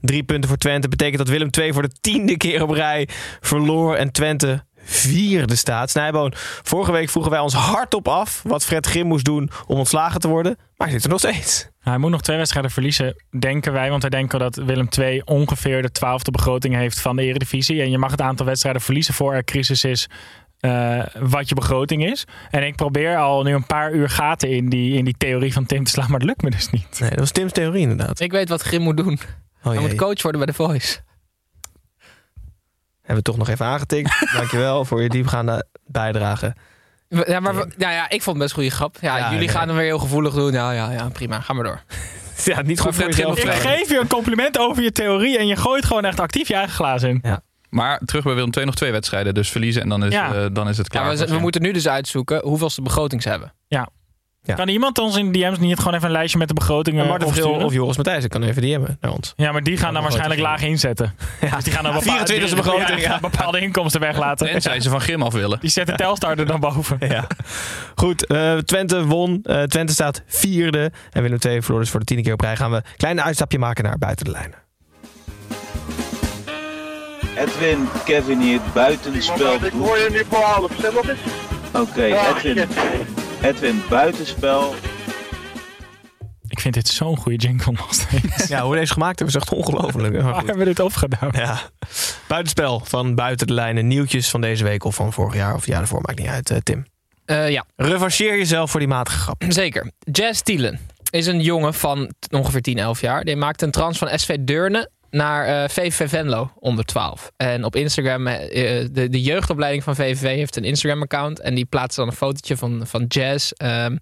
Drie 0.00 0.22
punten 0.22 0.48
voor 0.48 0.58
Twente. 0.58 0.88
Betekent 0.88 1.18
dat 1.18 1.28
Willem 1.28 1.48
II 1.58 1.72
voor 1.72 1.82
de 1.82 1.94
tiende 2.00 2.36
keer 2.36 2.62
op 2.62 2.70
rij 2.70 3.08
verloor. 3.40 3.94
En 3.94 4.12
Twente 4.12 4.64
vierde 4.86 5.54
staat. 5.56 5.90
Snijboon, 5.90 6.32
vorige 6.62 6.92
week 6.92 7.08
vroegen 7.10 7.32
wij 7.32 7.40
ons 7.40 7.54
hardop 7.54 8.08
af 8.08 8.42
wat 8.44 8.64
Fred 8.64 8.86
Grim 8.86 9.06
moest 9.06 9.24
doen 9.24 9.50
om 9.66 9.78
ontslagen 9.78 10.20
te 10.20 10.28
worden. 10.28 10.56
Maar 10.76 10.86
hij 10.88 10.96
zit 10.96 11.04
er 11.04 11.10
nog 11.10 11.18
steeds. 11.18 11.68
Hij 11.80 11.98
moet 11.98 12.10
nog 12.10 12.22
twee 12.22 12.36
wedstrijden 12.36 12.70
verliezen, 12.70 13.24
denken 13.38 13.72
wij. 13.72 13.90
Want 13.90 14.00
wij 14.02 14.10
denken 14.10 14.38
dat 14.38 14.54
Willem 14.56 14.88
II 14.98 15.22
ongeveer 15.24 15.82
de 15.82 15.90
twaalfde 15.90 16.30
begroting 16.30 16.74
heeft 16.74 17.00
van 17.00 17.16
de 17.16 17.22
Eredivisie. 17.22 17.82
En 17.82 17.90
je 17.90 17.98
mag 17.98 18.10
het 18.10 18.20
aantal 18.20 18.46
wedstrijden 18.46 18.82
verliezen 18.82 19.14
voor 19.14 19.34
er 19.34 19.44
crisis 19.44 19.84
is. 19.84 20.08
eh, 20.60 21.02
wat 21.18 21.48
je 21.48 21.54
begroting 21.54 22.04
is. 22.10 22.24
En 22.50 22.62
ik 22.66 22.76
probeer 22.76 23.16
al 23.16 23.42
nu 23.42 23.54
een 23.54 23.66
paar 23.66 23.92
uur 23.92 24.08
gaten 24.10 24.50
in 24.50 24.68
die, 24.68 24.96
in 24.96 25.04
die 25.04 25.14
theorie 25.18 25.52
van 25.52 25.66
Tim 25.66 25.84
te 25.84 25.90
slaan, 25.90 26.10
maar 26.10 26.18
dat 26.18 26.28
lukt 26.28 26.42
me 26.42 26.50
dus 26.50 26.70
niet. 26.70 27.00
Nee, 27.00 27.10
dat 27.10 27.18
was 27.18 27.30
Tim's 27.30 27.52
theorie 27.52 27.80
inderdaad. 27.82 28.20
Ik 28.20 28.32
weet 28.32 28.48
wat 28.48 28.62
Grim 28.62 28.82
moet 28.82 28.96
doen. 28.96 29.18
Oh, 29.62 29.72
Hij 29.72 29.80
moet 29.80 29.94
coach 29.94 30.22
worden 30.22 30.40
bij 30.44 30.54
The 30.54 30.62
Voice. 30.62 30.98
Hebben 33.06 33.16
we 33.16 33.22
toch 33.22 33.36
nog 33.36 33.48
even 33.48 33.66
aangetikt. 33.66 34.26
Dankjewel 34.36 34.84
voor 34.84 35.02
je 35.02 35.08
diepgaande 35.08 35.66
bijdrage. 35.86 36.54
Ja, 37.08 37.40
maar 37.40 37.54
we- 37.54 37.68
ja, 37.78 37.90
ja, 37.90 38.04
ik 38.08 38.22
vond 38.22 38.36
het 38.36 38.38
best 38.38 38.50
een 38.50 38.62
goede 38.62 38.70
grap. 38.76 38.96
Ja, 39.00 39.16
Ja, 39.18 39.32
jullie 39.32 39.48
gaan 39.48 39.66
hem 39.68 39.76
weer 39.76 39.86
heel 39.86 39.98
gevoelig 39.98 40.34
doen. 40.34 40.52
Ja, 40.52 40.70
ja, 40.70 40.90
ja, 40.90 41.08
prima. 41.08 41.40
Ga 41.40 41.52
maar 41.52 41.64
door. 41.64 41.80
Ja, 42.44 42.62
niet 42.62 42.80
goed 42.80 42.94
voor 42.94 43.04
jezelf. 43.04 43.38
Ik 43.38 43.50
geef 43.50 43.88
je 43.88 43.98
een 44.00 44.06
compliment 44.08 44.58
over 44.58 44.82
je 44.82 44.92
theorie 44.92 45.38
en 45.38 45.46
je 45.46 45.56
gooit 45.56 45.84
gewoon 45.84 46.04
echt 46.04 46.20
actief 46.20 46.48
je 46.48 46.54
eigen 46.54 46.74
glazen 46.74 47.08
in. 47.08 47.22
Maar 47.68 48.00
terug 48.04 48.24
bij 48.24 48.34
Willem 48.34 48.50
II 48.56 48.64
nog 48.66 48.74
twee 48.74 48.92
wedstrijden. 48.92 49.34
Dus 49.34 49.50
verliezen 49.50 49.82
en 49.82 49.88
dan 49.88 50.04
is, 50.04 50.12
Ja. 50.12 50.34
eh, 50.34 50.46
dan 50.52 50.68
is 50.68 50.76
het 50.78 50.92
Ja, 50.92 51.00
klaar. 51.00 51.16
we, 51.16 51.26
we 51.26 51.38
moeten 51.38 51.62
nu 51.62 51.72
dus 51.72 51.88
uitzoeken 51.88 52.42
begroting 52.82 53.22
ze 53.22 53.28
hebben. 53.28 53.52
Ja. 53.68 53.88
Kan 54.54 54.68
iemand 54.68 54.98
ons 54.98 55.16
in 55.16 55.32
de 55.32 55.38
DM's 55.38 55.58
niet 55.58 55.78
gewoon 55.78 55.94
even 55.94 56.06
een 56.06 56.12
lijstje 56.12 56.38
met 56.38 56.48
de 56.48 56.54
begrotingen 56.54 57.02
En 57.02 57.08
Marten 57.08 57.28
Vril 57.28 57.44
opsturen? 57.44 57.66
of 57.66 57.72
Joris 57.72 57.96
Matthijs, 57.96 58.24
ik 58.24 58.30
kan 58.30 58.42
even 58.42 58.62
die 58.62 58.72
hebben 58.72 58.98
naar 59.00 59.12
ons. 59.12 59.32
Ja, 59.36 59.52
maar 59.52 59.62
die 59.62 59.76
gaan 59.76 59.92
dan 59.92 60.02
waarschijnlijk 60.02 60.40
laag 60.40 60.62
inzetten. 60.62 61.14
Dus 61.56 61.64
die 61.64 61.72
gaan 61.72 61.84
dan 61.84 61.94
bepaalde, 61.94 62.32
24e 62.34 62.54
begroting, 62.54 62.86
die 62.86 63.04
gaan 63.04 63.18
ja. 63.22 63.28
bepaalde 63.30 63.60
inkomsten 63.60 64.00
weglaten. 64.00 64.46
Tenzij 64.46 64.80
ze 64.80 64.90
van 64.90 65.00
Grim 65.00 65.22
af 65.22 65.32
willen. 65.32 65.60
Die 65.60 65.70
zetten 65.70 65.96
Telstar 65.96 66.38
er 66.38 66.46
dan 66.46 66.60
boven. 66.60 66.96
Ja. 67.08 67.26
Goed, 67.94 68.26
eh, 68.26 68.56
Twente 68.56 69.04
won. 69.04 69.40
Eh, 69.42 69.62
Twente 69.62 69.92
staat 69.92 70.22
vierde. 70.26 70.92
En 71.10 71.22
Willem 71.22 71.38
II 71.46 71.62
verloor 71.62 71.80
dus 71.80 71.90
voor 71.90 72.00
de 72.00 72.06
tiende 72.06 72.22
keer 72.22 72.32
op 72.32 72.40
rij. 72.40 72.56
Gaan 72.56 72.70
we 72.70 72.76
een 72.76 72.82
klein 72.96 73.22
uitstapje 73.22 73.58
maken 73.58 73.84
naar 73.84 73.98
buiten 73.98 74.24
de 74.24 74.30
lijnen. 74.30 74.64
Edwin, 77.36 77.88
Kevin 78.04 78.40
hier, 78.40 78.60
buitenspel. 78.74 79.54
Ik 79.54 79.72
hoor 79.72 79.98
je 79.98 80.08
nu 80.10 80.22
voor 80.28 80.42
half. 80.42 80.70
Oké, 81.72 82.04
Edwin. 82.04 82.68
Edwin, 83.42 83.82
buitenspel. 83.90 84.74
Ik 86.48 86.60
vind 86.60 86.74
dit 86.74 86.88
zo'n 86.88 87.16
goede 87.16 87.38
jingle 87.38 87.72
nog 87.72 87.94
steeds. 87.94 88.46
Ja, 88.48 88.60
hoe 88.62 88.70
we 88.72 88.78
deze 88.78 88.92
gemaakt 88.92 89.18
hebben 89.18 89.36
is 89.36 89.42
echt 89.42 89.52
ongelooflijk. 89.52 90.14
Waar 90.22 90.36
hebben 90.36 90.58
we 90.58 90.64
dit 90.64 90.80
opgedaan? 90.80 91.30
Ja. 91.32 91.60
Buitenspel 92.28 92.80
van 92.84 93.14
buiten 93.14 93.46
de 93.46 93.52
lijnen. 93.52 93.86
Nieuwtjes 93.86 94.30
van 94.30 94.40
deze 94.40 94.64
week 94.64 94.84
of 94.84 94.94
van 94.94 95.12
vorig 95.12 95.34
jaar. 95.34 95.54
Of 95.54 95.66
ja, 95.66 95.78
daarvoor 95.78 96.00
maakt 96.02 96.18
niet 96.18 96.28
uit, 96.28 96.50
eh, 96.50 96.56
Tim. 96.62 96.86
Eh, 97.24 97.50
ja, 97.50 97.64
Revancheer 97.76 98.36
jezelf 98.36 98.70
voor 98.70 98.80
die 98.80 98.88
matige 98.88 99.18
grap. 99.18 99.44
zeker. 99.48 99.90
Jazz 99.98 100.40
Thielen 100.40 100.80
is 101.10 101.26
een 101.26 101.40
jongen 101.40 101.74
van 101.74 102.12
ongeveer 102.30 102.60
10, 102.62 102.78
11 102.78 103.00
jaar. 103.00 103.24
Die 103.24 103.36
maakte 103.36 103.64
een 103.64 103.70
trans 103.70 103.98
van 103.98 104.18
SV 104.18 104.36
Deurne 104.40 104.90
naar 105.16 105.46
eh, 105.46 105.68
VVV 105.68 106.08
Venlo 106.08 106.50
onder 106.58 106.84
12. 106.84 107.32
En 107.36 107.64
op 107.64 107.76
Instagram, 107.76 108.26
eh, 108.26 108.80
eh, 108.80 108.88
de, 108.92 109.08
de 109.08 109.22
jeugdopleiding 109.22 109.82
van 109.84 109.94
VVV 109.94 110.20
heeft 110.20 110.56
een 110.56 110.64
Instagram-account. 110.64 111.40
En 111.40 111.54
die 111.54 111.64
plaatste 111.64 112.00
dan 112.00 112.10
een 112.10 112.16
fotootje 112.16 112.56
van, 112.56 112.86
van 112.86 113.04
Jazz. 113.08 113.50
ehm, 113.50 113.96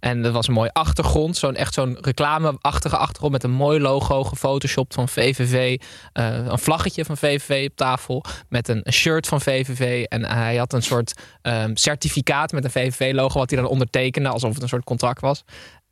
en 0.00 0.22
dat 0.22 0.32
was 0.32 0.48
een 0.48 0.54
mooie 0.54 0.72
achtergrond. 0.72 1.36
Zo'n, 1.36 1.56
echt 1.56 1.74
zo'n 1.74 1.98
reclameachtige 2.00 2.96
achtergrond 2.96 3.32
met 3.32 3.44
een 3.44 3.50
mooi 3.50 3.80
logo 3.80 4.24
gefotoshopt 4.24 4.94
van 4.94 5.08
VVV. 5.08 5.80
eh, 6.12 6.46
een 6.46 6.58
vlaggetje 6.58 7.04
van 7.04 7.16
VVV 7.16 7.66
op 7.70 7.76
tafel 7.76 8.24
met 8.48 8.68
een, 8.68 8.86
shirt 8.92 9.26
van 9.26 9.40
VVV. 9.40 10.04
En 10.04 10.24
hij 10.24 10.56
had 10.56 10.72
een 10.72 10.82
soort 10.82 11.14
ehm, 11.42 11.74
certificaat 11.74 12.52
met 12.52 12.64
een 12.64 12.70
VVV-logo 12.70 13.38
wat 13.38 13.50
hij 13.50 13.60
dan 13.60 13.68
ondertekende 13.68 14.28
alsof 14.28 14.52
het 14.52 14.62
een 14.62 14.68
soort 14.68 14.84
contract 14.84 15.20
was. 15.20 15.44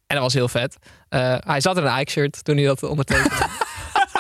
En 0.07 0.15
dat 0.15 0.25
was 0.25 0.35
heel 0.35 0.49
vet. 0.49 0.77
Eh, 1.09 1.35
hij 1.39 1.61
zat 1.61 1.77
in 1.77 1.85
een 1.85 2.01
Ike-shirt 2.01 2.45
toen 2.45 2.57
hij 2.57 2.67
dat 2.67 2.83
ondertekende. 2.83 3.47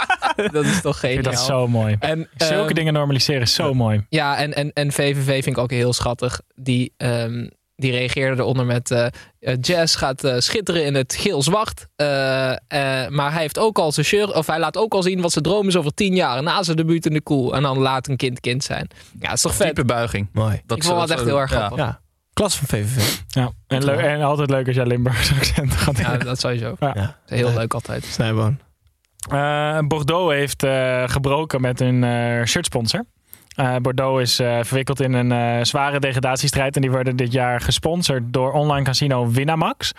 dat 0.52 0.64
is 0.64 0.80
toch 0.80 0.94
Ik 0.94 1.00
geniaal. 1.00 1.22
vind 1.22 1.24
dat 1.36 1.44
zo 1.44 1.68
mooi. 1.68 1.96
En, 1.98 2.28
Zulke 2.36 2.54
ehm, 2.66 2.74
dingen 2.74 2.92
normaliseren 2.92 3.42
is 3.42 3.54
zo 3.54 3.74
mooi. 3.74 4.06
ja, 4.08 4.36
en, 4.36 4.54
en, 4.54 4.72
en 4.72 4.92
VVV 4.92 5.26
vind 5.44 5.56
ik 5.56 5.58
ook 5.58 5.70
heel 5.70 5.92
schattig. 5.92 6.40
Die, 6.54 6.92
ehm, 6.96 7.48
die 7.76 7.90
reageerde 7.90 8.42
eronder 8.42 8.66
met... 8.66 8.90
eh, 8.90 9.06
eh, 9.40 9.56
Jazz 9.60 9.96
gaat 9.98 10.24
eh, 10.24 10.34
schitteren 10.38 10.84
in 10.84 10.94
het 10.94 11.14
geel-zwart. 11.18 11.86
eh, 11.96 12.50
eh, 12.52 13.08
maar 13.10 13.32
hij, 13.32 13.40
heeft 13.40 13.58
ook 13.58 13.78
al 13.78 13.92
zijn 13.92 14.06
shirt, 14.06 14.32
of 14.34 14.46
hij 14.46 14.58
laat 14.58 14.76
ook 14.76 14.92
al 14.94 15.02
zien 15.02 15.20
wat 15.20 15.32
zijn 15.32 15.44
droom 15.44 15.66
is 15.68 15.76
over 15.76 15.94
tien 15.94 16.14
jaar. 16.14 16.42
Na 16.42 16.62
zijn 16.62 16.76
debuut 16.76 17.06
in 17.06 17.12
de 17.12 17.20
koel. 17.20 17.54
En 17.54 17.62
dan 17.62 17.78
laat 17.78 18.08
een 18.08 18.16
kind 18.16 18.40
kind 18.40 18.64
zijn. 18.64 18.88
Ja, 19.20 19.26
dat 19.28 19.36
is 19.36 19.40
toch 19.42 19.54
vet? 19.54 19.66
Diepe 19.66 19.84
buiging. 19.84 20.28
Mooi. 20.32 20.62
Dat 20.66 20.76
ik 20.76 20.84
vond 20.84 21.00
het 21.00 21.08
zo- 21.08 21.14
echt 21.14 21.24
heel 21.24 21.40
erg 21.40 21.50
grappig. 21.50 21.78
Ja. 21.78 22.00
Klas 22.32 22.56
van 22.56 22.66
VVV. 22.66 23.18
Ja. 23.28 23.50
En, 23.66 23.84
leuk, 23.84 23.98
en 23.98 24.22
altijd 24.22 24.50
leuk 24.50 24.66
als 24.66 24.76
jij 24.76 24.86
Limburgse 24.86 25.34
accent 25.38 25.72
gaat 25.72 25.98
Ja, 25.98 26.16
dat 26.16 26.40
sowieso. 26.40 26.76
Ja. 26.80 26.92
Ja. 26.94 27.16
Heel 27.26 27.52
leuk 27.52 27.74
altijd. 27.74 28.04
Snijboon. 28.04 28.58
Eh, 29.30 29.78
Bordeaux 29.78 30.32
heeft 30.32 30.62
eh, 30.62 31.02
gebroken 31.06 31.60
met 31.60 31.78
hun 31.78 32.04
eh, 32.04 32.44
shirtsponsor. 32.44 33.04
Eh, 33.54 33.76
Bordeaux 33.76 34.20
is 34.20 34.34
verwikkeld 34.66 35.00
in 35.00 35.12
een 35.12 35.66
zware 35.66 36.00
degradatiestrijd. 36.00 36.76
En 36.76 36.82
die 36.82 36.90
worden 36.90 37.16
dit 37.16 37.32
jaar 37.32 37.60
gesponsord 37.60 38.22
door 38.26 38.52
online 38.52 38.84
casino 38.84 39.30
Winamax. 39.30 39.92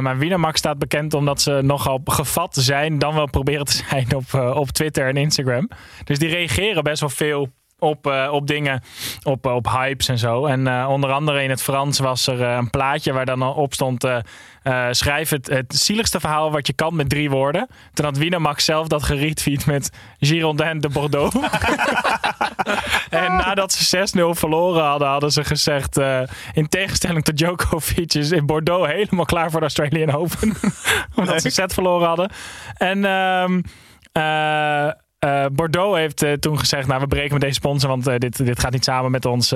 Maar 0.00 0.18
Winamax 0.18 0.58
staat 0.58 0.78
bekend 0.78 1.14
omdat 1.14 1.40
ze 1.40 1.60
nogal 1.62 2.00
gevat 2.04 2.54
zijn, 2.54 2.98
dan 2.98 3.14
wel 3.14 3.26
proberen 3.26 3.64
te 3.64 3.82
zijn 3.90 4.14
op, 4.14 4.34
op 4.56 4.70
Twitter 4.70 5.08
en 5.08 5.16
Instagram. 5.16 5.68
Dus 6.04 6.18
die 6.18 6.28
reageren 6.28 6.82
best 6.82 7.00
wel 7.00 7.08
veel 7.08 7.48
op, 7.78 8.06
eh, 8.06 8.28
op 8.32 8.46
dingen, 8.46 8.82
op, 9.22 9.46
eh, 9.46 9.54
op 9.54 9.68
hypes 9.68 10.08
en 10.08 10.18
zo. 10.18 10.46
En 10.46 10.66
eh, 10.66 10.88
onder 10.90 11.10
andere 11.10 11.42
in 11.42 11.50
het 11.50 11.62
Frans 11.62 11.98
was 11.98 12.26
er 12.26 12.42
een 12.42 12.70
plaatje 12.70 13.12
waar 13.12 13.26
dan 13.26 13.42
op 13.42 13.74
stond: 13.74 14.06
schrijf 14.90 15.30
het, 15.30 15.46
het 15.46 15.76
zieligste 15.76 16.20
verhaal 16.20 16.50
wat 16.50 16.66
je 16.66 16.72
kan 16.72 16.96
met 16.96 17.08
drie 17.08 17.30
woorden. 17.30 17.68
Toen 17.92 18.04
had 18.04 18.16
Winamax 18.16 18.64
zelf 18.64 18.86
dat 18.86 19.02
geretweet 19.02 19.66
met 19.66 19.90
Girondin 20.20 20.80
de 20.80 20.88
Bordeaux. 20.88 21.36
en 23.10 23.36
nadat 23.36 23.72
ze 23.72 24.08
6-0 24.16 24.38
verloren 24.38 24.84
hadden, 24.84 25.08
hadden 25.08 25.32
ze 25.32 25.44
gezegd: 25.44 26.00
in 26.52 26.68
tegenstelling 26.68 27.24
tot 27.24 27.36
Djokovic 27.36 28.14
is 28.14 28.30
in 28.30 28.46
Bordeaux 28.46 28.86
helemaal 28.92 29.24
klaar 29.24 29.50
voor 29.50 29.60
de 29.60 29.66
Australian 29.66 30.14
Open. 30.14 30.56
Omdat 31.16 31.42
ze 31.42 31.50
set 31.50 31.74
verloren 31.74 32.06
hadden. 32.06 32.30
En 32.74 33.04
ehm, 33.04 33.60
eh, 34.16 34.90
eh, 35.26 35.46
Bordeaux 35.52 35.96
heeft 35.98 36.22
eh, 36.22 36.32
toen 36.32 36.58
gezegd: 36.58 36.86
Nou, 36.86 37.00
we 37.00 37.06
breken 37.06 37.32
met 37.32 37.40
deze 37.40 37.54
sponsor, 37.54 37.88
want 37.88 38.06
eh, 38.06 38.14
dit, 38.18 38.46
dit 38.46 38.60
gaat 38.60 38.72
niet 38.72 38.84
samen 38.84 39.10
met 39.10 39.24
ons, 39.24 39.50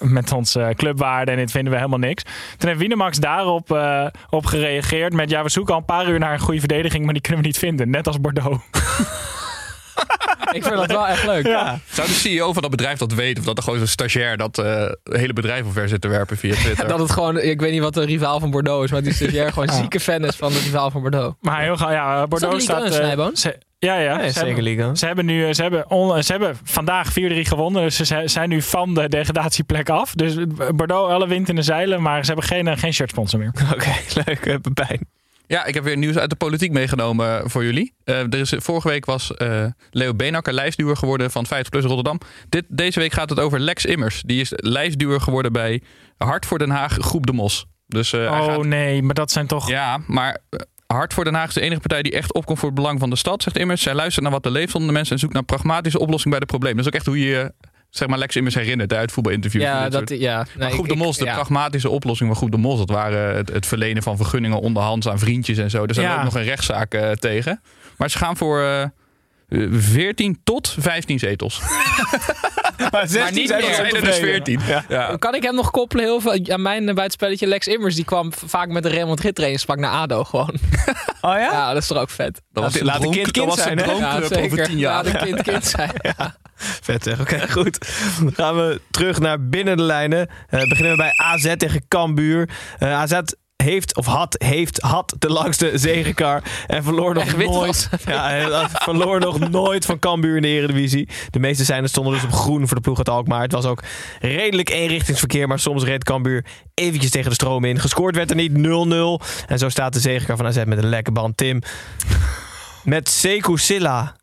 met 0.00 0.32
onze 0.32 0.72
clubwaarde 0.76 1.30
en 1.30 1.36
dit 1.36 1.50
vinden 1.50 1.72
we 1.72 1.78
helemaal 1.78 1.98
niks. 1.98 2.22
Toen 2.56 2.68
heeft 2.68 2.80
Winamax 2.80 3.18
daarop 3.18 3.72
eh, 3.72 4.06
op 4.30 4.46
gereageerd 4.46 5.12
met: 5.12 5.30
Ja, 5.30 5.42
we 5.42 5.48
zoeken 5.50 5.74
al 5.74 5.80
een 5.80 5.86
paar 5.86 6.08
uur 6.08 6.18
naar 6.18 6.32
een 6.32 6.38
goede 6.38 6.58
verdediging, 6.60 7.04
maar 7.04 7.12
die 7.12 7.22
kunnen 7.22 7.40
we 7.40 7.46
niet 7.46 7.58
vinden. 7.58 7.90
Net 7.90 8.06
als 8.06 8.20
Bordeaux. 8.20 8.58
Ik 10.52 10.62
vind 10.64 10.74
dat 10.76 10.86
wel 10.86 11.06
echt 11.08 11.26
leuk. 11.26 11.46
Ja. 11.46 11.78
Zou 11.90 12.08
de 12.08 12.14
CEO 12.14 12.52
van 12.52 12.62
dat 12.62 12.70
bedrijf 12.70 12.98
dat 12.98 13.12
weten? 13.12 13.38
Of 13.38 13.44
dat 13.44 13.56
er 13.56 13.62
gewoon 13.62 13.78
zo'n 13.78 13.86
stagiair 13.88 14.36
dat 14.36 14.58
eh 14.58 14.90
hele 15.02 15.32
bedrijf 15.32 15.64
omver 15.64 15.88
zit 15.88 16.00
te 16.00 16.08
werpen 16.08 16.36
via 16.36 16.54
Twitter? 16.54 16.88
Dat 16.96 16.98
het 16.98 17.10
gewoon, 17.10 17.38
ik 17.38 17.60
weet 17.60 17.72
niet 17.72 17.80
wat 17.80 17.94
de 17.94 18.04
rivaal 18.04 18.40
van 18.40 18.50
Bordeaux 18.50 18.84
is, 18.84 18.90
maar 18.90 19.02
die 19.02 19.12
stagiair 19.14 19.52
gewoon 19.52 19.68
zieke 19.68 20.00
fan 20.00 20.24
is 20.24 20.36
van 20.36 20.52
de 20.52 20.58
rivaal 20.58 20.90
van 20.90 21.00
Bordeaux. 21.00 21.36
Maar 21.40 21.62
heel 21.62 21.76
ga- 21.76 21.92
ja, 21.92 22.26
Bordeaux 22.26 22.56
Is 22.56 22.66
dat 22.66 22.86
staat. 22.92 23.02
Ligue 23.02 23.58
1, 23.78 23.90
eh, 23.90 23.96
Snijboon? 23.96 24.02
ze- 24.02 24.02
ja, 24.02 24.12
ja. 24.12 24.16
Nee, 24.16 24.26
ze 24.26 24.32
zeker 24.32 24.46
hebben- 24.46 24.64
Liga. 24.64 24.94
Ze 24.94 25.06
hebben, 25.06 25.24
nu, 25.24 25.54
ze, 25.54 25.62
hebben 25.62 25.90
on- 25.90 26.22
ze 26.22 26.32
hebben 26.32 26.56
vandaag 26.64 27.12
4-3 27.12 27.44
gewonnen. 27.44 27.82
Dus 27.82 27.96
ze 27.96 28.04
zijn- 28.04 28.28
zijn 28.30 28.48
nu 28.48 28.62
van 28.62 28.94
de 28.94 29.08
degradatieplek 29.08 29.88
af. 29.90 30.12
Dus 30.14 30.34
Bordeaux, 30.74 31.12
alle 31.12 31.28
wind 31.28 31.48
in 31.48 31.54
de 31.54 31.62
zeilen. 31.62 32.02
Maar 32.02 32.20
ze 32.24 32.26
hebben 32.32 32.48
geen, 32.48 32.68
eh, 32.68 32.76
geen 32.78 32.92
shirtsponsor 32.92 33.38
meer. 33.38 33.52
Oké, 33.74 33.92
leuk. 34.24 34.46
eh, 34.46 34.56
Pepijn. 34.62 35.06
Ja, 35.46 35.64
ik 35.64 35.74
heb 35.74 35.84
weer 35.84 35.96
nieuws 35.96 36.16
uit 36.18 36.30
de 36.30 36.36
politiek 36.36 36.72
meegenomen 36.72 37.50
voor 37.50 37.64
jullie. 37.64 37.94
Eh, 38.04 38.18
er 38.20 38.34
is, 38.34 38.52
vorige 38.56 38.88
week 38.88 39.04
was 39.04 39.34
eh, 39.34 39.64
Leo 39.90 40.14
Beenhakker 40.14 40.52
lijstduwer 40.52 40.96
geworden 40.96 41.30
van 41.30 41.46
50PLUS 41.46 41.84
Rotterdam. 41.84 42.20
Dit, 42.48 42.64
deze 42.68 43.00
week 43.00 43.12
gaat 43.12 43.30
het 43.30 43.40
over 43.40 43.60
Lex 43.60 43.84
Immers. 43.84 44.22
Die 44.26 44.40
is 44.40 44.52
lijstduwer 44.56 45.20
geworden 45.20 45.52
bij 45.52 45.82
Hart 46.16 46.46
voor 46.46 46.58
Den 46.58 46.70
Haag 46.70 46.92
Groep 47.00 47.26
de 47.26 47.32
Mos. 47.32 47.66
Dus, 47.86 48.12
eh, 48.12 48.20
oh 48.20 48.44
gaat- 48.44 48.64
nee, 48.64 49.02
maar 49.02 49.14
dat 49.14 49.30
zijn 49.30 49.46
toch... 49.46 49.68
Ja, 49.68 49.98
maar 50.06 50.38
eh, 50.50 50.60
Hart 50.94 51.14
voor 51.14 51.24
Den 51.24 51.34
Haag 51.34 51.48
is 51.48 51.54
de 51.54 51.60
enige 51.60 51.80
partij 51.80 52.02
die 52.02 52.12
echt 52.12 52.32
opkomt 52.34 52.58
voor 52.58 52.68
het 52.68 52.76
belang 52.76 52.98
van 53.00 53.10
de 53.10 53.16
stad, 53.16 53.42
zegt 53.42 53.58
Immers. 53.58 53.82
Zij 53.82 53.94
luistert 53.94 54.22
naar 54.24 54.32
wat 54.32 54.44
er 54.44 54.50
leeft 54.50 54.74
onder 54.74 54.88
de 54.88 54.94
mensen 54.94 55.14
en 55.14 55.20
zoekt 55.20 55.32
naar 55.32 55.42
pragmatische 55.42 55.98
oplossing 55.98 56.30
bij 56.30 56.40
de 56.40 56.46
problemen. 56.46 56.76
Dat 56.76 56.86
is 56.86 56.92
ook 56.92 56.98
echt 56.98 57.06
hoe 57.06 57.18
je 57.28 57.52
zeg 57.90 58.08
maar 58.08 58.18
Lex 58.18 58.36
Immers 58.36 58.54
herinnert 58.54 58.92
uit 58.92 59.12
voetbalinterviews. 59.12 59.64
Ja, 59.64 59.88
dat, 59.88 60.08
soort- 60.08 60.20
ja. 60.20 60.36
Nee, 60.36 60.46
Maar 60.58 60.70
Groep 60.70 60.84
ik- 60.84 60.90
de 60.90 60.96
ik- 60.98 61.04
Mos, 61.04 61.16
de 61.16 61.24
ja. 61.24 61.34
pragmatische 61.34 61.90
oplossing 61.90 62.28
van 62.28 62.38
Groep 62.38 62.50
de 62.50 62.56
Mos, 62.56 62.78
dat 62.78 62.90
waren 62.90 63.36
het, 63.36 63.48
het 63.52 63.66
verlenen 63.66 64.02
van 64.02 64.16
vergunningen 64.16 64.60
onderhands 64.60 65.08
aan 65.08 65.18
vriendjes 65.18 65.58
en 65.58 65.70
zo. 65.70 65.84
Er 65.84 65.94
zijn 65.94 66.06
Ja. 66.06 66.16
ook 66.18 66.24
nog 66.24 66.34
een 66.34 66.44
rechtszaak 66.44 66.94
eh, 66.94 67.10
tegen. 67.10 67.60
Maar 67.96 68.10
ze 68.10 68.18
gaan 68.18 68.36
voor 68.36 68.62
eh, 68.62 68.84
14 69.70 70.40
tot 70.44 70.74
15 70.78 71.18
zetels. 71.18 71.60
Maar 72.90 73.08
16 73.08 73.34
niet 73.34 73.48
zijn 73.48 73.60
meer. 73.60 73.68
er 73.68 73.74
zijn 73.74 73.86
er 73.86 73.92
dus 73.92 74.00
ontevreden. 74.02 74.60
14. 74.60 74.60
Ja. 74.66 74.84
Ja. 74.88 75.16
Kan 75.16 75.34
ik 75.34 75.42
hem 75.42 75.54
nog 75.54 75.70
koppelen 75.70 76.04
heel 76.04 76.20
veel 76.20 76.38
aan 76.48 76.62
mijn 76.62 76.88
eh, 76.88 76.94
buitenspelletje 76.94 77.46
Lex 77.46 77.66
Immers? 77.66 77.94
Die 77.94 78.04
kwam 78.04 78.32
vaak 78.46 78.68
met 78.68 78.82
de 78.82 78.88
Real 78.88 79.06
Madrid 79.08 79.34
trainingspak 79.34 79.78
naar 79.78 79.90
ADO 79.90 80.24
gewoon. 80.24 80.54
Oh 81.20 81.30
ja? 81.34 81.38
Ja, 81.38 81.72
dat 81.72 81.82
is 81.82 81.88
toch 81.88 81.98
ook 81.98 82.10
vet? 82.10 82.40
Dat 82.52 82.64
was 82.64 82.80
Laat- 82.80 83.02
een 83.04 83.10
kind 83.10 83.24
dat 83.24 83.32
kind 83.32 83.46
was 83.46 83.62
zijn, 83.62 83.78
een 83.78 83.84
hè? 83.84 83.92
Ja, 83.92 84.14
over 84.16 84.26
zeker. 84.36 84.64
10 84.66 84.78
jaar. 84.78 85.04
Laat 85.04 85.14
een 85.14 85.20
kind 85.26 85.42
kind 85.42 85.64
zijn. 85.76 85.90
Vet 86.56 87.02
zeg, 87.02 87.20
oké 87.20 87.50
goed. 87.50 87.78
Dan 88.20 88.34
gaan 88.34 88.56
we 88.56 88.80
terug 88.90 89.18
naar 89.18 89.48
binnen 89.48 89.76
de 89.76 89.82
lijnen. 89.82 90.28
Eh, 90.48 90.60
beginnen 90.68 90.90
we 90.90 90.96
bij 90.96 91.12
AZ 91.16 91.54
tegen 91.56 91.84
Cambuur. 91.88 92.48
Eh, 92.78 92.92
AZ 92.92 93.18
heeft, 93.64 93.96
of 93.96 94.06
had, 94.06 94.34
heeft, 94.44 94.80
had 94.80 95.14
de 95.18 95.28
langste 95.30 95.70
zegenkar. 95.74 96.42
En 96.66 96.82
verloor 96.82 97.14
nog 97.14 97.22
Echt 97.24 97.36
nooit. 97.36 97.88
Ja, 98.06 98.68
verloor 98.72 99.20
nog 99.20 99.38
nooit 99.50 99.84
van 99.86 99.98
Cambuur 99.98 100.36
in 100.36 100.42
de 100.42 100.48
Eredivisie. 100.48 101.08
De 101.30 101.38
meeste 101.38 101.64
zijnen 101.64 101.88
stonden 101.88 102.12
dus 102.12 102.22
op 102.24 102.32
groen 102.32 102.66
voor 102.66 102.76
de 102.76 102.82
ploeg 102.82 102.98
uit 102.98 103.08
Alkmaar. 103.08 103.42
Het 103.42 103.52
was 103.52 103.64
ook 103.64 103.82
redelijk 104.20 104.68
eenrichtingsverkeer. 104.70 105.48
Maar 105.48 105.58
soms 105.58 105.84
reed 105.84 106.04
Cambuur 106.04 106.44
eventjes 106.74 107.10
tegen 107.10 107.28
de 107.28 107.34
stroom 107.34 107.64
in. 107.64 107.78
Gescoord 107.80 108.16
werd 108.16 108.30
er 108.30 108.36
niet 108.36 108.52
0-0. 108.52 109.24
En 109.46 109.58
zo 109.58 109.68
staat 109.68 109.92
de 109.92 110.00
zegenkar 110.00 110.36
van 110.36 110.46
AZ 110.46 110.62
met 110.66 110.78
een 110.78 110.88
lekke 110.88 111.12
band. 111.12 111.36
Tim. 111.36 111.60
Met 112.84 113.08
Sekou 113.08 113.58
Silla. 113.58 114.16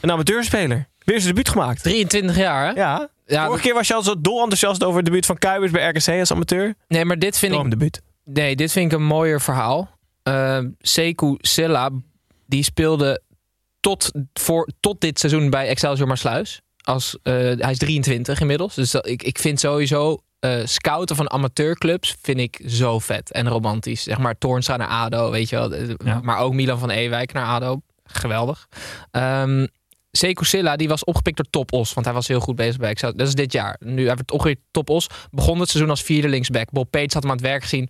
Een 0.00 0.10
amateurspeler. 0.10 0.88
Weer 1.04 1.20
zijn 1.20 1.34
debuut 1.34 1.48
gemaakt. 1.48 1.82
23 1.82 2.36
jaar, 2.36 2.66
hè? 2.66 2.72
Ja. 2.80 3.08
Ja, 3.26 3.34
Vorige 3.44 3.50
dat- 3.52 3.60
keer 3.60 3.74
was 3.74 3.86
je 3.88 3.94
al 3.94 4.02
zo 4.02 4.14
dol 4.18 4.38
enthousiast 4.40 4.84
over 4.84 4.96
het 4.96 5.04
debuut 5.04 5.26
van 5.26 5.38
Kuipers 5.38 5.70
bij 5.72 5.88
RKC 5.88 6.18
als 6.20 6.30
amateur. 6.32 6.74
Nee, 6.88 7.04
maar 7.04 7.18
dit 7.18 7.38
vind 7.38 7.54
ik... 7.54 7.70
debuut. 7.70 8.00
Nee, 8.28 8.56
dit 8.56 8.72
vind 8.72 8.92
ik 8.92 8.98
een 8.98 9.04
mooier 9.04 9.40
verhaal. 9.40 9.90
Uh, 10.28 10.58
Sekou 10.78 11.36
Silla, 11.40 11.90
die 12.46 12.62
speelde 12.62 13.22
tot, 13.80 14.10
voor, 14.32 14.68
tot 14.80 15.00
dit 15.00 15.18
seizoen 15.18 15.50
bij 15.50 15.68
Excelsior 15.68 16.08
Maasluis. 16.08 16.60
Als, 16.82 17.18
eh, 17.22 17.32
hij 17.34 17.70
is 17.70 17.78
23 17.78 18.40
inmiddels. 18.40 18.74
Dus 18.74 18.90
dat, 18.90 19.06
ik, 19.06 19.22
ik 19.22 19.38
vind 19.38 19.60
sowieso 19.60 20.18
eh, 20.38 20.60
scouten 20.64 21.16
van 21.16 21.30
amateurclubs 21.30 22.16
vind 22.20 22.38
ik 22.38 22.62
zo 22.66 22.98
vet 22.98 23.32
en 23.32 23.48
romantisch. 23.48 24.02
Zeg 24.02 24.18
maar 24.18 24.38
Toornstra 24.38 24.76
naar 24.76 24.88
ADO, 24.88 25.30
weet 25.30 25.48
je 25.48 25.56
wel. 25.56 26.20
Maar 26.22 26.38
ook 26.38 26.54
Milan 26.54 26.78
van 26.78 26.90
Ewijk 26.90 27.32
naar 27.32 27.46
ADO. 27.46 27.80
Geweldig. 28.04 28.68
Ehm 29.10 29.66
Sekou 30.16 30.46
Silla, 30.46 30.76
die 30.76 30.88
was 30.88 31.04
opgepikt 31.04 31.36
door 31.36 31.46
Top 31.50 31.72
Os. 31.72 31.94
Want 31.94 32.06
hij 32.06 32.14
was 32.14 32.28
heel 32.28 32.40
goed 32.40 32.56
bezig 32.56 32.76
bij 32.76 32.90
Excelsior. 32.90 33.18
Dat 33.18 33.28
is 33.28 33.34
dit 33.34 33.52
jaar. 33.52 33.76
Nu 33.80 34.06
hij 34.06 34.14
werd 34.16 34.30
opgepikt 34.30 34.60
Top 34.70 34.90
Os. 34.90 35.06
Begon 35.30 35.60
het 35.60 35.68
seizoen 35.68 35.90
als 35.90 36.02
vierde 36.02 36.28
linksback. 36.28 36.70
Bob 36.70 36.90
Peets 36.90 37.14
had 37.14 37.22
hem 37.22 37.32
aan 37.32 37.38
het 37.38 37.46
werk 37.46 37.62
gezien. 37.62 37.88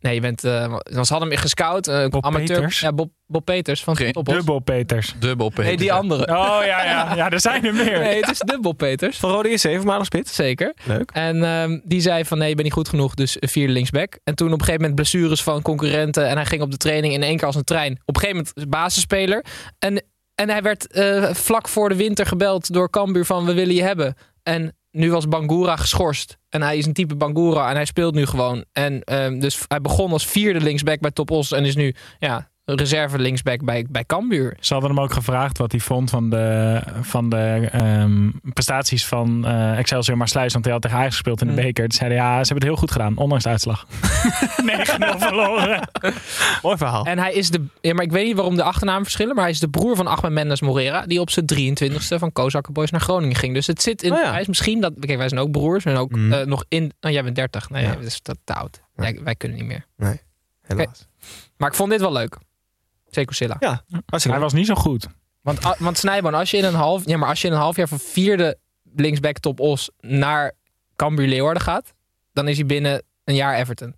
Nee, 0.00 0.14
je 0.14 0.20
bent... 0.20 0.40
want 0.40 1.06
ze 1.06 1.12
hadden 1.12 1.28
hem 1.30 1.38
gescout. 1.38 1.88
eh, 1.88 2.06
Bob 2.06 2.24
amateur. 2.24 2.56
Peters? 2.56 2.80
Ja, 2.80 2.92
Bob, 2.92 3.10
Bob 3.26 3.44
Peters 3.44 3.82
van 3.84 3.94
Top 3.96 4.28
Os. 4.28 4.34
Dubbel 4.34 4.58
Peters. 4.58 5.14
Dubbel 5.18 5.48
Peters. 5.48 5.66
Nee, 5.66 5.76
die 5.76 5.92
andere. 5.92 6.22
Oh 6.22 6.58
ja, 6.64 6.84
ja, 6.84 7.14
ja, 7.14 7.30
er 7.30 7.40
zijn 7.40 7.64
er 7.64 7.74
meer. 7.74 7.98
Nee, 7.98 8.20
het 8.20 8.30
is 8.30 8.38
dubbel 8.38 8.72
Peters. 8.72 9.16
Van 9.18 9.30
Rode 9.30 9.48
JC, 9.48 9.60
voormalig 9.60 10.06
spits. 10.06 10.34
Zeker. 10.34 10.74
Leuk. 10.84 11.10
En 11.10 11.44
ehm, 11.44 11.78
die 11.84 12.00
zei 12.00 12.24
van 12.24 12.38
nee, 12.38 12.48
je 12.48 12.54
bent 12.54 12.66
niet 12.66 12.76
goed 12.76 12.88
genoeg, 12.88 13.14
dus 13.14 13.36
vierde 13.40 13.72
linksback. 13.72 14.18
En 14.24 14.34
toen 14.34 14.46
op 14.46 14.52
een 14.52 14.58
gegeven 14.58 14.80
moment 14.80 14.94
blessures 14.94 15.42
van 15.42 15.62
concurrenten. 15.62 16.28
En 16.28 16.36
hij 16.36 16.46
ging 16.46 16.62
op 16.62 16.70
de 16.70 16.76
training 16.76 17.14
in 17.14 17.22
één 17.22 17.36
keer 17.36 17.46
als 17.46 17.56
een 17.56 17.64
trein. 17.64 17.92
Op 18.04 18.14
een 18.16 18.20
gegeven 18.22 18.46
moment 18.54 18.70
basisspeler. 18.70 19.44
En, 19.78 20.02
en 20.36 20.48
hij 20.48 20.62
werd 20.62 20.86
eh, 20.86 21.34
vlak 21.34 21.68
voor 21.68 21.88
de 21.88 21.96
winter 21.96 22.26
gebeld 22.26 22.72
door 22.72 22.90
Cambuur 22.90 23.24
van 23.24 23.44
we 23.44 23.54
willen 23.54 23.74
je 23.74 23.82
hebben. 23.82 24.14
En 24.42 24.76
nu 24.90 25.10
was 25.10 25.28
Bangura 25.28 25.76
geschorst. 25.76 26.38
En 26.48 26.62
hij 26.62 26.76
is 26.76 26.86
een 26.86 26.92
type 26.92 27.16
Bangura 27.16 27.68
en 27.68 27.74
hij 27.74 27.84
speelt 27.84 28.14
nu 28.14 28.26
gewoon. 28.26 28.64
En 28.72 29.02
ehm, 29.02 29.38
dus 29.38 29.64
hij 29.68 29.80
begon 29.80 30.12
als 30.12 30.26
vierde 30.26 30.60
linksback 30.60 31.00
bij 31.00 31.10
Top 31.10 31.30
Os. 31.30 31.52
En 31.52 31.64
is 31.64 31.76
nu 31.76 31.94
ja, 32.18 32.50
reserve 32.74 33.18
linksback 33.18 33.64
bij, 33.64 33.86
bij 33.90 34.04
Cambuur. 34.04 34.56
Ze 34.60 34.72
hadden 34.72 34.90
hem 34.94 35.00
ook 35.00 35.12
gevraagd 35.12 35.58
wat 35.58 35.70
hij 35.72 35.80
vond 35.80 36.10
van 36.10 36.30
de, 36.30 36.80
van 37.00 37.28
de 37.28 37.68
ehm, 37.72 38.30
prestaties 38.52 39.06
van 39.06 39.46
eh, 39.46 39.78
Excelsior 39.78 40.16
Maassluis. 40.16 40.52
Want 40.52 40.64
hij 40.64 40.72
had 40.74 40.82
tegen 40.82 40.96
Ajax 40.98 41.12
gespeeld 41.12 41.40
in 41.40 41.46
de 41.46 41.52
Mm. 41.52 41.58
beker. 41.60 41.88
Toen 41.88 41.98
zeiden 41.98 42.18
ja, 42.18 42.30
ze 42.30 42.36
hebben 42.36 42.54
het 42.54 42.64
heel 42.64 42.76
goed 42.76 42.90
gedaan, 42.90 43.16
ondanks 43.16 43.44
de 43.44 43.50
uitslag. 43.50 43.86
9-0 43.88 45.18
verloren. 45.18 45.88
Mooi 46.62 46.76
verhaal. 46.76 47.04
En 47.04 47.18
hij 47.18 47.32
is 47.32 47.50
de. 47.50 47.64
Ja, 47.80 47.94
maar 47.94 48.04
ik 48.04 48.10
weet 48.12 48.26
niet 48.26 48.36
waarom 48.36 48.56
de 48.56 48.62
achternamen 48.62 49.02
verschillen. 49.02 49.34
Maar 49.34 49.44
hij 49.44 49.52
is 49.52 49.60
de 49.60 49.68
broer 49.68 49.96
van 49.96 50.06
Ahmed 50.06 50.32
Mendes 50.32 50.60
Morera. 50.60 51.06
Die 51.06 51.20
op 51.20 51.30
zijn 51.30 51.46
23ste 51.46 52.18
van 52.18 52.32
Kozakker 52.32 52.72
Boys 52.72 52.90
naar 52.90 53.00
Groningen 53.00 53.36
ging. 53.36 53.54
Dus 53.54 53.66
het 53.66 53.82
zit 53.82 54.02
in. 54.02 54.12
Oh 54.12 54.18
ja. 54.22 54.30
Hij 54.30 54.40
is 54.40 54.46
misschien 54.46 54.80
dat. 54.80 54.92
Kijk, 55.00 55.18
wij 55.18 55.28
zijn 55.28 55.40
ook 55.40 55.50
broers. 55.50 55.84
En 55.84 55.96
ook 55.96 56.10
Mm. 56.10 56.32
eh, 56.32 56.46
nog 56.46 56.64
in. 56.68 56.92
Oh, 57.00 57.10
jij 57.10 57.22
bent 57.22 57.36
30. 57.36 57.70
Nee, 57.70 57.84
Ja. 57.84 57.94
dat 57.94 58.02
is 58.04 58.20
te, 58.20 58.36
te 58.44 58.54
oud. 58.54 58.82
Wij, 58.94 59.20
wij 59.24 59.34
kunnen 59.34 59.58
niet 59.58 59.66
meer. 59.66 59.86
Nee, 59.96 60.20
helaas. 60.62 61.06
Maar 61.56 61.68
ik 61.68 61.74
vond 61.74 61.90
dit 61.90 62.00
wel 62.00 62.12
leuk. 62.12 62.36
Sekou 63.16 63.34
Silla. 63.34 63.56
Ja, 63.58 63.84
Hij 64.32 64.40
was 64.40 64.52
niet 64.52 64.66
zo 64.66 64.74
goed. 64.74 65.06
Want, 65.40 65.64
a- 65.66 65.76
want 65.78 65.98
Snijboon, 65.98 66.34
als 66.34 66.50
je 66.50 66.56
in 66.56 66.64
een 66.64 66.74
half. 66.74 67.06
Ja, 67.06 67.16
maar 67.16 67.28
als 67.28 67.40
je 67.40 67.46
in 67.48 67.52
een 67.54 67.58
half 67.60 67.76
jaar 67.76 67.88
van 67.88 67.98
vierde 67.98 68.58
linksback 68.94 69.38
top 69.38 69.60
Os 69.60 69.90
naar 70.00 70.52
Cambuur 70.96 71.26
Leeuwarden 71.28 71.62
gaat. 71.62 71.94
Dan 72.32 72.48
is 72.48 72.56
hij 72.56 72.66
binnen 72.66 73.02
een 73.24 73.34
jaar 73.34 73.54
Everton. 73.56 73.94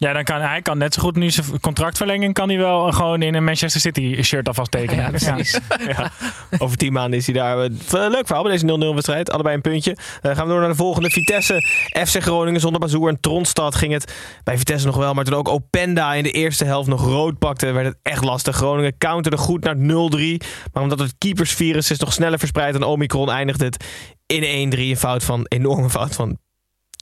Ja, 0.00 0.12
dan 0.12 0.24
kan 0.24 0.40
hij 0.40 0.62
kan 0.62 0.78
net 0.78 0.94
zo 0.94 1.02
goed 1.02 1.16
nu 1.16 1.30
zijn 1.30 1.60
contractverlenging 1.60 2.34
kan 2.34 2.48
hij 2.48 2.58
wel 2.58 2.92
gewoon 2.92 3.22
in 3.22 3.34
een 3.34 3.44
Manchester 3.44 3.80
City 3.80 4.22
shirt 4.22 4.48
alvast 4.48 4.70
tekenen. 4.70 5.04
Ja, 5.04 5.08
precies. 5.10 5.58
Ja. 5.86 6.10
Over 6.58 6.76
tien 6.76 6.92
maanden 6.92 7.18
is 7.18 7.26
hij 7.26 7.34
daar. 7.34 7.58
Eh, 7.58 7.70
Leuk 7.90 8.26
verhaal 8.26 8.42
bij 8.42 8.52
deze 8.52 8.66
0-0 8.66 8.94
wedstrijd. 8.94 9.30
Allebei 9.30 9.54
een 9.54 9.60
puntje. 9.60 9.96
Eh, 10.20 10.36
gaan 10.36 10.46
we 10.46 10.50
door 10.50 10.60
naar 10.60 10.68
de 10.68 10.74
volgende. 10.74 11.10
Vitesse, 11.10 11.62
FC 12.06 12.22
Groningen 12.22 12.60
zonder 12.60 12.80
Bazoer 12.80 13.08
en 13.08 13.20
Tronstad 13.20 13.74
ging 13.74 13.92
het 13.92 14.14
bij 14.44 14.58
Vitesse 14.58 14.86
nog 14.86 14.96
wel. 14.96 15.14
Maar 15.14 15.24
toen 15.24 15.34
ook 15.34 15.48
Openda 15.48 16.14
in 16.14 16.22
de 16.22 16.30
eerste 16.30 16.64
helft 16.64 16.88
nog 16.88 17.04
rood 17.04 17.38
pakte, 17.38 17.72
werd 17.72 17.86
het 17.86 17.98
echt 18.02 18.24
lastig. 18.24 18.56
Groningen 18.56 18.98
counterde 18.98 19.36
goed 19.36 19.64
naar 19.64 19.76
0-3. 19.76 20.40
Maar 20.72 20.82
omdat 20.82 20.98
het 20.98 21.14
keepersvirus 21.18 21.90
is 21.90 21.98
nog 21.98 22.12
sneller 22.12 22.38
verspreid 22.38 22.72
dan 22.72 22.82
Omicron, 22.82 23.30
eindigde 23.30 23.64
het 23.64 23.84
in 24.26 24.72
1-3. 24.72 24.90
Een 24.90 24.96
fout 24.96 25.24
van, 25.24 25.46
enorme 25.48 25.90
fout 25.90 26.14
van 26.14 26.38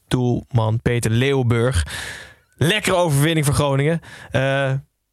doelman 0.09 0.81
Peter 0.83 1.11
Leeuwburg. 1.11 1.85
Lekkere 2.59 2.97
overwinning 2.97 3.47
voor 3.47 3.55
Groningen. 3.55 4.01
Eh 4.31 4.73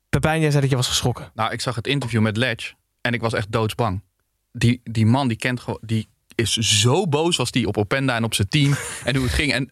Pepijn, 0.10 0.42
jij 0.42 0.50
zei 0.50 0.62
dat 0.62 0.70
je 0.70 0.76
was 0.76 0.88
geschrokken. 0.88 1.32
Nou, 1.34 1.52
ik 1.52 1.62
zag 1.62 1.76
het 1.76 1.88
interview 1.88 2.22
met 2.22 2.38
Ledge 2.38 2.74
en 3.02 3.14
ik 3.14 3.22
was 3.22 3.34
echt 3.34 3.52
doodsbang. 3.52 4.04
Die, 4.52 4.82
die 4.84 5.06
man 5.06 5.28
die 5.28 5.38
kent 5.38 5.60
gewoon, 5.60 5.80
die 5.82 6.08
is 6.36 6.54
zo 6.54 7.08
boos 7.08 7.36
was 7.36 7.52
die 7.52 7.68
op 7.68 7.78
Openda 7.78 8.16
en 8.16 8.24
op 8.24 8.34
zijn 8.34 8.48
team 8.48 8.74
en 9.04 9.16
hoe 9.16 9.26
het 9.26 9.34
ging. 9.34 9.54
En 9.54 9.70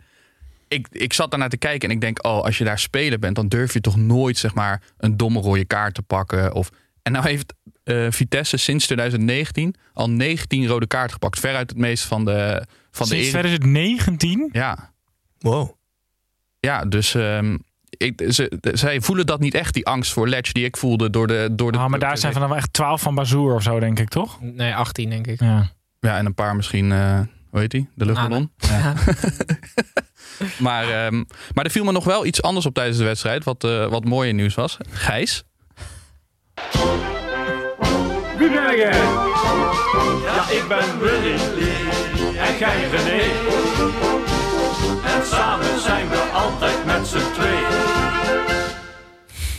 ik, 0.67 0.87
ik 0.91 1.13
zat 1.13 1.29
daarnaar 1.31 1.49
te 1.49 1.57
kijken 1.57 1.89
en 1.89 1.95
ik 1.95 2.01
denk, 2.01 2.25
oh, 2.25 2.41
als 2.41 2.57
je 2.57 2.63
daar 2.63 2.79
speler 2.79 3.19
bent, 3.19 3.35
dan 3.35 3.47
durf 3.47 3.73
je 3.73 3.81
toch 3.81 3.95
nooit 3.95 4.37
zeg 4.37 4.53
maar 4.53 4.81
een 4.97 5.17
domme 5.17 5.39
rode 5.39 5.65
kaart 5.65 5.93
te 5.93 6.01
pakken. 6.01 6.53
Of, 6.53 6.69
en 7.01 7.11
nou 7.11 7.27
heeft 7.27 7.53
eh, 7.83 8.07
Vitesse 8.09 8.57
sinds 8.57 8.85
2019 8.85 9.75
al 9.93 10.09
19 10.09 10.67
rode 10.67 10.87
kaart 10.87 11.11
gepakt. 11.11 11.39
Veruit 11.39 11.69
het 11.69 11.79
meeste 11.79 12.07
van 12.07 12.25
de 12.25 12.65
van 12.91 13.07
de 13.07 13.13
Sinds 13.13 13.27
Ere- 13.33 13.39
2019? 13.39 14.49
Ja. 14.51 14.93
Wow. 15.39 15.71
Ja, 16.65 16.85
dus 16.85 17.15
ehm, 17.15 17.57
ik, 17.89 18.23
ze, 18.29 18.59
zij 18.61 19.01
voelen 19.01 19.25
dat 19.25 19.39
niet 19.39 19.53
echt, 19.53 19.73
die 19.73 19.85
angst 19.85 20.13
voor 20.13 20.27
Ledge 20.27 20.53
die 20.53 20.65
ik 20.65 20.77
voelde 20.77 21.09
door 21.09 21.27
de 21.27 21.49
door 21.51 21.71
de 21.71 21.77
Ah, 21.77 21.89
maar 21.89 21.99
daar 21.99 22.17
zijn 22.17 22.33
vanaf 22.33 22.51
echt 22.51 22.73
12 22.73 23.01
van 23.01 23.15
Bazoer 23.15 23.53
of 23.53 23.63
zo, 23.63 23.79
denk 23.79 23.99
ik, 23.99 24.09
toch? 24.09 24.41
Nee, 24.41 24.75
18 24.75 25.09
denk 25.09 25.27
ik. 25.27 25.39
Ja. 25.39 25.71
Ja, 25.99 26.17
en 26.17 26.25
een 26.25 26.33
paar 26.33 26.55
misschien, 26.55 26.91
eh, 26.91 27.19
hoe 27.49 27.59
heet 27.59 27.71
die? 27.71 27.89
De 27.95 28.05
luchtballon. 28.05 28.51
Ja. 28.57 28.93
maar, 30.67 30.89
ehm, 30.89 31.23
maar 31.53 31.65
er 31.65 31.71
viel 31.71 31.83
me 31.83 31.91
nog 31.91 32.03
wel 32.03 32.25
iets 32.25 32.41
anders 32.41 32.65
op 32.65 32.73
tijdens 32.73 32.97
de 32.97 33.03
wedstrijd, 33.03 33.43
wat, 33.43 33.63
eh, 33.63 33.87
wat 33.87 34.05
mooier 34.05 34.33
nieuws 34.33 34.55
was. 34.55 34.77
Gijs. 34.89 35.43
Wie 38.37 38.49
ben 38.51 38.77
jij? 38.77 39.01
Ja, 40.25 40.49
ik 40.49 40.65
ben 40.67 40.99
Willy 40.99 41.35
en 42.37 42.57
jij 42.57 42.89
René. 42.89 44.32
En 45.13 45.25
samen 45.25 45.79
zijn 45.79 46.09
we 46.09 46.31
altijd 46.33 46.85
met 46.85 47.07
z'n 47.07 47.31
tweeën. 47.33 48.11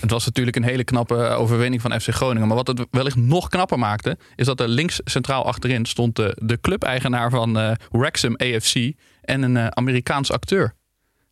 Het 0.01 0.11
was 0.13 0.25
natuurlijk 0.25 0.57
een 0.57 0.65
hele 0.65 0.85
knappe 0.85 1.15
overwinning 1.15 1.83
van 1.83 2.01
FC 2.01 2.09
Groningen. 2.09 2.49
Maar 2.49 2.57
wat 2.57 2.67
het 2.67 2.87
wellicht 2.91 3.17
nog 3.17 3.49
knapper 3.49 3.79
maakte, 3.79 4.19
is 4.37 4.47
dat 4.47 4.61
er 4.61 4.69
links 4.69 5.01
centraal 5.05 5.45
achterin 5.45 5.87
stond 5.87 6.17
de, 6.17 6.37
de 6.43 6.61
clubeigenaar 6.61 7.31
van 7.31 7.59
eh 7.59 7.73
Wrexham 7.91 8.37
AFC 8.37 8.93
en 9.21 9.43
een 9.43 9.57
eh, 9.57 9.67
Amerikaans 9.67 10.33
acteur. 10.33 10.75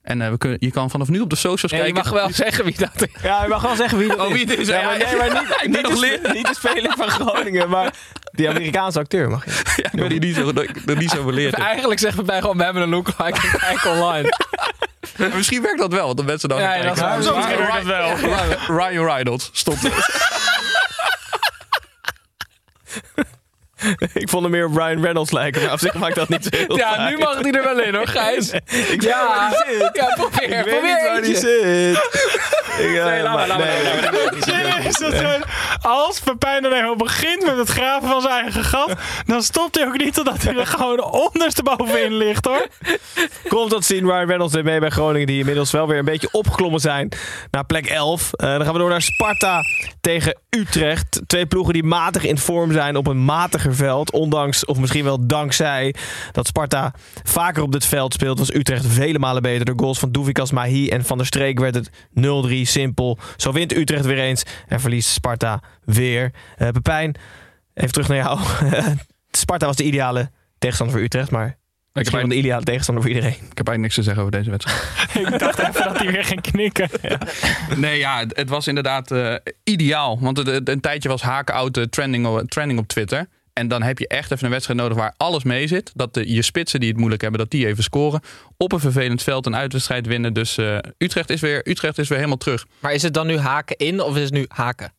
En 0.02 0.22
eh, 0.22 0.30
we 0.30 0.38
kunnen, 0.38 0.58
je 0.60 0.70
kan 0.70 0.90
vanaf 0.90 1.08
nu 1.08 1.20
op 1.20 1.30
de 1.30 1.36
socials 1.36 1.72
Nee, 1.72 1.80
je 1.86 1.92
kijken. 1.92 2.12
mag 2.12 2.20
wel 2.22 2.32
zeggen 2.32 2.64
wie 2.64 2.74
dat 2.78 2.90
is. 3.08 3.22
Ja, 3.22 3.42
je 3.42 3.48
mag 3.48 3.62
wel 3.62 3.76
zeggen 3.76 3.98
wie 3.98 4.08
dat 4.08 4.18
Oh, 4.18 4.26
is. 4.26 4.32
wie 4.32 4.46
het 4.46 4.58
is. 4.58 4.66
Ja, 4.68 4.82
maar, 4.82 4.98
Ja, 4.98 5.06
nee, 5.06 5.16
maar 5.16 5.30
niet, 5.42 5.50
ik 5.62 5.70
ben 5.70 5.70
niet, 5.70 5.82
nog 5.82 5.92
de, 5.94 5.98
lid. 6.00 6.32
niet 6.32 6.46
de 6.46 6.54
speler 6.54 6.94
van 6.96 7.08
Groningen, 7.08 7.68
maar 7.68 7.94
die 8.32 8.48
Amerikaanse 8.48 8.98
acteur 8.98 9.30
mag 9.30 9.44
je. 9.44 9.50
Ja, 9.76 9.84
ik 9.84 9.90
ben 9.92 10.10
hier 10.10 10.20
niet 10.20 10.34
zo, 10.36 10.52
er 10.86 10.96
niet 10.96 11.10
zo 11.10 11.22
geleerd. 11.24 11.56
in. 11.58 11.64
Eigenlijk 11.72 12.00
zeggen 12.00 12.20
we 12.20 12.26
bij 12.26 12.40
gewoon, 12.40 12.56
we 12.56 12.64
hebben 12.64 12.82
een 12.82 12.88
lookalike 12.88 13.56
kijk 13.58 13.84
online. 13.84 14.32
Misschien 15.34 15.62
werkt 15.62 15.78
dat 15.78 15.92
wel, 15.92 16.06
want 16.06 16.18
de 16.18 16.24
mensen 16.24 16.48
dan 16.48 16.58
Ja, 16.60 16.74
ja, 16.74 16.82
kijken. 16.82 17.02
waar. 17.02 17.16
Misschien 17.18 17.56
werkt 17.56 17.72
dat 17.72 17.84
wel. 17.84 18.16
Ryan 18.78 19.04
Reynolds 19.04 19.64
er. 19.64 20.20
Ik 24.22 24.28
vond 24.28 24.42
hem 24.42 24.50
meer 24.52 24.64
op 24.66 24.76
Ryan 24.76 25.02
Reynolds 25.02 25.30
lijken, 25.32 25.62
maar 25.62 25.72
op 25.72 25.78
zich 25.78 25.94
maakt 25.94 26.14
dat 26.14 26.28
niet 26.28 26.44
zo 26.44 26.56
heel 26.56 26.76
Ja, 26.76 26.94
vaak. 26.94 27.10
nu 27.10 27.18
mag 27.18 27.38
hij 27.40 27.50
er 27.52 27.62
wel 27.64 27.80
in 27.80 27.94
hoor, 27.94 28.06
Gijs. 28.16 28.50
Ik 28.90 29.02
Ja. 29.02 29.26
waar 29.26 29.50
die 29.68 29.76
zit. 29.78 29.90
Ja, 29.92 30.14
probeer, 30.14 30.42
Ik 30.42 30.48
weet 30.48 30.62
probeer 30.64 30.82
niet 30.82 31.02
waar 31.08 31.22
die 31.22 31.36
zit. 31.36 32.10
Nee, 32.78 33.22
laat 33.22 33.34
maar, 33.34 33.48
laat 33.48 33.58
maar, 33.58 34.10
dat 34.82 34.94
zo- 34.94 35.88
als 35.88 36.20
Pepijn 36.20 36.62
dan 36.62 36.72
eenmaal 36.72 36.96
begint 36.96 37.44
met 37.46 37.56
het 37.56 37.68
graven 37.68 38.08
van 38.08 38.20
zijn 38.20 38.42
eigen 38.42 38.64
gat, 38.64 38.92
dan 39.26 39.42
stopt 39.42 39.74
hij 39.76 39.86
ook 39.86 39.96
niet 39.98 40.14
totdat 40.14 40.42
hij 40.42 40.56
er 40.56 40.66
gewoon 40.66 41.02
onderstebovenin 41.04 42.14
ligt 42.16 42.44
hoor. 42.44 42.66
Komt 43.48 43.70
dat 43.70 43.84
zien 43.84 44.04
Ryan 44.04 44.26
Reynolds 44.26 44.52
deed 44.52 44.64
mee 44.64 44.80
bij 44.80 44.90
Groningen, 44.90 45.26
die 45.26 45.38
inmiddels 45.38 45.70
wel 45.70 45.86
weer 45.88 45.98
een 45.98 46.04
beetje 46.04 46.28
opgeklommen 46.32 46.80
zijn 46.80 47.08
naar 47.50 47.64
plek 47.64 47.86
11. 47.86 48.32
Eh, 48.32 48.48
dan 48.48 48.62
gaan 48.64 48.72
we 48.72 48.78
door 48.78 48.88
naar 48.90 49.02
Sparta 49.02 49.60
tegen 50.00 50.36
Utrecht. 50.50 51.20
Twee 51.26 51.46
ploegen 51.46 51.72
die 51.72 51.84
matig 51.84 52.24
in 52.24 52.38
vorm 52.38 52.72
zijn 52.72 52.96
op 52.96 53.06
een 53.06 53.24
matiger 53.24 53.74
veld. 53.74 54.10
Ondanks, 54.12 54.64
of 54.64 54.78
misschien 54.78 55.04
wel 55.04 55.26
dankzij, 55.26 55.94
dat 56.32 56.46
Sparta 56.46 56.92
vaker 57.24 57.62
op 57.62 57.72
dit 57.72 57.86
veld 57.86 58.12
speelt, 58.12 58.38
was 58.38 58.54
Utrecht 58.54 58.86
vele 58.86 59.18
malen 59.18 59.42
beter. 59.42 59.64
De 59.64 59.72
goals 59.76 59.98
van 59.98 60.10
Doevikas 60.12 60.50
Mahi 60.50 60.88
en 60.88 61.04
Van 61.04 61.16
der 61.16 61.26
Streek 61.26 61.58
werd 61.58 61.74
het 61.74 61.90
0-3 62.14 62.61
simpel. 62.64 63.18
Zo 63.36 63.52
wint 63.52 63.76
Utrecht 63.76 64.04
weer 64.04 64.18
eens 64.18 64.42
en 64.68 64.80
verliest 64.80 65.08
Sparta 65.08 65.62
weer. 65.84 66.30
Eh 66.56 66.68
Pepijn, 66.68 67.14
even 67.74 67.92
terug 67.92 68.08
naar 68.08 68.16
jou. 68.16 68.40
Sparta 69.30 69.66
was 69.66 69.76
de 69.76 69.84
ideale 69.84 70.30
tegenstander 70.58 70.96
voor 70.96 71.04
Utrecht, 71.04 71.30
maar 71.30 71.56
misschien 71.92 72.18
wel 72.18 72.28
de 72.28 72.34
ideale 72.34 72.64
tegenstander 72.64 73.04
voor 73.04 73.12
iedereen. 73.14 73.34
Ik 73.36 73.58
heb 73.58 73.68
eigenlijk 73.68 73.78
niks 73.78 73.94
te 73.94 74.02
zeggen 74.02 74.22
over 74.22 74.36
deze 74.38 74.50
wedstrijd. 74.50 74.80
Ik 75.32 75.38
dacht 75.38 75.58
even 75.58 75.84
dat 75.84 75.98
hij 75.98 76.12
weer 76.12 76.24
ging 76.24 76.40
knikken. 76.40 76.88
Nee, 77.76 77.98
ja, 77.98 78.18
het, 78.18 78.36
het 78.36 78.48
was 78.48 78.66
inderdaad 78.66 79.10
eh, 79.10 79.34
ideaal. 79.64 80.18
Want 80.20 80.36
het, 80.36 80.46
het- 80.46 80.68
een 80.68 80.80
tijdje 80.80 81.08
was 81.08 81.22
haken-out 81.22 81.76
eh, 81.76 81.84
trending, 81.84 82.48
trending 82.50 82.78
op 82.78 82.86
Twitter. 82.88 83.26
En 83.52 83.68
dan 83.68 83.82
heb 83.82 83.98
je 83.98 84.08
echt 84.08 84.30
even 84.30 84.44
een 84.44 84.50
wedstrijd 84.50 84.80
nodig 84.80 84.96
waar 84.96 85.14
alles 85.16 85.44
mee 85.44 85.66
zit. 85.66 85.90
Dat 85.94 86.14
de, 86.14 86.32
je 86.32 86.42
spitsen 86.42 86.80
die 86.80 86.88
het 86.88 86.98
moeilijk 86.98 87.22
hebben, 87.22 87.40
dat 87.40 87.50
die 87.50 87.66
even 87.66 87.82
scoren. 87.82 88.20
Op 88.56 88.72
een 88.72 88.80
vervelend 88.80 89.22
veld 89.22 89.46
een 89.46 89.56
uitwedstrijd 89.56 90.06
winnen. 90.06 90.32
Dus 90.32 90.56
eh, 90.56 90.78
Utrecht, 90.98 91.30
is 91.30 91.40
weer, 91.40 91.68
Utrecht 91.68 91.98
is 91.98 92.08
weer 92.08 92.18
helemaal 92.18 92.38
terug. 92.38 92.66
Maar 92.78 92.92
is 92.92 93.02
het 93.02 93.14
dan 93.14 93.26
nu 93.26 93.38
haken 93.38 93.76
in 93.76 94.00
of 94.00 94.16
is 94.16 94.22
het 94.22 94.32
nu 94.32 94.44
haken? 94.48 94.92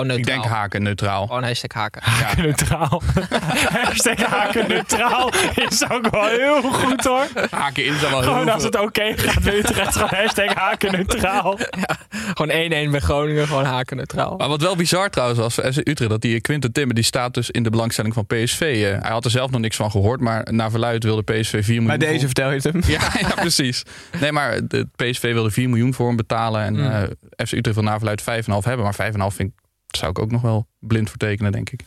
Gewoon 0.00 0.06
neutraal. 0.06 0.34
Ik 0.36 0.42
denk 0.42 0.54
haken, 0.54 0.82
neutraal. 0.82 1.26
Gewoon 1.26 1.42
hashtag 1.44 1.72
haken. 1.72 2.02
Haken 2.02 2.42
neutraal. 2.42 3.02
Hashtag 3.84 4.20
haken 4.26 4.68
neutraal 4.68 5.32
is 5.54 5.90
ook 5.90 6.08
wel 6.10 6.26
heel 6.28 6.62
goed 6.62 7.04
hoor. 7.04 7.26
Haken 7.50 7.84
in 7.84 7.94
zou 7.98 8.10
wel 8.10 8.20
heel 8.20 8.32
Gewoon 8.32 8.48
als 8.48 8.62
het 8.62 8.80
oké 8.80 9.12
gaat 9.16 9.42
bij 9.42 9.56
Utrecht, 9.58 9.92
gewoon 9.92 10.08
hashtag 10.14 10.54
haken 10.54 10.92
neutraal. 10.92 11.58
Gewoon 12.34 12.50
1-1 12.88 12.90
bij 12.90 13.00
Groningen, 13.00 13.46
gewoon 13.46 13.64
haken 13.64 13.96
neutraal. 13.96 14.36
Maar 14.36 14.48
wat 14.48 14.60
wel 14.60 14.76
bizar 14.76 15.10
trouwens 15.10 15.40
was 15.40 15.54
voor 15.54 15.72
FC 15.72 15.76
Utrecht, 15.88 16.10
dat 16.10 16.20
die 16.20 16.40
Quinten 16.40 16.72
Timmer, 16.72 16.94
die 16.94 17.04
staat 17.04 17.34
dus 17.34 17.50
in 17.50 17.62
de 17.62 17.70
belangstelling 17.70 18.14
van 18.14 18.26
PSV. 18.26 18.60
eh. 18.60 19.02
hij 19.02 19.10
had 19.10 19.24
er 19.24 19.30
zelf 19.30 19.50
nog 19.50 19.60
niks 19.60 19.76
van 19.76 19.90
gehoord, 19.90 20.20
maar 20.20 20.46
naar 20.52 20.70
verluid 20.70 21.04
wilde 21.04 21.22
PSV 21.22 21.50
4 21.50 21.66
miljoen. 21.66 21.86
Bij 21.86 21.96
deze 21.98 22.12
voor- 22.18 22.26
vertel 22.26 22.48
je 22.48 22.54
het 22.54 22.64
hem. 22.64 22.82
Ja, 22.94 23.00
ja, 23.28 23.34
precies. 23.34 23.82
Nee, 24.20 24.32
maar 24.32 24.66
de 24.68 24.86
PSV 24.96 25.32
wilde 25.32 25.50
4 25.50 25.68
miljoen 25.68 25.94
voor 25.94 26.06
hem 26.06 26.16
betalen. 26.16 26.62
En 26.62 26.72
Mm. 26.74 26.86
eh, 26.90 27.02
FC 27.46 27.52
Utrecht 27.52 27.74
wil 27.76 27.84
naar 27.84 27.96
verluid 27.98 28.22
5,5 28.22 28.64
hebben. 28.64 28.84
Maar 28.84 28.94
5,5 28.94 29.36
vind 29.36 29.48
ik, 29.48 29.54
zou 29.96 30.10
ik 30.10 30.18
ook 30.18 30.30
nog 30.30 30.42
wel 30.42 30.66
blind 30.78 31.08
voor 31.08 31.18
tekenen, 31.18 31.52
denk 31.52 31.70
ik. 31.70 31.80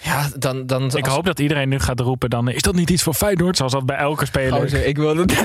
Ja, 0.00 0.28
dan... 0.38 0.66
dan 0.66 0.96
Ik 0.96 1.04
als- 1.04 1.14
hoop 1.14 1.24
dat 1.24 1.38
iedereen 1.40 1.68
nu 1.68 1.78
gaat 1.78 2.00
roepen 2.00 2.30
dan, 2.30 2.48
is 2.48 2.62
dat 2.62 2.74
niet 2.74 2.90
iets 2.90 3.02
voor 3.02 3.14
Feyenoord? 3.14 3.56
Zoals 3.56 3.72
dat 3.72 3.86
bij 3.86 3.96
elke 3.96 4.26
speler. 4.26 4.60
Gozer, 4.60 4.86
ik 4.86 4.96
wil 4.96 5.16
het. 5.16 5.32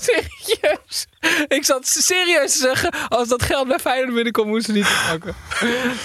serieus. 0.00 1.06
Ik 1.48 1.64
zat 1.64 1.86
serieus 1.86 2.52
te 2.52 2.58
zeggen, 2.58 2.90
als 3.08 3.28
dat 3.28 3.42
geld 3.42 3.68
bij 3.68 3.78
Feyenoord 3.78 4.14
binnenkomt, 4.14 4.48
moesten 4.48 4.72
ze 4.74 4.78
niet 4.80 4.88
pakken. 5.10 5.34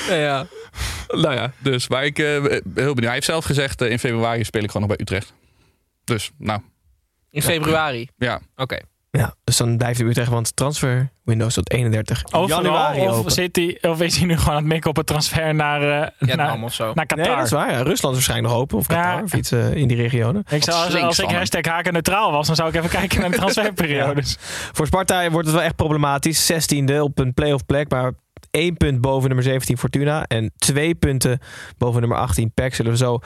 nou 0.08 0.20
ja. 0.22 0.48
Nou 1.08 1.34
ja, 1.36 1.52
dus 1.58 1.88
waar 1.88 2.06
ik 2.06 2.20
eh, 2.20 2.26
heel 2.26 2.62
benieuwd. 2.74 3.00
Hij 3.04 3.14
heeft 3.14 3.26
zelf 3.26 3.46
gezegd, 3.46 3.82
eh, 3.82 3.92
in 3.92 4.00
februari 4.00 4.44
speel 4.44 4.64
ik 4.64 4.72
gewoon 4.72 4.88
nog 4.88 4.98
bij 4.98 5.06
Utrecht. 5.06 5.34
Dus, 6.04 6.32
nou, 6.38 6.60
In 7.30 7.42
februari. 7.42 8.10
ja. 8.18 8.40
Oké. 8.56 8.78
Ja, 9.20 9.34
dus 9.44 9.58
dan 9.58 9.78
blijft 9.78 10.00
Utrecht, 10.00 10.30
want 10.30 10.56
transfer 10.56 11.10
windows 11.24 11.54
tot 11.54 11.72
31 11.72 12.24
Overal, 12.32 12.64
januari 12.64 13.00
of, 13.02 13.16
open. 13.16 13.32
zit 13.32 13.78
of 13.82 14.02
is 14.02 14.18
hij 14.18 14.26
nu 14.26 14.38
gewoon 14.38 14.54
aan 14.54 14.56
het 14.56 14.66
mikken 14.66 14.90
op 14.90 14.98
een 14.98 15.04
transfer 15.04 15.56
naar, 15.56 15.82
eh 15.82 16.36
naar, 16.36 16.64
of 16.64 16.74
zo. 16.74 16.92
naar 16.94 17.06
Qatar? 17.06 17.26
Nee, 17.26 17.36
dat 17.36 17.46
is 17.46 17.52
waar. 17.52 17.72
Ja, 17.72 17.78
Rusland 17.78 18.00
is 18.00 18.02
waarschijnlijk 18.12 18.54
nog 18.54 18.62
open. 18.62 18.78
Of 18.78 18.88
Qatar, 18.88 19.18
Ja. 19.18 19.24
of 19.24 19.34
iets 19.34 19.52
in 19.52 19.88
die 19.88 19.98
regionen. 19.98 20.44
Ik 20.50 20.64
zou, 20.64 21.02
als, 21.04 21.20
ik 21.20 21.30
hashtag 21.30 21.66
haken 21.66 21.94
neutraal 21.94 22.32
was, 22.32 22.48
dan 22.48 22.56
zou 22.56 22.70
ik 22.70 22.76
even 22.76 22.90
kijken 22.90 23.20
naar 23.22 23.32
de 23.32 23.38
transferperiodes. 23.44 24.38
Voor 24.72 24.86
Sparta 24.88 25.30
wordt 25.30 25.48
het 25.48 25.56
wel 25.56 25.66
echt 25.66 25.76
problematisch. 25.76 26.52
16e 26.52 27.00
op 27.00 27.20
een 27.20 27.34
play-off 27.34 27.66
plek, 27.66 27.90
maar 27.90 28.14
één 28.52 28.78
punt 28.78 29.02
boven 29.02 29.28
nummer 29.28 29.46
17 29.46 29.78
Fortuna. 29.78 30.24
En 30.24 30.52
twee 30.58 30.96
punten 30.96 31.40
boven 31.78 32.00
nummer 32.00 32.18
18 32.18 32.52
PEC. 32.54 32.76
Zullen 32.76 32.92
we 32.92 32.98
zo 32.98 33.20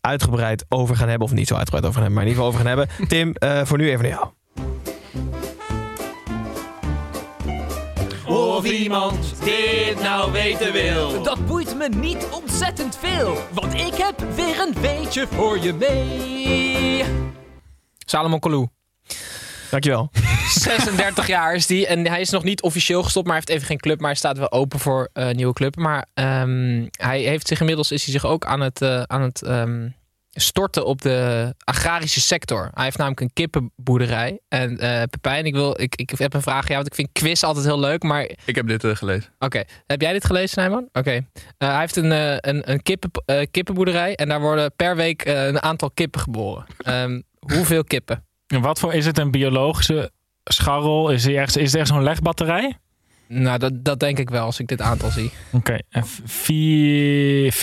uitgebreid 0.00 0.64
over 0.68 0.96
gaan 0.96 1.08
hebben. 1.08 1.26
Of 1.28 1.34
niet 1.34 1.48
zo 1.48 1.54
uitgebreid 1.54 1.86
over 1.86 2.00
gaan 2.00 2.10
hebben, 2.10 2.24
maar 2.24 2.32
in 2.32 2.38
ieder 2.38 2.44
geval 2.44 2.60
over 2.60 2.86
gaan 2.86 2.86
hebben. 2.96 3.08
Tim, 3.16 3.32
eh, 3.34 3.64
voor 3.64 3.78
nu 3.78 3.88
even 3.90 4.02
naar 4.02 4.10
jou. 4.12 4.26
Of 8.54 8.64
iemand 8.64 9.44
dit 9.44 10.02
nou 10.02 10.32
weten 10.32 10.72
wil. 10.72 11.22
Dat 11.22 11.46
boeit 11.46 11.76
me 11.76 11.88
niet 11.88 12.28
ontzettend 12.30 12.96
veel, 12.96 13.38
want 13.52 13.74
ik 13.74 13.94
heb 13.94 14.24
weer 14.34 14.60
een 14.60 14.74
weetje 14.80 15.26
voor 15.26 15.58
je 15.58 15.72
mee. 15.72 17.04
Salomon 17.98 18.40
Kalou. 18.40 18.68
Dankjewel. 19.70 20.10
36 20.48 21.26
jaar 21.26 21.54
is 21.54 21.66
die. 21.66 21.86
En 21.86 22.06
hij 22.06 22.20
is 22.20 22.30
nog 22.30 22.42
niet 22.42 22.62
officieel 22.62 23.02
gestopt, 23.02 23.26
maar 23.26 23.36
hij 23.36 23.44
heeft 23.46 23.58
even 23.58 23.68
geen 23.70 23.80
club. 23.80 23.98
Maar 23.98 24.08
hij 24.08 24.18
staat 24.18 24.38
wel 24.38 24.52
open 24.52 24.78
voor 24.78 25.08
eh, 25.12 25.30
nieuwe 25.30 25.52
club. 25.52 25.76
Maar 25.76 26.06
ehm, 26.14 26.86
hij 26.90 27.20
heeft 27.20 27.48
zich 27.48 27.60
inmiddels 27.60 27.92
is 27.92 28.04
hij 28.04 28.12
zich 28.12 28.26
ook 28.26 28.44
aan 28.44 28.60
het, 28.60 28.82
eh, 28.82 29.02
aan 29.02 29.22
het 29.22 29.42
ehm, 29.42 29.88
storten 30.34 30.86
op 30.86 31.02
de 31.02 31.54
agrarische 31.64 32.20
sector. 32.20 32.70
Hij 32.74 32.84
heeft 32.84 32.96
namelijk 32.98 33.20
een 33.20 33.32
kippenboerderij. 33.32 34.38
En 34.48 34.78
eh 34.78 35.02
Pepijn, 35.10 35.44
ik, 35.44 35.54
wil, 35.54 35.80
ik, 35.80 35.94
ik 35.96 36.10
heb 36.16 36.34
een 36.34 36.42
vraag 36.42 36.60
aan 36.60 36.66
jou. 36.68 36.74
Want 36.74 36.86
ik 36.86 36.94
vind 36.94 37.08
quiz 37.12 37.42
altijd 37.42 37.64
heel 37.64 37.80
leuk. 37.80 38.02
Maar 38.02 38.30
Ik 38.44 38.54
heb 38.54 38.66
dit 38.66 38.84
eh, 38.84 38.96
gelezen. 38.96 39.32
Oké, 39.38 39.62
heb 39.86 40.00
jij 40.00 40.12
dit 40.12 40.24
gelezen, 40.24 40.58
Nijman? 40.62 40.88
Oké. 40.92 41.10
Eh, 41.58 41.68
hij 41.68 41.80
heeft 41.80 41.96
een, 41.96 42.10
een, 42.48 42.70
een 42.70 42.82
kippen, 42.82 43.10
eh, 43.26 43.46
kippenboerderij 43.50 44.14
en 44.14 44.28
daar 44.28 44.40
worden 44.40 44.72
per 44.76 44.96
week 44.96 45.24
een 45.24 45.62
aantal 45.62 45.90
kippen 45.90 46.20
geboren. 46.20 46.66
Ehm, 46.78 47.20
hoeveel 47.38 47.84
kippen? 47.84 48.24
En 48.46 48.60
wat 48.60 48.78
voor, 48.78 48.94
is 48.94 49.06
het 49.06 49.18
een 49.18 49.30
biologische 49.30 50.10
scharrel? 50.44 51.10
Is, 51.10 51.22
die 51.22 51.38
echt, 51.38 51.56
is 51.56 51.72
het 51.72 51.80
echt 51.80 51.88
zo'n 51.88 52.02
legbatterij? 52.02 52.76
Nou, 53.28 53.58
dat, 53.58 53.84
dat 53.84 54.00
denk 54.00 54.18
ik 54.18 54.30
wel 54.30 54.44
als 54.44 54.60
ik 54.60 54.66
dit 54.66 54.80
aantal 54.80 55.10
zie. 55.10 55.30
Oké, 55.52 55.78
vier- 56.24 57.54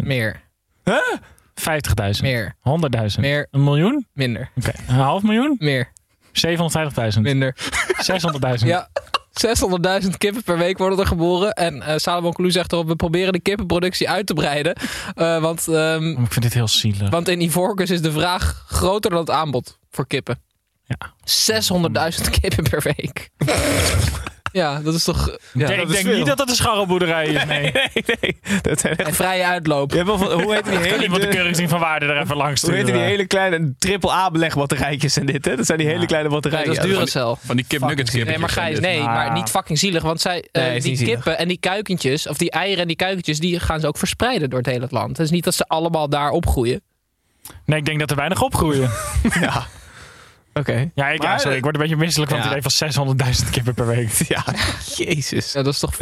14.000. 0.00 0.06
Meer. 0.06 0.40
50.000. 1.60 2.22
Meer. 2.22 2.54
100.000. 3.14 3.20
Meer. 3.20 3.46
Een 3.50 3.64
miljoen? 3.64 4.06
Minder. 4.12 4.50
Oké, 4.56 4.72
een 4.88 4.94
half 4.94 5.22
miljoen? 5.22 5.56
Meer. 5.58 5.88
750.000. 7.14 7.20
Minder. 7.20 7.56
600.000. 8.60 8.66
Ja. 8.66 8.88
600.000 10.02 10.08
kippen 10.18 10.42
per 10.42 10.58
week 10.58 10.78
worden 10.78 10.98
er 10.98 11.06
geboren. 11.06 11.52
En 11.52 11.82
eh 11.82 11.96
Salomon 11.96 12.32
Kalou 12.32 12.52
zegt 12.52 12.72
erop, 12.72 12.86
we 12.86 12.96
proberen 12.96 13.32
de 13.32 13.40
kippenproductie 13.40 14.10
uit 14.10 14.26
te 14.26 14.34
breiden. 14.34 14.74
Eh, 15.14 15.40
want, 15.40 15.68
ehm, 15.68 16.08
Ik 16.10 16.16
vind 16.32 16.42
dit 16.42 16.54
heel 16.54 16.68
zielig. 16.68 17.10
want 17.10 17.28
in 17.28 17.40
Ivoorkust 17.40 17.92
is 17.92 18.02
de 18.02 18.12
vraag 18.12 18.64
groter 18.68 19.10
dan 19.10 19.20
het 19.20 19.30
aanbod 19.30 19.78
voor 19.90 20.06
kippen. 20.06 20.38
Ja. 20.84 21.12
600.000 21.24 22.30
kippen 22.40 22.64
per 22.70 22.82
week. 22.96 23.30
ja, 24.52 24.80
dat 24.80 24.94
is 24.94 25.04
toch... 25.04 25.36
Ja, 25.52 25.68
ik 25.70 25.76
dat 25.76 25.86
is 25.88 25.92
denk 25.94 26.06
veel. 26.06 26.16
niet 26.16 26.26
dat 26.26 26.38
het 26.38 26.48
een 26.48 26.54
scharrelboerderij 26.54 27.26
is. 27.26 27.44
Nee. 27.44 27.72
Nee, 27.72 28.04
nee. 28.20 28.38
Dat 28.62 28.80
zijn 28.80 28.96
echt... 28.96 29.08
En 29.08 29.14
vrije 29.14 29.44
uitloop. 29.44 29.90
Je 29.90 29.96
hebt 29.96 30.08
wel 30.08 30.18
van, 30.18 30.42
hoe 30.42 30.54
heet 30.54 30.64
die 30.64 30.72
Kan 30.72 30.82
hele... 30.82 31.02
iemand 31.02 31.22
de 31.22 31.28
keuring 31.28 31.68
van 31.68 31.80
waarde 31.80 32.06
er 32.06 32.20
even 32.20 32.36
langs 32.36 32.62
Hoe 32.62 32.72
heet 32.72 32.86
die 32.86 32.94
hele 32.94 33.26
kleine 33.26 33.74
triple-A 33.78 34.30
belegbatterijtjes 34.30 35.16
en 35.16 35.26
dit, 35.26 35.44
hè? 35.44 35.56
Dat 35.56 35.66
zijn 35.66 35.78
die 35.78 35.86
hele 35.86 36.06
kleine 36.06 36.28
Nee, 36.28 36.40
batterijen. 36.40 36.74
dat 36.74 36.84
is 36.84 36.90
Duracell. 36.90 37.34
Van 37.44 37.56
die 37.56 37.64
kip 37.68 37.80
nuggets 37.80 38.12
Nee, 38.12 38.38
maar 38.38 38.48
Gijs, 38.48 38.80
nee, 38.80 39.02
maar 39.02 39.32
niet 39.32 39.50
fucking 39.50 39.78
zielig. 39.78 40.02
Want 40.02 40.20
zij, 40.20 40.48
eh, 40.52 40.82
die 40.82 41.04
kippen 41.04 41.38
en 41.38 41.48
die 41.48 41.58
kuikentjes, 41.58 42.26
of 42.28 42.36
die 42.36 42.50
eieren 42.50 42.80
en 42.80 42.86
die 42.86 42.96
kuikentjes, 42.96 43.38
die 43.38 43.60
gaan 43.60 43.80
ze 43.80 43.86
ook 43.86 43.98
verspreiden 43.98 44.50
door 44.50 44.58
het 44.58 44.68
hele 44.68 44.86
land. 44.90 45.08
Het 45.16 45.26
is 45.26 45.30
niet 45.30 45.44
dat 45.44 45.54
ze 45.54 45.64
allemaal 45.66 46.08
daar 46.08 46.30
opgroeien. 46.30 46.80
Nee, 47.64 47.78
ik 47.78 47.84
denk 47.84 48.00
dat 48.00 48.10
er 48.10 48.16
weinig 48.16 48.42
opgroeien. 48.42 48.90
Ja. 49.40 49.66
Oké. 50.60 50.90
Ja, 50.94 51.08
ik, 51.08 51.22
ja, 51.22 51.38
sorry, 51.38 51.56
ik 51.56 51.62
word 51.62 51.74
een 51.74 51.80
beetje 51.80 51.96
misselijk 51.96 52.30
van 52.30 52.40
Ja. 52.40 52.48
het 52.48 52.66
idee 52.66 52.94
van 52.94 53.16
600.000 53.44 53.50
kippen 53.50 53.74
per 53.74 53.86
week. 53.86 54.10
Ja, 54.28 54.44
jezus. 54.96 55.52
Ja, 55.52 55.62
dat 55.62 55.72
is 55.72 55.78
toch... 55.78 55.96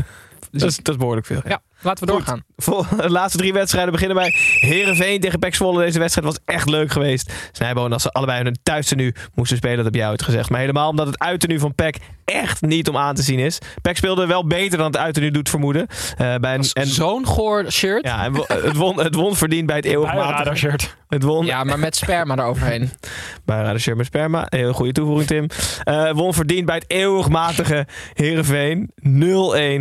Dat 0.50 0.68
is, 0.70 0.76
dat 0.76 0.88
is 0.88 0.96
behoorlijk 0.96 1.26
veel. 1.26 1.40
Ja, 1.48 1.60
laten 1.80 2.06
we 2.06 2.12
doorgaan. 2.12 2.44
Vol- 2.56 2.84
De 2.96 3.10
laatste 3.10 3.38
drie 3.38 3.52
wedstrijden 3.52 3.92
beginnen 3.92 4.16
bij 4.16 4.30
Herenveen 4.60 5.20
tegen 5.20 5.38
Pek 5.38 5.54
Zwolle. 5.54 5.84
Deze 5.84 5.98
wedstrijd 5.98 6.26
was 6.26 6.38
echt 6.44 6.68
leuk 6.68 6.90
geweest. 6.92 7.32
Snijboon 7.52 7.92
als 7.92 8.02
ze 8.02 8.10
allebei 8.10 8.42
hun 8.42 8.58
thuistenu 8.62 9.14
moesten 9.34 9.56
spelen, 9.56 9.76
dat 9.76 9.84
heb 9.84 9.94
jij 9.94 10.06
uitgezegd. 10.06 10.50
Maar 10.50 10.60
helemaal 10.60 10.88
omdat 10.90 11.06
het 11.06 11.18
uittenu 11.18 11.58
van 11.58 11.74
Pek 11.74 11.96
echt 12.24 12.60
niet 12.60 12.88
om 12.88 12.96
aan 12.96 13.14
te 13.14 13.22
zien 13.22 13.38
is. 13.38 13.58
Pek 13.82 13.96
speelde 13.96 14.26
wel 14.26 14.46
beter 14.46 14.78
dan 14.78 14.86
het 14.86 14.96
uittenu 14.96 15.30
doet 15.30 15.48
vermoeden. 15.48 15.86
Eh, 16.16 16.34
bij 16.34 16.54
een, 16.54 16.64
en, 16.72 16.86
Zo'n 16.86 17.26
goor 17.26 17.70
shirt. 17.72 18.04
ja, 18.04 18.24
en 18.24 18.34
het, 18.66 18.76
won, 18.76 19.00
het 19.00 19.14
won 19.14 19.36
verdiend 19.36 19.66
bij 19.66 19.76
het 19.76 19.84
eeuwigmatige. 19.84 20.54
Shirt. 20.56 20.96
Het 21.08 21.22
won 21.22 21.46
Ja, 21.46 21.64
maar 21.64 21.78
met 21.78 21.96
sperma 21.96 22.36
eroverheen. 22.36 22.90
bij 23.44 23.56
Radar 23.62 23.78
Shirt 23.80 23.96
met 23.96 24.06
Sperma. 24.06 24.46
Een 24.48 24.58
hele 24.58 24.72
goede 24.72 24.92
toevoeging, 24.92 25.26
Tim. 25.28 25.46
Eh, 25.84 26.10
won 26.10 26.34
verdiend 26.34 26.66
bij 26.66 26.74
het 26.74 26.84
eeuwigmatige 26.86 27.86
Herenveen. 28.14 28.90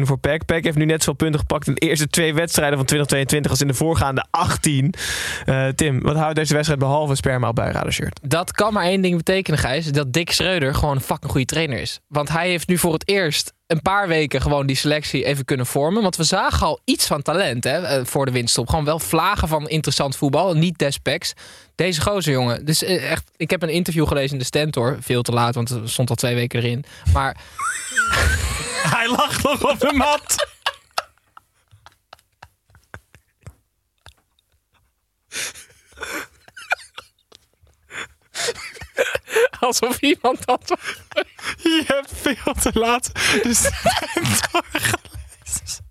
0-1 0.01 0.05
voor 0.05 0.18
Pek. 0.20 0.45
Pek 0.45 0.57
Peck 0.58 0.66
heeft 0.66 0.78
nu 0.78 0.86
net 0.86 0.99
zoveel 1.03 1.14
punten 1.14 1.39
gepakt 1.39 1.68
in 1.68 1.74
de 1.74 1.80
eerste 1.80 2.08
twee 2.08 2.34
wedstrijden 2.34 2.78
van 2.78 2.86
2022 2.86 3.51
als 3.51 3.62
in 3.62 3.68
de 3.68 3.74
voorgaande 3.74 4.26
18. 4.32 4.93
Eh, 5.45 5.68
Tim, 5.68 6.01
wat 6.01 6.16
houdt 6.16 6.36
deze 6.36 6.53
wedstrijd 6.53 6.80
behalve 6.80 7.16
sperma 7.16 7.47
op 7.47 7.55
bij 7.55 7.91
shirt? 7.91 8.20
Dat 8.24 8.51
kan 8.51 8.74
maar 8.74 8.84
één 8.84 9.01
ding 9.01 9.18
betekenen, 9.18 9.60
Gijs. 9.60 9.91
Dat 9.91 10.14
Dick 10.14 10.32
Schreuder 10.32 10.76
gewoon 10.76 10.95
een 10.95 11.01
fucking 11.01 11.32
goede 11.32 11.45
trainer 11.45 11.80
is. 11.80 11.99
Want 12.08 12.30
hij 12.30 12.49
heeft 12.49 12.68
nu 12.68 12.78
voor 12.78 12.93
het 12.93 13.08
eerst 13.08 13.53
een 13.68 13.82
paar 13.82 14.08
weken 14.08 14.41
gewoon 14.41 14.66
die 14.66 14.76
selectie 14.76 15.26
even 15.26 15.45
kunnen 15.45 15.66
vormen. 15.66 16.01
Want 16.01 16.16
we 16.16 16.24
zagen 16.24 16.68
al 16.68 16.80
iets 16.86 17.08
van 17.08 17.22
talent 17.22 17.64
hè, 17.64 17.78
eh, 17.82 18.05
voor 18.05 18.26
de 18.26 18.32
winststop. 18.32 18.70
Gewoon 18.70 18.86
wel 18.86 18.99
vlagen 18.99 19.47
van 19.47 19.70
interessant 19.70 20.16
voetbal. 20.16 20.53
Niet 20.53 20.78
despecs. 20.78 21.34
Deze 21.76 22.01
gozer, 22.01 22.34
jongen. 22.34 22.66
Dus 22.66 22.84
eh, 22.84 23.12
echt, 23.12 23.32
ik 23.36 23.49
heb 23.49 23.64
een 23.64 23.70
interview 23.70 24.08
gelezen 24.08 24.32
in 24.32 24.39
de 24.39 24.45
Stentor. 24.45 24.97
Veel 24.99 25.22
te 25.22 25.32
laat, 25.32 25.55
want 25.55 25.70
er 25.70 25.89
stond 25.89 26.10
al 26.10 26.16
twee 26.16 26.36
weken 26.36 26.60
erin. 26.60 26.84
Maar 27.14 27.38
Hij 28.96 29.10
lag 29.10 29.44
nog 29.44 29.64
op 29.64 29.80
de 29.80 29.94
mat. 29.94 30.46
alsof 39.68 40.02
iemand 40.02 40.46
dat... 40.46 40.74
Je 41.58 41.84
hebt 41.88 42.12
veel 42.22 42.54
te 42.62 42.72
laat 42.74 43.12
de 43.14 43.54
Stentor 43.54 44.64
gelezen. 44.72 45.86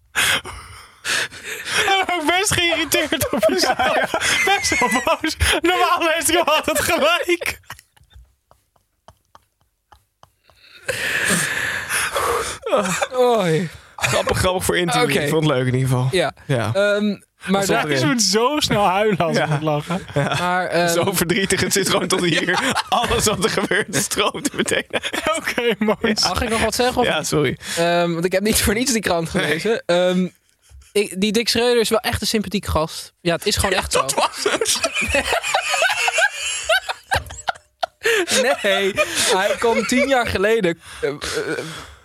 Ik 1.77 2.05
ben 2.07 2.15
ook 2.15 2.27
best 2.27 2.53
geïrriteerd 2.53 3.31
op 3.31 3.45
jezelf. 3.49 4.11
Best 4.45 4.79
wel 4.79 4.89
boos. 4.89 5.37
Normaal 5.61 6.09
heeft 6.09 6.27
hij 6.27 6.43
altijd 6.43 6.81
gelijk. 6.81 7.61
Oei. 13.19 13.69
Grappig, 13.97 14.39
grappig 14.39 14.65
voor 14.65 14.77
interview. 14.77 15.23
Ik 15.23 15.29
vond 15.29 15.45
het 15.47 15.53
leuk 15.53 15.67
in 15.67 15.75
ieder 15.75 15.89
geval. 15.89 16.09
Ja. 16.11 16.33
Ja. 16.47 16.71
Ehm, 16.75 17.17
maar 17.47 17.67
daar 17.67 17.99
Je 17.99 18.07
moet 18.07 18.23
zo 18.23 18.55
snel 18.59 18.85
huilen 18.85 19.19
als 19.19 19.37
je 19.37 19.47
moet 19.49 19.63
lachen. 19.63 20.07
Maar, 20.15 20.67
ehm, 20.67 20.89
Zo 20.95 21.13
verdrietig. 21.13 21.61
Het 21.61 21.73
zit 21.73 21.91
gewoon 21.91 22.09
tot 22.09 22.21
hier. 22.31 22.75
Alles 22.89 23.25
wat 23.25 23.45
er 23.45 23.51
gebeurt 23.51 23.97
stroomt 23.97 24.53
meteen. 24.53 24.87
Oké, 25.37 25.75
mooi. 25.79 26.15
Mag 26.23 26.43
ik 26.43 26.49
nog 26.49 26.61
wat 26.61 26.75
zeggen? 26.75 26.97
Of 27.03 27.07
Ja, 27.07 27.23
sorry. 27.23 27.59
Ehm, 27.77 28.13
want 28.13 28.25
ik 28.25 28.33
heb 28.33 28.43
niet 28.43 28.63
voor 28.63 28.75
niets 28.75 28.93
die 28.93 29.03
krant 29.03 29.29
gelezen. 29.31 29.83
Ehm, 29.87 30.27
ik, 30.93 31.21
die 31.21 31.33
Dick 31.33 31.49
Schreuder 31.49 31.81
is 31.81 31.89
wel 31.89 32.01
echt 32.01 32.21
een 32.21 32.27
sympathieke 32.27 32.71
gast. 32.71 33.13
Ja, 33.21 33.35
het 33.35 33.47
is 33.47 33.57
gewoon 33.57 33.75
echt 33.81 33.93
zo. 33.93 34.05
Nee, 38.43 38.93
hij 39.37 39.55
kwam 39.59 39.87
tien 39.87 40.09
jaar 40.09 40.27
geleden. 40.27 40.79
eh, 41.01 41.09
eh, 41.09 41.17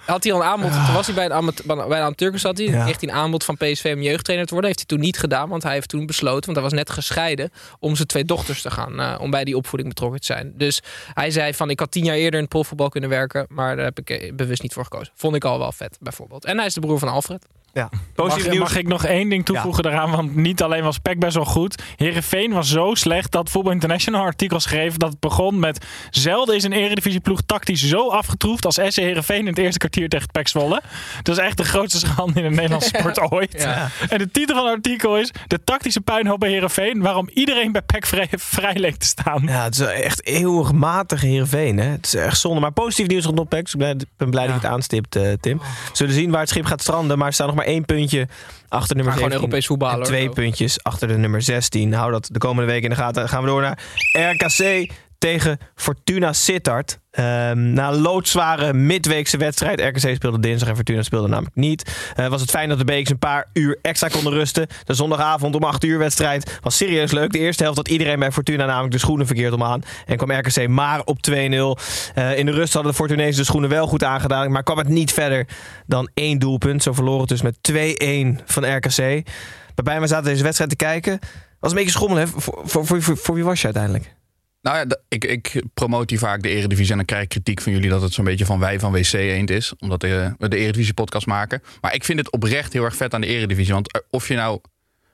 had 0.06 0.24
hij 0.24 0.34
al 0.34 0.42
een 0.42 0.48
aanbod. 0.48 0.72
Toen 0.72 0.94
was 0.94 1.06
hij 1.06 1.16
bij 1.16 1.26
een, 1.26 1.34
amat- 1.34 1.62
bij 1.66 1.78
een 1.78 1.94
amateur 1.94 2.40
zat 2.40 2.58
hij. 2.58 2.68
Ja. 2.68 2.84
Hij 2.84 2.96
een 3.00 3.12
aanbod 3.12 3.44
van 3.44 3.58
PSV 3.58 3.92
om 3.96 4.02
jeugdtrainer 4.02 4.48
te 4.48 4.54
worden. 4.54 4.72
Heeft 4.72 4.88
hij 4.88 4.98
toen 4.98 5.06
niet 5.06 5.20
gedaan, 5.20 5.50
want 5.50 5.64
hij 5.64 5.74
heeft 5.74 5.90
toen 5.90 6.06
besloten, 6.06 6.46
want 6.46 6.56
hij 6.56 6.64
was 6.66 6.74
net 6.74 6.90
gescheiden, 6.90 7.52
om 7.80 7.96
zijn 7.96 8.08
twee 8.08 8.26
dochters 8.26 8.62
te 8.62 8.72
gaan, 8.72 9.00
eh, 9.00 9.16
om 9.20 9.32
bij 9.32 9.44
die 9.44 9.56
opvoeding 9.58 9.90
betrokken 9.90 10.20
te 10.20 10.26
zijn. 10.26 10.54
Dus 10.56 10.82
hij 11.14 11.32
zei 11.32 11.54
van, 11.54 11.70
ik 11.70 11.80
had 11.80 11.92
tien 11.92 12.04
jaar 12.04 12.16
eerder 12.16 12.34
in 12.34 12.40
het 12.40 12.50
profvoetbal 12.50 12.90
kunnen 12.90 13.10
werken, 13.10 13.46
maar 13.50 13.76
daar 13.76 13.86
heb 13.86 14.00
ik 14.00 14.36
bewust 14.38 14.62
niet 14.62 14.74
voor 14.74 14.84
gekozen. 14.84 15.14
Vond 15.16 15.36
ik 15.36 15.44
al 15.46 15.60
wel 15.60 15.72
vet, 15.72 15.98
bijvoorbeeld. 16.00 16.46
En 16.46 16.58
hij 16.58 16.66
is 16.66 16.74
de 16.74 16.80
broer 16.80 17.00
van 17.00 17.08
Alfred. 17.10 17.46
Ja. 17.74 17.90
Mag, 18.16 18.58
mag 18.58 18.76
ik 18.76 18.88
nog 18.88 19.06
één 19.06 19.30
ding 19.30 19.46
toevoegen 19.46 19.84
daaraan? 19.84 20.12
Want 20.12 20.36
niet 20.36 20.62
alleen 20.62 20.84
was 20.84 20.98
Peck 20.98 21.20
best 21.20 21.36
wel 21.36 21.46
goed. 21.46 21.84
Herenveen 21.96 22.54
was 22.54 22.70
zo 22.70 22.94
slecht 22.94 23.32
dat 23.32 23.50
Voetbal 23.50 23.72
International 23.72 24.20
een 24.22 24.26
artikel 24.26 24.60
schreef 24.60 24.98
dat 24.98 25.10
het 25.10 25.20
begon 25.20 25.60
met 25.60 25.86
zelden 26.10 26.56
is 26.56 26.64
een 26.64 26.72
eredivisieploeg 26.72 27.42
tactisch 27.46 27.88
zo 27.88 28.10
afgetroefd 28.10 28.66
als 28.66 28.76
SC 28.76 28.96
Herenveen 28.96 29.40
in 29.40 29.48
het 29.48 29.58
eerste 29.58 29.78
kwartier 29.78 30.10
tegen 30.10 30.28
Pek 30.32 30.48
Zwolle. 30.48 30.82
Dat 31.22 31.38
is 31.38 31.44
echt 31.44 31.58
de 31.58 31.64
grootste 31.64 32.00
schande 32.00 32.42
in 32.42 32.50
de 32.50 32.56
Nederlandse 32.56 32.90
sport 33.00 33.32
ooit. 33.32 33.54
Ja. 33.58 33.90
En 34.10 34.18
de 34.18 34.32
titel 34.32 34.56
van 34.56 34.66
het 34.66 34.76
artikel 34.76 35.18
is 35.18 35.32
de 35.48 35.64
tactische 35.64 36.02
puinhoop 36.02 36.40
bij 36.40 36.50
Herenveen 36.50 37.02
waarom 37.02 37.30
iedereen 37.34 37.72
bij 37.72 37.82
Pek 37.82 38.06
vrij, 38.06 38.28
vrij 38.56 38.76
leek 38.76 38.96
te 38.96 39.06
staan. 39.06 39.44
Ja, 39.46 39.64
het 39.64 39.74
is 39.74 39.80
echt 39.80 40.26
eeuwig 40.26 40.72
matige 40.72 41.26
Heerenveen. 41.26 41.78
Hè? 41.78 41.90
Het 41.90 42.06
is 42.06 42.16
echt 42.16 42.40
zonde. 42.40 42.60
Maar 42.60 42.72
positief 42.72 43.08
nieuws 43.08 43.26
rondom 43.26 43.48
PEC. 43.48 43.70
Ik 43.74 43.78
ben, 44.18 44.30
blij 44.30 44.48
dat 44.48 44.56
je 44.56 44.62
het 44.62 44.72
aanstipt, 44.72 45.16
eh, 45.16 45.34
Tim. 45.40 45.58
We 45.58 45.64
zullen 45.92 46.14
zien 46.14 46.32
waar 46.32 46.40
het 46.40 46.50
schip 46.50 46.66
gaat 46.66 46.82
stranden. 46.82 47.18
Maar 47.18 47.28
er 47.28 47.34
staat 47.34 47.48
nog 47.48 47.56
maar 47.56 47.61
één 47.64 47.86
puntje 47.86 48.28
achter 48.68 48.96
nummer 48.96 49.14
Maar 49.14 49.24
gewoon 49.24 49.40
17. 49.40 49.40
Europees 49.40 49.66
hoor. 49.96 50.04
twee 50.04 50.30
puntjes 50.30 50.84
achter 50.84 51.08
de 51.08 51.18
nummer 51.18 51.42
16. 51.42 51.94
Hou 51.94 52.12
dat 52.12 52.30
de 52.32 52.40
komende 52.40 52.72
week 52.72 52.84
in 52.84 52.90
de 52.90 52.96
gaten. 52.96 53.22
Dan 53.22 53.30
gaan 53.30 53.42
we 53.42 53.48
door 53.48 53.62
naar 53.62 53.80
RKC 54.12 54.92
tegen 55.22 55.58
Fortuna 55.76 56.34
Sittard. 56.34 57.00
Ehm, 57.12 57.74
na 57.74 57.94
loodzware 57.94 58.74
midweekse 58.74 59.38
wedstrijd. 59.38 59.82
RKC 59.82 60.16
speelde 60.16 60.40
dinsdag 60.40 60.70
en 60.70 60.76
Fortuna 60.76 61.02
speelde 61.02 61.28
namelijk 61.28 61.56
niet. 61.56 62.12
Eh, 62.16 62.28
was 62.28 62.42
het 62.42 62.50
fijn 62.50 62.70
dat 62.70 62.78
de 62.78 62.84
Beeks 62.84 63.10
een 63.10 63.20
paar 63.20 63.50
uur 63.54 63.80
extra 63.82 64.08
konden 64.08 64.34
rusten. 64.34 64.68
De 64.84 64.94
zondagavond 64.94 65.56
om 65.56 65.64
8 65.64 65.84
uur 65.84 65.98
wedstrijd 65.98 66.60
was 66.62 66.78
serieus 66.78 67.12
leuk. 67.12 67.32
De 67.32 67.40
eerste 67.40 67.64
helft 67.64 67.78
had 67.78 67.88
iedereen 67.88 68.20
bij 68.20 68.32
Fortuna 68.32 68.66
namelijk 68.66 68.94
de 68.94 69.00
schoenen 69.00 69.26
verkeerd 69.26 69.54
om 69.54 69.64
aan. 69.64 69.82
En 70.06 70.18
kwam 70.18 70.32
RKC 70.32 70.68
maar 70.68 71.02
op 71.04 71.22
2-0. 71.22 71.78
Eh, 72.14 72.38
in 72.38 72.46
de 72.46 72.52
rust 72.52 72.74
hadden 72.74 72.92
de 72.92 72.98
Fortunezen 72.98 73.40
de 73.40 73.46
schoenen 73.46 73.70
wel 73.70 73.88
goed 73.88 74.04
aangedaan. 74.04 74.52
Maar 74.52 74.64
kwam 74.64 74.78
het 74.78 74.88
niet 74.88 75.14
verder 75.14 75.48
dan 75.88 76.10
één 76.14 76.40
doelpunt. 76.40 76.84
Zo 76.84 76.94
verloren 76.94 77.20
het 77.20 77.30
dus 77.30 77.42
met 77.42 77.58
2-1 77.62 78.40
van 78.46 78.76
RKC. 78.76 79.28
Waarbij 79.76 80.02
we 80.02 80.08
zaten 80.08 80.26
deze 80.26 80.44
wedstrijd 80.44 80.70
te 80.70 80.76
kijken. 80.76 81.20
Was 81.60 81.72
een 81.72 81.78
beetje 81.78 81.92
schommel, 81.92 82.28
voor, 82.28 82.86
voor, 82.86 83.02
voor 83.18 83.36
wie 83.36 83.44
was 83.44 83.60
je 83.60 83.66
uiteindelijk? 83.66 84.20
Nou 84.62 84.78
ja, 84.78 84.98
ik, 85.08 85.26
ik 85.26 85.64
promoot 85.74 86.10
hier 86.10 86.20
vaak 86.20 86.42
de 86.42 86.50
Eredivisie 86.50 86.92
en 86.92 86.98
dan 86.98 87.06
krijg 87.06 87.24
ik 87.24 87.30
kritiek 87.30 87.62
van 87.62 87.72
jullie 87.72 87.90
dat 87.90 88.02
het 88.02 88.14
zo'n 88.14 88.26
beetje 88.26 88.46
van 88.46 88.60
wij 88.60 88.80
van 88.80 88.92
WC 88.92 89.14
Eend 89.14 89.50
is. 89.50 89.74
Omdat 89.80 90.04
eh, 90.04 90.32
we 90.38 90.48
de 90.48 90.58
Eredivisie 90.58 90.94
podcast 90.94 91.26
maken. 91.26 91.62
Maar 91.82 91.94
ik 91.94 92.04
vind 92.04 92.20
het 92.20 92.32
oprecht 92.32 92.74
heel 92.74 92.84
erg 92.84 92.96
vet 92.96 93.14
aan 93.14 93.22
de 93.22 93.28
Eredivisie. 93.28 93.74
Want 93.74 93.92
eh, 93.92 94.02
of 94.10 94.28
je 94.28 94.36
nou 94.36 94.60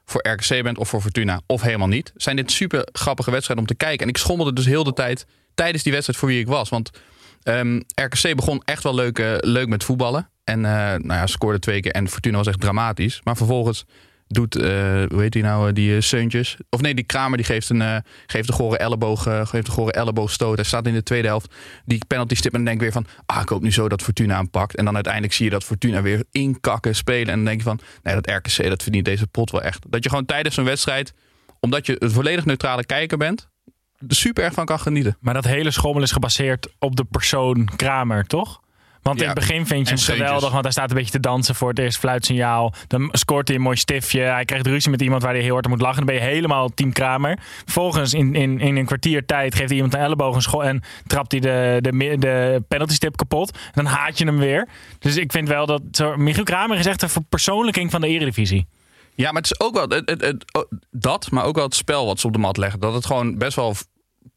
voor 0.06 0.28
RKC 0.28 0.64
bent 0.64 0.78
of 0.78 0.90
voor 0.90 1.02
Fortuna 1.02 1.42
of 1.46 1.62
helemaal 1.62 1.88
niet. 1.88 2.12
Zijn 2.16 2.36
dit 2.36 2.52
super 2.52 2.88
grappige 2.92 3.32
wedstrijden 3.32 3.66
om 3.66 3.72
te 3.72 3.86
kijken. 3.86 4.04
En 4.04 4.10
ik 4.10 4.18
schommelde 4.18 4.54
dus 4.54 4.66
heel 4.66 4.84
de 4.84 4.94
tijd 4.94 5.26
tijdens 5.56 5.84
die 5.84 5.92
wedstrijd 5.92 6.20
voor 6.20 6.30
wie 6.30 6.40
ik 6.40 6.48
was. 6.48 6.70
Want 6.70 6.92
ehm, 7.44 7.82
RKC 7.96 8.36
begon 8.36 8.62
echt 8.66 8.84
wel 8.84 8.96
leuk, 8.96 9.20
eh, 9.20 9.36
leuk 9.38 9.68
met 9.68 9.84
voetballen. 9.84 10.30
En 10.44 10.62
nou 10.62 11.14
ja, 11.14 11.28
scoorde 11.28 11.60
twee 11.60 11.80
keer 11.80 11.92
en 11.92 12.10
Fortuna 12.10 12.38
was 12.38 12.48
echt 12.48 12.62
dramatisch. 12.62 13.22
Maar 13.24 13.38
vervolgens 13.38 13.86
doet, 14.28 14.56
eh, 14.56 14.70
hoe 15.10 15.22
heet 15.22 15.32
die 15.32 15.44
nou, 15.44 15.68
eh, 15.68 15.74
die 15.74 15.96
eh, 15.96 16.02
Seuntjes. 16.02 16.58
Of 16.70 16.82
nee, 16.82 16.94
die 16.94 17.04
Kramer 17.04 17.38
die 17.38 17.46
geeft 17.46 17.70
een, 17.70 18.04
geeft 18.26 18.48
een 18.48 18.54
gore 18.54 18.78
elleboog, 18.78 19.24
geeft 19.24 19.68
een 19.68 19.74
gore 19.74 19.92
elleboogstoot. 19.92 20.56
Hij 20.56 20.66
staat 20.66 20.88
in 20.88 20.94
de 20.94 21.04
tweede 21.04 21.28
helft 21.28 21.54
die 21.86 22.06
penalty 22.08 22.36
stip 22.36 22.52
en 22.52 22.58
dan 22.58 22.68
denk 22.68 22.80
weer 22.82 22.92
van, 22.92 23.06
ah, 23.26 23.42
ik 23.42 23.50
hoop 23.50 23.62
nu 23.62 23.72
zo 23.72 23.90
dat 23.90 24.02
Fortuna 24.02 24.36
aanpakt. 24.36 24.76
En 24.76 24.86
dan 24.86 24.94
uiteindelijk 24.94 25.34
zie 25.34 25.46
je 25.46 25.52
dat 25.52 25.64
Fortuna 25.64 26.02
weer 26.02 26.24
inkakken, 26.32 26.96
spelen. 26.96 27.28
En 27.28 27.36
dan 27.36 27.46
denk 27.46 27.58
je 27.58 27.64
van, 27.64 27.80
nee, 28.04 28.16
dat 28.22 28.28
RKC, 28.28 28.70
dat 28.70 28.84
verdient 28.84 29.06
deze 29.06 29.28
pot 29.28 29.52
wel 29.52 29.62
echt. 29.62 29.86
Dat 29.90 30.04
je 30.04 30.10
gewoon 30.10 30.26
tijdens 30.26 30.56
zo'n 30.56 30.66
wedstrijd, 30.66 31.14
omdat 31.60 31.86
je 31.86 32.04
een 32.04 32.12
volledig 32.12 32.46
neutrale 32.46 32.86
kijker 32.86 33.18
bent, 33.18 33.50
er 34.08 34.16
super 34.16 34.44
erg 34.44 34.54
van 34.54 34.66
kan 34.66 34.80
genieten. 34.80 35.18
Maar 35.20 35.34
dat 35.34 35.46
hele 35.46 35.72
schommel 35.72 36.04
is 36.04 36.12
gebaseerd 36.12 36.68
op 36.80 36.96
de 36.96 37.04
persoon 37.04 37.70
Kramer, 37.76 38.26
toch? 38.26 38.62
Want 39.08 39.22
in 39.22 39.26
het 39.28 39.36
begin 39.48 39.66
vind 39.68 39.88
je 39.90 39.94
hem 39.96 40.04
geweldig, 40.04 40.52
want 40.52 40.64
hij 40.64 40.72
staat 40.72 40.90
een 40.90 40.96
beetje 40.96 41.12
te 41.12 41.20
dansen 41.20 41.56
voor 41.56 41.70
het 41.70 41.80
eerste 41.80 42.00
fluitsignaal. 42.00 42.74
Dan 42.88 43.10
scoort 43.12 43.48
hij 43.48 43.58
een 43.58 43.64
mooi 43.64 43.78
stiftje. 43.78 44.20
Hij 44.20 44.46
krijgt 44.46 44.68
ruzie 44.68 44.92
met 44.92 45.02
iemand 45.02 45.22
waar 45.24 45.34
hij 45.34 45.42
heel 45.42 45.54
hard 45.54 45.66
om 45.66 45.72
moet 45.72 45.82
lachen. 45.82 46.06
Dan 46.06 46.16
ben 46.16 46.16
je 46.16 46.30
helemaal 46.32 46.70
team 46.70 46.94
Kramer. 46.94 47.40
Vervolgens 47.64 48.14
in, 48.14 48.36
in, 48.36 48.60
in 48.60 48.76
een 48.76 48.86
kwartier 48.86 49.26
tijd 49.26 49.56
geeft 49.56 49.68
hij 49.68 49.76
iemand 49.76 49.94
een 49.94 50.00
elleboog 50.00 50.36
een 50.36 50.42
schop 50.42 50.62
en 50.62 50.84
trapt 51.08 51.32
hij 51.32 51.42
de, 51.42 51.78
de, 51.82 52.16
de 52.20 52.64
penalty 52.68 52.94
stip 52.94 53.18
kapot. 53.18 53.52
En 53.52 53.84
dan 53.84 53.86
haat 53.86 54.18
je 54.18 54.26
hem 54.26 54.38
weer. 54.38 54.68
Dus 55.00 55.16
ik 55.16 55.32
vind 55.32 55.48
wel 55.48 55.66
dat 55.66 55.82
zo, 55.92 56.18
Michiel 56.18 56.44
Kramer 56.44 56.78
is 56.78 56.86
echt 56.86 57.02
een 57.02 57.10
verpersoonlijking 57.10 57.92
van 57.92 58.02
de 58.02 58.08
eredivisie. 58.08 58.68
Ja, 59.16 59.32
maar 59.32 59.42
het 59.42 59.52
is 59.52 59.60
ook 59.60 59.74
wel 59.74 59.88
het, 59.88 60.10
het, 60.10 60.22
het- 60.22 60.46
oh, 60.54 60.72
dat, 60.92 61.32
maar 61.32 61.44
ook 61.44 61.56
wel 61.56 61.66
het 61.66 61.76
spel 61.76 62.06
wat 62.06 62.20
ze 62.20 62.28
op 62.28 62.34
de 62.34 62.40
mat 62.40 62.58
leggen. 62.58 62.80
Dat 62.80 62.94
het 62.94 63.06
gewoon 63.06 63.38
best 63.38 63.56
wel 63.56 63.76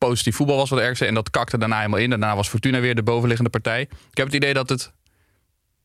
positief 0.09 0.37
voetbal 0.37 0.57
was 0.57 0.71
wat 0.71 0.81
RKC. 0.81 1.01
En 1.01 1.15
dat 1.15 1.31
kakte 1.31 1.59
daarna 1.59 1.77
helemaal 1.77 1.99
in. 1.99 2.11
Daarna 2.11 2.37
was 2.37 2.49
Fortuna 2.49 2.81
weer 2.81 2.95
de 2.95 3.03
bovenliggende 3.03 3.51
partij. 3.51 3.81
Ik 3.81 4.17
heb 4.17 4.27
het 4.27 4.35
idee 4.35 4.55
dat 4.55 4.69
het, 4.69 4.93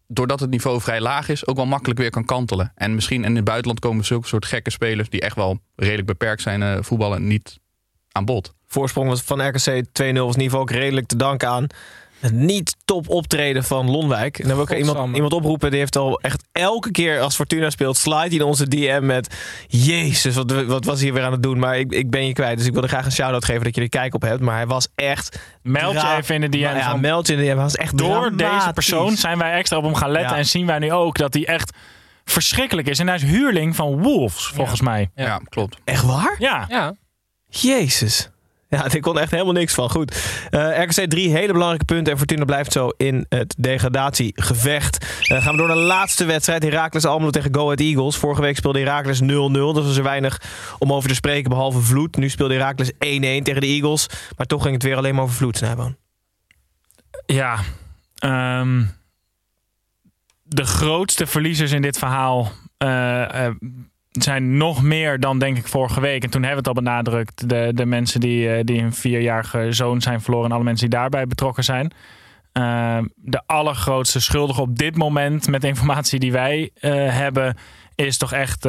doordat 0.08 0.40
het 0.40 0.50
niveau 0.50 0.82
vrij 0.82 1.02
laag 1.02 1.30
is, 1.30 1.48
ook 1.48 1.56
wel 1.56 1.66
makkelijk 1.66 2.00
weer 2.00 2.10
kan 2.10 2.26
kantelen. 2.26 2.72
En 2.76 2.96
misschien 2.96 3.24
in 3.24 3.36
het 3.36 3.46
buitenland 3.46 3.80
komen 3.80 4.06
zulke 4.06 4.28
soort 4.28 4.46
gekke 4.46 4.72
spelers 4.72 5.10
die 5.10 5.22
echt 5.22 5.36
wel 5.36 5.60
redelijk 5.76 6.08
beperkt 6.08 6.42
zijn 6.42 6.64
eh, 6.64 6.78
voetballen 6.82 7.28
niet 7.28 7.60
aan 8.12 8.26
bod. 8.26 8.54
Voorsprong 8.68 9.22
van 9.24 9.48
RKC 9.48 9.84
2-0 10.04 10.14
was 10.14 10.36
geval 10.36 10.60
ook 10.60 10.72
redelijk 10.72 11.08
te 11.08 11.16
danken 11.16 11.50
aan 11.50 11.68
niet 12.32 12.76
top 12.86 13.10
optreden 13.10 13.64
van 13.64 13.90
Lonwijk. 13.92 14.40
En 14.40 14.48
dan 14.48 14.58
wil 14.58 14.66
ik 14.72 14.78
iemand, 14.78 15.16
iemand 15.16 15.34
oproepen, 15.34 15.70
die 15.70 15.80
heeft 15.80 15.96
al 15.98 16.20
echt 16.20 16.44
elke 16.52 16.92
keer 16.92 17.20
als 17.22 17.36
Fortuna 17.36 17.70
speelt, 17.70 17.98
slide 17.98 18.18
hij 18.20 18.30
in 18.30 18.42
onze 18.42 18.68
DM 18.68 19.02
met 19.04 19.36
Jezus, 19.68 20.36
wat, 20.36 20.52
wat 20.66 20.86
was 20.86 21.02
hij 21.02 21.14
weer 21.14 21.24
aan 21.24 21.32
het 21.32 21.44
doen? 21.44 21.60
Maar 21.60 21.78
ik, 21.78 21.92
ik 21.92 22.10
ben 22.10 22.28
je 22.28 22.34
kwijt, 22.34 22.58
dus 22.58 22.66
ik 22.68 22.74
wilde 22.74 22.88
graag 22.88 23.06
een 23.06 23.12
shout-out 23.12 23.46
geven 23.46 23.64
dat 23.64 23.76
je 23.76 23.82
er 23.82 23.90
kijk 23.90 24.14
op 24.14 24.22
hebt. 24.22 24.42
Maar 24.42 24.56
hij 24.56 24.68
was 24.68 24.88
echt... 24.96 25.40
Meld 25.62 25.94
je 25.94 26.00
dra- 26.00 26.18
even 26.18 26.36
in 26.36 26.42
de 26.42 26.50
DM's, 26.50 26.60
Ja, 26.78 26.96
meld 26.96 27.28
je 27.28 27.34
in 27.34 27.40
de 27.40 27.46
DM. 27.46 27.52
Hij 27.54 27.62
was 27.64 27.76
echt 27.76 27.98
Door 27.98 28.32
deze 28.36 28.72
persoon 28.74 29.16
zijn 29.18 29.38
wij 29.38 29.52
extra 29.54 29.78
op 29.78 29.84
hem 29.84 29.96
gaan 29.96 30.12
letten. 30.12 30.32
Ja. 30.32 30.38
En 30.38 30.46
zien 30.46 30.66
wij 30.66 30.80
nu 30.80 30.92
ook 30.92 31.18
dat 31.18 31.34
hij 31.34 31.46
echt 31.46 31.72
verschrikkelijk 32.26 32.88
is. 32.88 33.00
En 33.00 33.08
hij 33.08 33.16
is 33.16 33.24
huurling 33.24 33.76
van 33.76 34.02
Wolves, 34.02 34.48
volgens 34.48 34.82
mij. 34.82 35.10
Ja, 35.16 35.40
klopt. 35.50 35.78
Echt 35.84 36.04
waar? 36.04 36.36
Ja. 36.40 36.66
Ja. 36.70 36.94
Jezus. 37.50 38.30
Ja, 38.76 38.92
ik 38.92 39.02
kon 39.02 39.20
echt 39.20 39.32
helemaal 39.32 39.54
niks 39.54 39.74
van. 39.74 39.90
Goed. 39.90 40.18
Eh, 40.50 40.84
RKC 40.84 41.10
drie 41.10 41.30
hele 41.30 41.52
belangrijke 41.52 41.86
punten. 41.86 42.12
En 42.12 42.18
Fortuna 42.18 42.46
blijft 42.46 42.72
zo 42.72 42.90
in 42.98 43.26
het 43.30 43.56
degradatiegevecht. 43.58 45.06
Uh, 45.32 45.42
gaan 45.42 45.52
we 45.52 45.58
door 45.58 45.68
naar 45.68 45.76
de 45.76 45.82
laatste 45.82 46.26
wedstrijd. 46.26 46.64
Heracles 46.64 47.06
Almelo 47.06 47.30
tegen 47.30 47.56
Go 47.56 47.64
Ahead 47.64 47.80
Eagles. 47.80 48.18
Vorige 48.18 48.42
week 48.42 48.56
speelde 48.56 48.80
Heracles 48.80 49.22
0-0. 49.22 49.26
Dat 49.26 49.76
was 49.76 49.98
er 49.98 50.04
weinig 50.04 50.42
om 50.80 50.94
over 50.94 51.10
te 51.10 51.16
spreken, 51.16 51.50
behalve 51.50 51.80
Vloed. 51.80 52.16
Nu 52.16 52.30
speelde 52.30 52.54
Heracles 52.54 52.92
1-1 52.92 52.98
tegen 52.98 53.62
de 53.62 53.68
Eagles. 53.68 54.10
Maar 54.38 54.46
toch 54.46 54.62
ging 54.62 54.74
het 54.74 54.84
weer 54.84 54.98
alleen 54.98 55.16
maar 55.16 55.24
over 55.24 55.36
Vloed, 55.36 55.58
Snijboon. 55.58 55.96
Ja, 57.26 57.60
ehm, 58.16 58.84
de 60.44 60.66
grootste 60.66 61.26
verliezers 61.26 61.72
in 61.72 61.82
dit 61.82 61.98
verhaal 61.98 62.52
uh, 62.78 63.50
zijn 64.24 64.58
nog 64.58 64.84
meer 64.84 65.20
dan 65.20 65.40
denk 65.40 65.58
ik 65.58 65.68
vorige 65.68 66.02
week. 66.02 66.24
En 66.24 66.30
toen 66.30 66.44
hebben 66.44 66.64
we 66.64 66.70
het 66.70 66.78
al 66.78 66.84
benadrukt. 66.84 67.50
De, 67.50 67.72
de 67.74 67.86
mensen 67.86 68.20
die, 68.20 68.48
uh, 68.48 68.60
die 68.64 68.82
een 68.82 68.94
vierjarige 68.94 69.68
zoon 69.72 70.02
zijn 70.02 70.22
verloren. 70.22 70.50
En 70.50 70.56
alle 70.56 70.64
mensen 70.64 70.90
die 70.90 71.00
daarbij 71.00 71.28
betrokken 71.28 71.64
zijn. 71.64 71.92
Uh, 72.54 72.98
de 73.16 73.42
allergrootste 73.46 74.20
schuldige 74.20 74.62
op 74.62 74.78
dit 74.78 74.96
moment 74.98 75.48
met 75.48 75.62
de 75.62 75.68
informatie 75.68 76.20
die 76.20 76.32
wij 76.32 76.70
hebben. 77.10 77.58
Is 77.96 78.18
toch 78.18 78.34
echt 78.34 78.66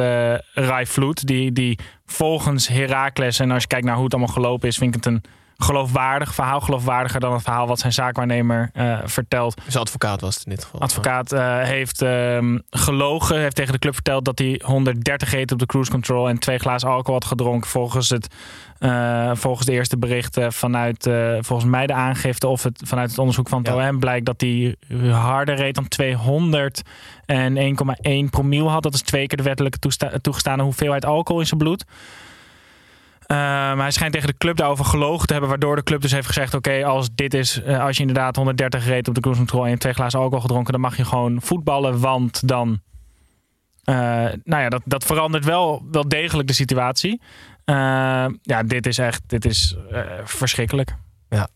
Rai 0.53 0.85
Vloed. 0.85 1.27
Die, 1.27 1.51
die 1.51 1.79
volgens 2.05 2.67
Herakles. 2.67 3.39
En 3.39 3.51
als 3.51 3.61
je 3.61 3.67
kijkt 3.67 3.85
naar 3.85 3.95
hoe 3.95 4.03
het 4.03 4.13
allemaal 4.13 4.33
gelopen 4.33 4.67
is. 4.67 4.77
Vind 4.77 4.95
ik 4.95 5.03
het 5.03 5.13
een 5.13 5.23
geloofwaardig 5.57 6.33
verhaal. 6.33 6.61
Geloofwaardiger 6.61 7.19
dan 7.19 7.33
het 7.33 7.41
verhaal 7.41 7.67
wat 7.67 7.79
zijn 7.79 7.93
zaakwaarnemer 7.93 8.69
uh, 8.73 8.99
vertelt. 9.03 9.61
Dus 9.65 9.77
advocaat 9.77 10.21
was 10.21 10.35
het 10.35 10.45
in 10.45 10.51
dit 10.51 10.63
geval. 10.63 10.81
Advocaat 10.81 11.33
uh, 11.33 11.61
heeft 11.61 12.01
uh, 12.01 12.55
gelogen. 12.69 13.39
Heeft 13.39 13.55
tegen 13.55 13.73
de 13.73 13.79
club 13.79 13.93
verteld 13.93 14.25
dat 14.25 14.39
hij 14.39 14.61
130 14.63 15.31
reed 15.31 15.51
op 15.51 15.59
de 15.59 15.65
cruise 15.65 15.91
control. 15.91 16.29
En 16.29 16.39
twee 16.39 16.57
glazen 16.57 16.89
alcohol 16.89 17.13
had 17.13 17.25
gedronken. 17.25 17.69
Volgens, 17.69 18.09
het, 18.09 18.35
eh, 18.79 19.31
volgens 19.33 19.65
de 19.65 19.71
eerste 19.71 19.97
berichten 19.97 20.53
vanuit 20.53 21.09
volgens 21.39 21.69
mij 21.69 21.87
de 21.87 21.93
aangifte. 21.93 22.47
Of 22.47 22.63
het, 22.63 22.81
vanuit 22.85 23.09
het 23.09 23.19
onderzoek 23.19 23.49
van 23.49 23.63
het 23.63 23.67
ja. 23.67 23.89
OM 23.89 23.99
blijkt 23.99 24.25
dat 24.25 24.41
hij 24.41 24.75
harder 25.11 25.55
reed 25.55 25.75
dan 25.75 25.87
200. 25.87 26.81
En 27.25 27.57
1,1 27.57 28.29
promiel 28.29 28.69
had. 28.69 28.83
Dat 28.83 28.93
is 28.93 29.01
twee 29.01 29.27
keer 29.27 29.37
de 29.37 29.43
wettelijke 29.43 29.79
toegestane 30.21 30.63
hoeveelheid 30.63 31.05
alcohol 31.05 31.41
in 31.41 31.47
zijn 31.47 31.59
bloed. 31.59 31.85
Uh, 33.27 33.37
maar 33.37 33.77
hij 33.77 33.91
schijnt 33.91 34.13
tegen 34.13 34.27
de 34.27 34.37
club 34.37 34.57
daarover 34.57 34.85
gelogen 34.85 35.27
te 35.27 35.31
hebben. 35.31 35.49
Waardoor 35.49 35.75
de 35.75 35.83
club 35.83 36.01
dus 36.01 36.11
heeft 36.11 36.27
gezegd: 36.27 36.53
Oké, 36.53 36.85
als 36.85 37.09
dit 37.15 37.33
is. 37.33 37.61
Uh, 37.65 37.83
als 37.83 37.95
je 37.95 38.01
inderdaad 38.01 38.35
130 38.35 38.85
reed 38.85 39.07
op 39.07 39.15
de 39.15 39.21
cruise 39.21 39.41
control. 39.41 39.67
en 39.67 39.79
twee 39.79 39.93
glazen 39.93 40.19
alcohol 40.19 40.41
gedronken. 40.41 40.71
dan 40.71 40.81
mag 40.81 40.97
je 40.97 41.05
gewoon 41.05 41.41
voetballen. 41.41 41.99
Want 41.99 42.47
dan. 42.47 42.81
Uh, 43.89 43.95
nou 44.43 44.63
ja, 44.63 44.69
dat, 44.69 44.81
dat 44.85 45.05
verandert 45.05 45.45
wel, 45.45 45.85
wel 45.91 46.07
degelijk 46.07 46.47
de 46.47 46.53
situatie. 46.53 47.21
ja, 48.41 48.63
dit 48.65 48.85
is 48.85 48.97
echt. 48.97 49.21
Dit 49.27 49.45
is 49.45 49.75
verschrikkelijk. 50.23 50.95
Ja. 51.29 51.47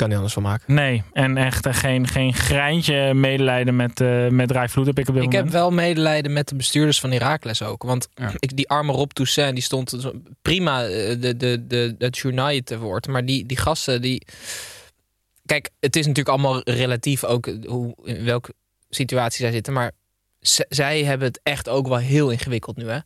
Kan 0.00 0.08
niet 0.08 0.18
anders 0.18 0.34
van 0.34 0.42
maken. 0.42 0.74
Nee, 0.74 1.02
en 1.12 1.36
echt 1.36 1.66
geen, 1.70 2.06
geen 2.06 2.34
greintje 2.34 3.14
medelijden 3.14 3.76
met, 3.76 4.00
uh, 4.00 4.28
met 4.28 4.50
Rijvloed 4.50 4.86
heb 4.86 4.98
ik 4.98 5.08
op 5.08 5.14
dit 5.14 5.22
ik 5.22 5.30
moment. 5.30 5.52
heb 5.52 5.60
wel 5.60 5.70
medelijden 5.70 6.32
met 6.32 6.48
de 6.48 6.54
bestuurders 6.54 7.00
van 7.00 7.10
Heracles 7.10 7.62
ook. 7.62 7.82
Want 7.82 8.08
ja. 8.14 8.32
ik, 8.38 8.56
die 8.56 8.68
arme 8.68 8.92
Rob 8.92 9.10
Toussaint, 9.10 9.54
die 9.54 9.62
stond 9.62 10.10
prima 10.42 10.82
de, 10.82 11.34
de, 11.36 11.66
de, 11.66 11.94
het 11.98 12.18
journaal 12.18 12.60
te 12.64 12.78
woord. 12.78 13.06
Maar 13.06 13.24
die, 13.24 13.46
die 13.46 13.56
gasten, 13.56 14.02
die... 14.02 14.26
Kijk, 15.46 15.70
het 15.80 15.96
is 15.96 16.06
natuurlijk 16.06 16.36
allemaal 16.36 16.60
relatief 16.64 17.24
ook 17.24 17.50
hoe, 17.66 17.94
in 18.04 18.24
welke 18.24 18.54
situatie 18.90 19.40
zij 19.40 19.52
zitten. 19.52 19.72
Maar 19.72 19.92
zij 20.68 21.04
hebben 21.04 21.26
het 21.28 21.40
echt 21.42 21.68
ook 21.68 21.88
wel 21.88 21.98
heel 21.98 22.30
ingewikkeld 22.30 22.76
nu, 22.76 22.88
hè? 22.88 22.98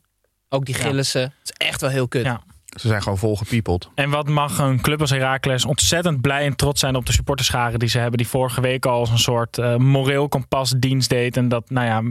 Ook 0.48 0.64
die 0.64 0.74
Gillissen. 0.74 1.20
Ja. 1.20 1.32
Het 1.38 1.54
is 1.58 1.66
echt 1.66 1.80
wel 1.80 1.90
heel 1.90 2.08
kut. 2.08 2.24
Ja. 2.24 2.44
Ze 2.74 2.88
zijn 2.88 3.02
gewoon 3.02 3.18
volgepiepeld. 3.18 3.90
En 3.94 4.10
wat 4.10 4.28
mag 4.28 4.58
een 4.58 4.80
club 4.80 5.00
als 5.00 5.10
Heracles 5.10 5.64
ontzettend 5.64 6.20
blij 6.20 6.44
en 6.44 6.56
trots 6.56 6.80
zijn 6.80 6.96
op 6.96 7.06
de 7.06 7.12
supporterscharen 7.12 7.78
die 7.78 7.88
ze 7.88 7.98
hebben. 7.98 8.18
Die 8.18 8.28
vorige 8.28 8.60
week 8.60 8.86
al 8.86 8.98
als 8.98 9.10
een 9.10 9.18
soort 9.18 9.58
uh, 9.58 9.76
moreel 9.76 10.28
kompas 10.28 10.74
dienst 10.78 11.08
deed. 11.08 11.36
En 11.36 11.48
dat, 11.48 11.70
nou 11.70 11.86
ja, 11.86 12.02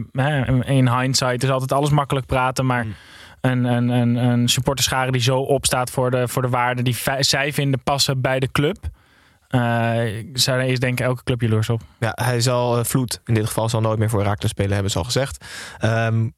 in 0.66 0.98
hindsight 1.00 1.44
is 1.44 1.50
altijd 1.50 1.72
alles 1.72 1.90
makkelijk 1.90 2.26
praten. 2.26 2.66
Maar 2.66 2.86
mm. 2.86 2.94
een, 3.42 3.64
een, 3.64 3.90
een, 3.90 4.16
een 4.16 4.48
supporterschare 4.48 5.12
die 5.12 5.22
zo 5.22 5.40
opstaat 5.40 5.90
voor 5.90 6.12
de, 6.12 6.28
voor 6.28 6.42
de 6.42 6.50
waarden 6.50 6.84
die 6.84 6.98
zij 7.20 7.54
vinden 7.54 7.84
passen 7.84 8.22
bij 8.22 8.40
de 8.40 8.52
club. 8.52 8.78
Uh, 9.50 9.62
zij 10.34 10.68
is 10.68 10.80
denk 10.80 11.00
ik 11.00 11.06
elke 11.06 11.24
club 11.24 11.42
jaloers 11.42 11.70
op. 11.70 11.82
Ja, 12.00 12.12
hij 12.16 12.42
zal 12.42 12.78
uh, 12.78 12.84
vloed. 12.84 13.22
In 13.26 13.34
dit 13.34 13.46
geval 13.46 13.70
zal 13.70 13.82
nooit 13.82 14.00
meer 14.00 14.10
voor 14.10 14.22
Heracles 14.22 14.52
spelen, 14.52 14.74
hebben 14.74 14.92
ze 14.92 14.98
al 14.98 15.04
gezegd. 15.04 15.46
Um, 15.82 16.34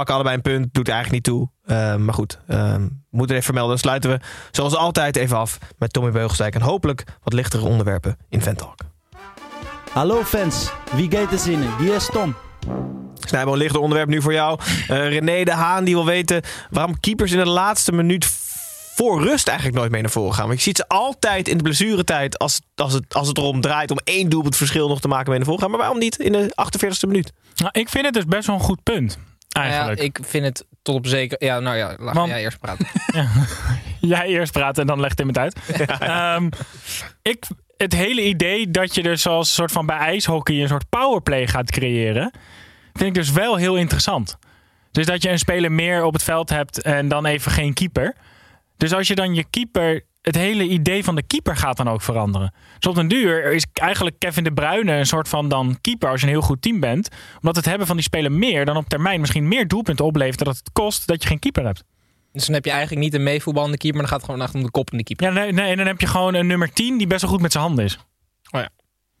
pakken 0.00 0.14
allebei 0.14 0.36
een 0.36 0.60
punt. 0.60 0.74
Doet 0.74 0.88
er 0.88 0.94
eigenlijk 0.94 1.26
niet 1.26 1.34
toe. 1.34 1.48
Uh, 1.66 1.96
maar 1.96 2.14
goed, 2.14 2.38
uh, 2.48 2.74
moeten 3.10 3.34
even 3.36 3.44
vermelden. 3.44 3.70
Dan 3.70 3.78
sluiten 3.78 4.10
we 4.10 4.20
zoals 4.50 4.76
altijd 4.76 5.16
even 5.16 5.36
af 5.36 5.58
met 5.78 5.92
Tommy 5.92 6.10
Beugelsdijk. 6.10 6.54
En 6.54 6.60
hopelijk 6.60 7.04
wat 7.22 7.32
lichtere 7.32 7.64
onderwerpen 7.64 8.16
in 8.28 8.42
Ventalk. 8.42 8.78
Hallo 9.92 10.22
fans, 10.24 10.70
wie 10.92 11.10
gaat 11.10 11.32
er 11.32 11.38
zinnen? 11.38 11.76
Wie 11.78 11.94
is 11.94 12.08
Tom? 12.12 12.34
Snijboon, 13.20 13.56
lichter 13.56 13.80
onderwerp 13.80 14.08
nu 14.08 14.22
voor 14.22 14.32
jou. 14.32 14.60
Uh, 14.62 14.86
René 14.86 15.44
de 15.44 15.52
Haan 15.52 15.84
die 15.84 15.94
wil 15.94 16.04
weten 16.04 16.42
waarom 16.70 17.00
keepers 17.00 17.32
in 17.32 17.38
de 17.38 17.48
laatste 17.48 17.92
minuut 17.92 18.26
voor 18.94 19.22
rust 19.22 19.48
eigenlijk 19.48 19.78
nooit 19.78 19.90
mee 19.90 20.02
naar 20.02 20.10
voren 20.10 20.34
gaan. 20.34 20.46
Want 20.46 20.58
je 20.58 20.64
ziet 20.64 20.76
ze 20.76 20.88
altijd 20.88 21.48
in 21.48 21.56
de 21.56 21.62
blessuretijd 21.62 22.38
als, 22.38 22.60
als, 22.74 22.92
het, 22.92 23.14
als 23.14 23.28
het 23.28 23.38
erom 23.38 23.60
draait 23.60 23.90
om 23.90 23.98
één 24.04 24.28
doelpunt 24.28 24.56
verschil 24.56 24.88
nog 24.88 25.00
te 25.00 25.08
maken 25.08 25.28
mee 25.28 25.38
naar 25.38 25.46
voren 25.46 25.62
gaan. 25.62 25.70
Maar 25.70 25.80
waarom 25.80 25.98
niet 25.98 26.18
in 26.18 26.32
de 26.32 26.54
48e 26.68 27.06
minuut? 27.06 27.32
Nou, 27.54 27.70
ik 27.72 27.88
vind 27.88 28.04
het 28.04 28.14
dus 28.14 28.24
best 28.24 28.46
wel 28.46 28.56
een 28.56 28.62
goed 28.62 28.82
punt. 28.82 29.18
Eigenlijk. 29.52 29.98
Ja, 29.98 30.04
ik 30.04 30.18
vind 30.22 30.44
het 30.44 30.66
tot 30.82 30.94
op 30.94 31.06
zeker. 31.06 31.44
Ja, 31.44 31.60
nou 31.60 31.76
ja, 31.76 31.94
laat 31.98 32.14
Want, 32.14 32.28
jij 32.28 32.42
eerst 32.42 32.58
praten. 32.58 32.86
ja, 33.12 33.28
jij 34.00 34.26
eerst 34.26 34.52
praten 34.52 34.80
en 34.80 34.86
dan 34.86 35.00
legt 35.00 35.16
Tim 35.16 35.28
het 35.28 35.38
uit. 35.38 35.56
Ja. 35.76 36.34
Um, 36.36 36.48
ik, 37.22 37.46
het 37.76 37.92
hele 37.92 38.22
idee 38.24 38.70
dat 38.70 38.94
je 38.94 39.02
dus 39.02 39.22
zoals 39.22 39.48
een 39.48 39.54
soort 39.54 39.72
van 39.72 39.86
bij 39.86 39.96
ijshockey 39.96 40.62
een 40.62 40.68
soort 40.68 40.88
powerplay 40.88 41.46
gaat 41.46 41.70
creëren, 41.70 42.32
vind 42.92 43.08
ik 43.08 43.14
dus 43.14 43.30
wel 43.30 43.56
heel 43.56 43.76
interessant. 43.76 44.38
Dus 44.90 45.06
dat 45.06 45.22
je 45.22 45.30
een 45.30 45.38
speler 45.38 45.72
meer 45.72 46.04
op 46.04 46.12
het 46.12 46.22
veld 46.22 46.50
hebt 46.50 46.82
en 46.82 47.08
dan 47.08 47.26
even 47.26 47.52
geen 47.52 47.74
keeper. 47.74 48.14
Dus 48.76 48.94
als 48.94 49.08
je 49.08 49.14
dan 49.14 49.34
je 49.34 49.44
keeper 49.50 50.04
het 50.22 50.34
hele 50.34 50.64
idee 50.64 51.04
van 51.04 51.14
de 51.14 51.22
keeper 51.22 51.56
gaat 51.56 51.76
dan 51.76 51.88
ook 51.88 52.02
veranderen. 52.02 52.54
Dus 52.78 52.90
op 52.90 52.94
den 52.94 53.08
duur 53.08 53.52
is 53.52 53.66
eigenlijk 53.72 54.18
Kevin 54.18 54.44
de 54.44 54.52
Bruyne 54.52 54.92
een 54.92 55.06
soort 55.06 55.28
van 55.28 55.48
dan 55.48 55.78
keeper 55.80 56.08
als 56.10 56.20
je 56.20 56.26
een 56.26 56.32
heel 56.32 56.42
goed 56.42 56.62
team 56.62 56.80
bent. 56.80 57.08
Omdat 57.36 57.56
het 57.56 57.64
hebben 57.64 57.86
van 57.86 57.96
die 57.96 58.04
speler 58.04 58.32
meer 58.32 58.64
dan 58.64 58.76
op 58.76 58.88
termijn 58.88 59.20
misschien 59.20 59.48
meer 59.48 59.68
doelpunten 59.68 60.04
oplevert 60.04 60.38
dat 60.38 60.56
het 60.56 60.70
kost 60.72 61.06
dat 61.06 61.22
je 61.22 61.28
geen 61.28 61.38
keeper 61.38 61.64
hebt. 61.64 61.84
Dus 62.32 62.46
dan 62.46 62.54
heb 62.54 62.64
je 62.64 62.70
eigenlijk 62.70 63.02
niet 63.02 63.14
een 63.14 63.22
meevoetballende 63.22 63.76
keeper, 63.76 64.00
maar 64.00 64.10
dan 64.10 64.18
gaat 64.18 64.26
het 64.26 64.30
gewoon 64.30 64.46
echt 64.46 64.54
om 64.54 64.62
de 64.62 64.70
kop 64.70 64.90
in 64.90 64.98
de 64.98 65.04
keeper. 65.04 65.26
Ja, 65.26 65.32
nee, 65.32 65.52
nee, 65.52 65.70
en 65.70 65.76
dan 65.76 65.86
heb 65.86 66.00
je 66.00 66.06
gewoon 66.06 66.34
een 66.34 66.46
nummer 66.46 66.72
10 66.72 66.98
die 66.98 67.06
best 67.06 67.20
wel 67.20 67.30
goed 67.30 67.40
met 67.40 67.52
zijn 67.52 67.64
handen 67.64 67.84
is. 67.84 67.98
Oh 68.50 68.60
ja. 68.60 68.68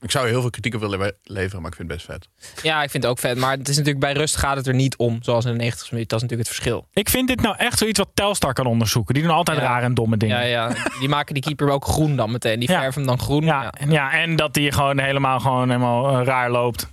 Ik 0.00 0.10
zou 0.10 0.28
heel 0.28 0.40
veel 0.40 0.50
kritiek 0.50 0.74
op 0.74 0.80
willen 0.80 1.14
leveren, 1.22 1.62
maar 1.62 1.70
ik 1.70 1.76
vind 1.76 1.90
het 1.90 1.96
best 1.96 2.10
vet. 2.10 2.28
Ja, 2.62 2.82
ik 2.82 2.90
vind 2.90 3.02
het 3.02 3.12
ook 3.12 3.18
vet. 3.18 3.36
Maar 3.36 3.56
het 3.56 3.68
is 3.68 3.76
natuurlijk 3.76 4.04
bij 4.04 4.12
rust 4.12 4.36
gaat 4.36 4.56
het 4.56 4.66
er 4.66 4.74
niet 4.74 4.96
om, 4.96 5.18
zoals 5.22 5.44
in 5.44 5.52
de 5.52 5.58
90 5.58 5.90
minuut. 5.90 6.08
Dat 6.08 6.22
is 6.22 6.22
natuurlijk 6.22 6.48
het 6.48 6.58
verschil. 6.58 6.88
Ik 6.92 7.08
vind 7.08 7.28
dit 7.28 7.40
nou 7.40 7.56
echt 7.56 7.78
zoiets 7.78 7.98
wat 7.98 8.10
Telstar 8.14 8.52
kan 8.52 8.66
onderzoeken. 8.66 9.14
Die 9.14 9.22
doen 9.22 9.32
altijd 9.32 9.58
ja. 9.58 9.64
rare 9.64 9.84
en 9.84 9.94
domme 9.94 10.16
dingen. 10.16 10.36
Ja, 10.36 10.42
ja. 10.42 10.74
Die 10.98 11.08
maken 11.08 11.34
die 11.34 11.42
keeper 11.42 11.70
ook 11.70 11.84
groen 11.84 12.16
dan 12.16 12.30
meteen. 12.30 12.58
Die 12.58 12.68
verven 12.68 12.94
hem 12.94 13.06
dan 13.06 13.18
groen. 13.18 13.44
Ja, 13.44 13.72
ja. 13.80 13.86
ja 13.88 14.12
en 14.12 14.36
dat 14.36 14.54
die 14.54 14.72
gewoon 14.72 14.98
helemaal, 14.98 15.40
gewoon 15.40 15.68
helemaal 15.68 16.20
uh, 16.20 16.26
raar 16.26 16.50
loopt. 16.50 16.88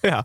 Ja, 0.00 0.24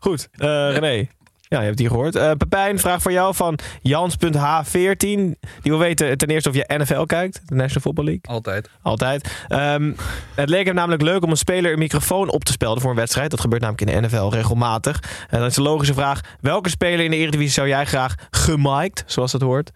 goed. 0.00 0.28
Uh, 0.32 0.46
René, 0.76 1.08
ja, 1.48 1.58
je 1.58 1.64
hebt 1.64 1.76
die 1.76 1.88
gehoord. 1.88 2.16
Uh, 2.16 2.30
Pepijn, 2.32 2.78
vraag 2.78 3.02
voor 3.02 3.12
jou 3.12 3.34
van 3.34 3.58
Jans.h14. 3.82 4.98
Die 4.98 5.36
wil 5.62 5.78
weten 5.78 6.18
ten 6.18 6.28
eerste 6.28 6.48
of 6.48 6.54
je 6.54 6.64
NFL 6.76 7.02
kijkt, 7.02 7.40
de 7.44 7.54
National 7.54 7.82
Football 7.82 8.04
League. 8.04 8.22
Altijd. 8.34 8.70
Altijd. 8.82 9.46
Um, 9.48 9.96
het 10.34 10.48
leek 10.48 10.66
hem 10.66 10.74
namelijk 10.74 11.02
leuk 11.02 11.22
om 11.22 11.30
een 11.30 11.36
speler 11.36 11.72
een 11.72 11.78
microfoon 11.78 12.30
op 12.30 12.44
te 12.44 12.52
spelden 12.52 12.80
voor 12.82 12.90
een 12.90 12.96
wedstrijd. 12.96 13.30
Dat 13.30 13.40
gebeurt 13.40 13.62
namelijk 13.62 13.90
in 13.90 14.00
de 14.00 14.06
NFL 14.06 14.28
regelmatig. 14.28 15.02
En 15.28 15.38
dan 15.38 15.48
is 15.48 15.54
de 15.54 15.62
logische 15.62 15.94
vraag, 15.94 16.20
welke 16.40 16.68
speler 16.68 17.04
in 17.04 17.10
de 17.10 17.16
Eredivisie 17.16 17.52
zou 17.52 17.68
jij 17.68 17.86
graag 17.86 18.14
gemiked, 18.30 19.04
zoals 19.06 19.32
dat 19.32 19.40
hoort, 19.40 19.70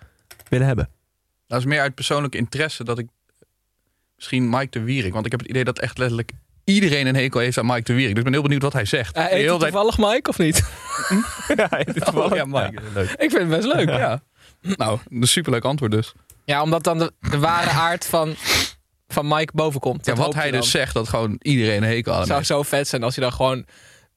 willen 0.48 0.66
hebben? 0.66 0.88
Dat 1.46 1.58
is 1.58 1.66
meer 1.66 1.80
uit 1.80 1.94
persoonlijke 1.94 2.38
interesse 2.38 2.84
dat 2.84 2.98
ik 2.98 3.06
misschien 4.16 4.48
Mike 4.48 4.78
de 4.78 4.80
Wierik, 4.80 5.12
want 5.12 5.24
ik 5.24 5.30
heb 5.30 5.40
het 5.40 5.50
idee 5.50 5.64
dat 5.64 5.78
echt 5.78 5.98
letterlijk 5.98 6.32
iedereen 6.64 7.06
een 7.06 7.14
hekel 7.14 7.40
heeft 7.40 7.58
aan 7.58 7.66
Mike 7.66 7.82
de 7.82 7.92
Wierik. 7.92 8.10
Dus 8.10 8.18
ik 8.18 8.24
ben 8.24 8.32
heel 8.32 8.42
benieuwd 8.42 8.62
wat 8.62 8.72
hij 8.72 8.84
zegt. 8.84 9.18
Heel 9.18 9.58
toevallig 9.58 9.98
Mike 9.98 10.28
of 10.28 10.38
niet? 10.38 10.56
ja, 11.56 11.68
toevallig. 11.68 12.30
Oh, 12.30 12.36
ja, 12.36 12.44
Mike. 12.44 12.72
Ja. 12.72 12.80
Leuk. 12.94 13.10
Ik 13.10 13.30
vind 13.30 13.32
het 13.32 13.48
best 13.48 13.74
leuk, 13.74 13.88
ja. 13.88 13.98
ja. 13.98 14.22
Nou, 14.76 14.98
een 15.08 15.26
superleuk 15.26 15.64
antwoord 15.64 15.92
dus. 15.92 16.12
Ja, 16.44 16.62
omdat 16.62 16.84
dan 16.84 16.98
de, 16.98 17.12
de 17.20 17.38
ware 17.38 17.70
aard 17.70 18.06
van, 18.06 18.34
van 19.08 19.28
Mike 19.28 19.52
bovenkomt. 19.54 20.06
Ja, 20.06 20.14
wat 20.14 20.34
hij 20.34 20.50
dus 20.50 20.70
zegt, 20.70 20.94
dat 20.94 21.08
gewoon 21.08 21.36
iedereen 21.38 21.82
een 21.82 21.88
hekel 21.88 22.12
aan 22.12 22.18
Het 22.18 22.28
zou 22.28 22.42
zo 22.42 22.62
vet 22.62 22.88
zijn 22.88 23.02
als 23.02 23.14
je 23.14 23.20
dan 23.20 23.32
gewoon 23.32 23.66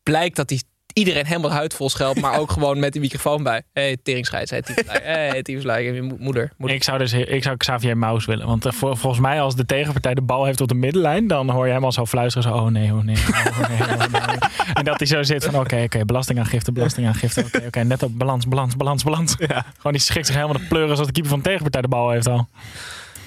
blijkt 0.04 0.36
dat 0.36 0.50
hij 0.50 0.62
iedereen 0.96 1.26
helemaal 1.26 1.52
huidvol 1.52 1.89
schelpt, 1.89 2.22
maar 2.22 2.39
ook 2.39 2.52
gewoon 2.52 2.80
met 2.80 2.91
die 2.91 3.02
microfoon 3.02 3.43
bij. 3.43 3.64
Hé, 3.74 3.82
hey, 3.82 3.98
teringscheids, 4.04 4.52
hé, 4.52 4.60
hey, 5.02 5.41
tyfuslijn, 5.41 5.86
hey, 5.86 6.02
moeder, 6.02 6.52
moeder. 6.58 6.78
Ik 6.78 6.84
zou 6.84 6.98
dus 6.98 7.14
ik 7.14 7.43
zou 7.43 7.58
Xavier 7.58 7.98
Maus 7.98 8.26
willen, 8.26 8.48
want 8.48 8.66
uh, 8.66 8.72
vol, 8.72 8.96
volgens 8.96 9.22
mij 9.22 9.41
als 9.41 9.56
de 9.56 9.66
tegenpartij 9.66 10.14
de 10.14 10.22
bal 10.22 10.46
heeft 10.46 10.62
op 10.62 10.68
de 10.68 10.76
middenlijn, 10.76 11.28
dan 11.28 11.50
hoor 11.50 11.68
je 11.68 11.74
hem 11.74 11.84
al 11.84 11.91
zo 11.91 12.06
fluisteren, 12.06 12.50
zo, 12.50 12.56
oh 12.56 12.66
nee, 12.66 12.93
oh 12.93 13.04
nee, 13.04 13.16
oh 13.16 13.70
nee, 13.70 13.80
oh 13.80 14.28
nee. 14.28 14.38
En 14.74 14.84
dat 14.84 14.98
hij 14.98 15.08
zo 15.08 15.24
zit 15.24 15.46
van, 15.46 15.56
oké, 15.56 15.76
oké, 15.76 15.84
okay, 15.84 16.06
belastingaangifte, 16.06 16.72
belastingaangifte, 16.72 17.39
oké, 17.39 17.56
okay, 17.56 17.68
oké, 17.68 17.84
net 17.84 18.04
op 18.04 18.18
balans, 18.18 18.48
balans, 18.48 18.76
balans, 18.76 19.04
balans. 19.04 19.36
Ja. 19.38 19.66
Gewoon 19.78 19.93
die 19.93 20.02
schikt 20.02 20.26
zich 20.26 20.36
helemaal 20.36 20.58
de 20.58 20.68
pleuren 20.68 20.91
zoals 20.96 21.08
de 21.08 21.14
keeper 21.14 21.32
van 21.32 21.39
de 21.39 21.46
tegenpartij 21.46 21.82
de 21.82 21.88
bal 21.88 22.10
heeft 22.10 22.28
al. 22.28 22.48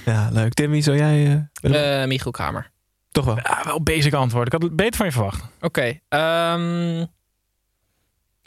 Ja, 0.05 0.29
leuk. 0.33 0.55
Timmy, 0.55 0.81
zou 0.81 0.97
jij... 0.97 1.27
eh, 1.27 1.37
willen? 1.61 2.01
Eh 2.01 2.07
Michiel 2.07 2.31
Kramer. 2.31 2.71
Toch 3.11 3.25
wel? 3.25 3.37
Ja, 3.37 3.61
wel 3.64 3.83
basic 3.83 4.14
antwoord. 4.14 4.47
Ik 4.47 4.53
had 4.53 4.62
het 4.62 4.77
beter 4.77 4.97
van 4.97 5.07
je 5.07 5.12
verwacht. 5.12 5.43
Oké. 5.61 5.99
ehm, 6.09 7.05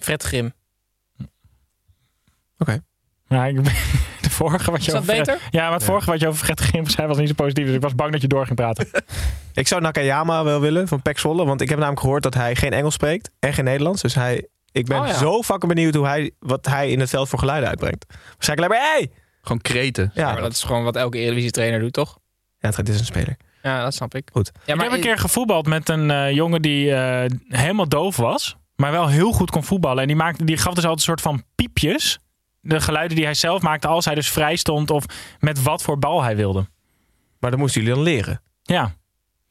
Fred 0.04 0.24
Grim. 0.24 0.54
Ja, 3.28 3.45
ik, 3.45 3.64
de 4.22 4.30
vorige 4.30 4.72
wat 4.72 4.86
je 4.86 4.88
Is 4.88 4.93
dat 4.93 5.02
over 5.02 5.14
Fred- 5.14 5.26
beter? 5.26 5.41
Ja, 5.52 5.64
maar 5.64 5.74
het 5.74 5.84
vorige 5.84 6.10
wat 6.12 6.20
je 6.20 6.28
over 6.28 6.45
Fred 6.45 6.60
Grim 6.60 6.88
zei 6.88 7.08
was 7.08 7.18
niet 7.18 7.28
zo 7.28 7.34
positief. 7.34 7.66
Dus 7.66 7.76
ik 7.76 7.82
was 7.82 7.95
bang 7.95 8.12
dat 8.12 8.22
je 8.22 8.28
door 8.28 8.45
ging 8.45 8.56
praten. 8.56 8.88
Ik 9.54 9.68
zou 9.68 9.82
Nakayama 9.82 10.43
wel 10.43 10.62
willen 10.62 10.88
van 10.88 11.02
Pek 11.02 11.20
Zwolle. 11.20 11.45
Want 11.45 11.62
ik 11.62 11.70
heb 11.70 11.78
namelijk 11.78 12.02
gehoord 12.02 12.24
dat 12.24 12.34
hij 12.34 12.56
geen 12.56 12.74
Engels 12.74 12.93
spreekt. 12.93 13.30
En 13.39 13.54
geen 13.54 13.66
Nederlands. 13.66 14.02
Dus 14.02 14.16
hij, 14.16 14.47
ik 14.72 14.86
ben 14.86 14.99
Oh 15.02 15.08
ja. 15.08 15.14
zo 15.14 15.41
fucking 15.43 15.74
benieuwd 15.74 15.95
hoe 15.95 16.06
hij, 16.06 16.32
wat 16.39 16.66
hij 16.66 16.91
in 16.91 16.99
het 16.99 17.10
veld 17.10 17.30
voor 17.30 17.39
geluiden 17.39 17.70
uitbrengt. 17.70 18.06
Waarschijnlijk 18.34 18.72
alleen 18.72 18.82
maar... 18.84 18.93
Hey! 18.97 19.12
Gewoon 19.41 19.62
kreten. 19.62 20.12
Ja, 20.14 20.32
maar 20.34 20.41
dat 20.41 20.52
is 20.52 20.64
gewoon 20.64 20.84
wat 20.84 20.95
elke 20.95 21.18
Eredivisie 21.18 21.52
trainer 21.52 21.80
doet, 21.80 21.93
toch? 21.93 22.18
Ja, 22.60 22.70
het 22.76 22.89
is 22.89 22.99
een 22.99 23.06
speler. 23.06 23.38
Ja, 23.64 23.84
dat 23.84 23.93
snap 23.93 24.16
ik. 24.16 24.30
Goed. 24.32 24.52
Ja, 24.66 24.74
ik 24.74 24.82
heb 24.82 24.91
een 24.91 24.99
keer 24.99 25.18
gevoetbald 25.18 25.68
met 25.68 25.89
een 25.89 26.12
eh, 26.12 26.32
jongen 26.32 26.62
die 26.62 26.93
eh, 26.95 27.30
helemaal 27.47 27.88
doof 27.88 28.18
was. 28.18 28.58
Maar 28.76 28.92
wel 28.92 29.08
heel 29.08 29.32
goed 29.32 29.52
kon 29.52 29.64
voetballen. 29.64 30.02
En 30.02 30.08
die, 30.08 30.16
maakte, 30.16 30.44
die 30.44 30.58
gaf 30.58 30.74
dus 30.74 30.84
altijd 30.86 30.94
een 30.94 31.00
soort 31.04 31.22
van 31.22 31.44
piepjes. 31.56 32.20
De 32.60 32.82
geluiden 32.82 33.16
die 33.16 33.26
hij 33.26 33.34
zelf 33.34 33.62
maakte 33.62 33.88
als 33.88 34.06
hij 34.06 34.16
dus 34.16 34.30
vrij 34.32 34.56
stond. 34.56 34.90
Of 34.92 35.06
met 35.40 35.64
wat 35.64 35.82
voor 35.82 36.00
bal 36.00 36.24
hij 36.24 36.36
wilde. 36.36 36.70
Maar 37.40 37.52
dat 37.52 37.60
moesten 37.60 37.82
jullie 37.82 37.96
dan 37.96 38.04
leren. 38.06 38.42
Ja. 38.64 38.94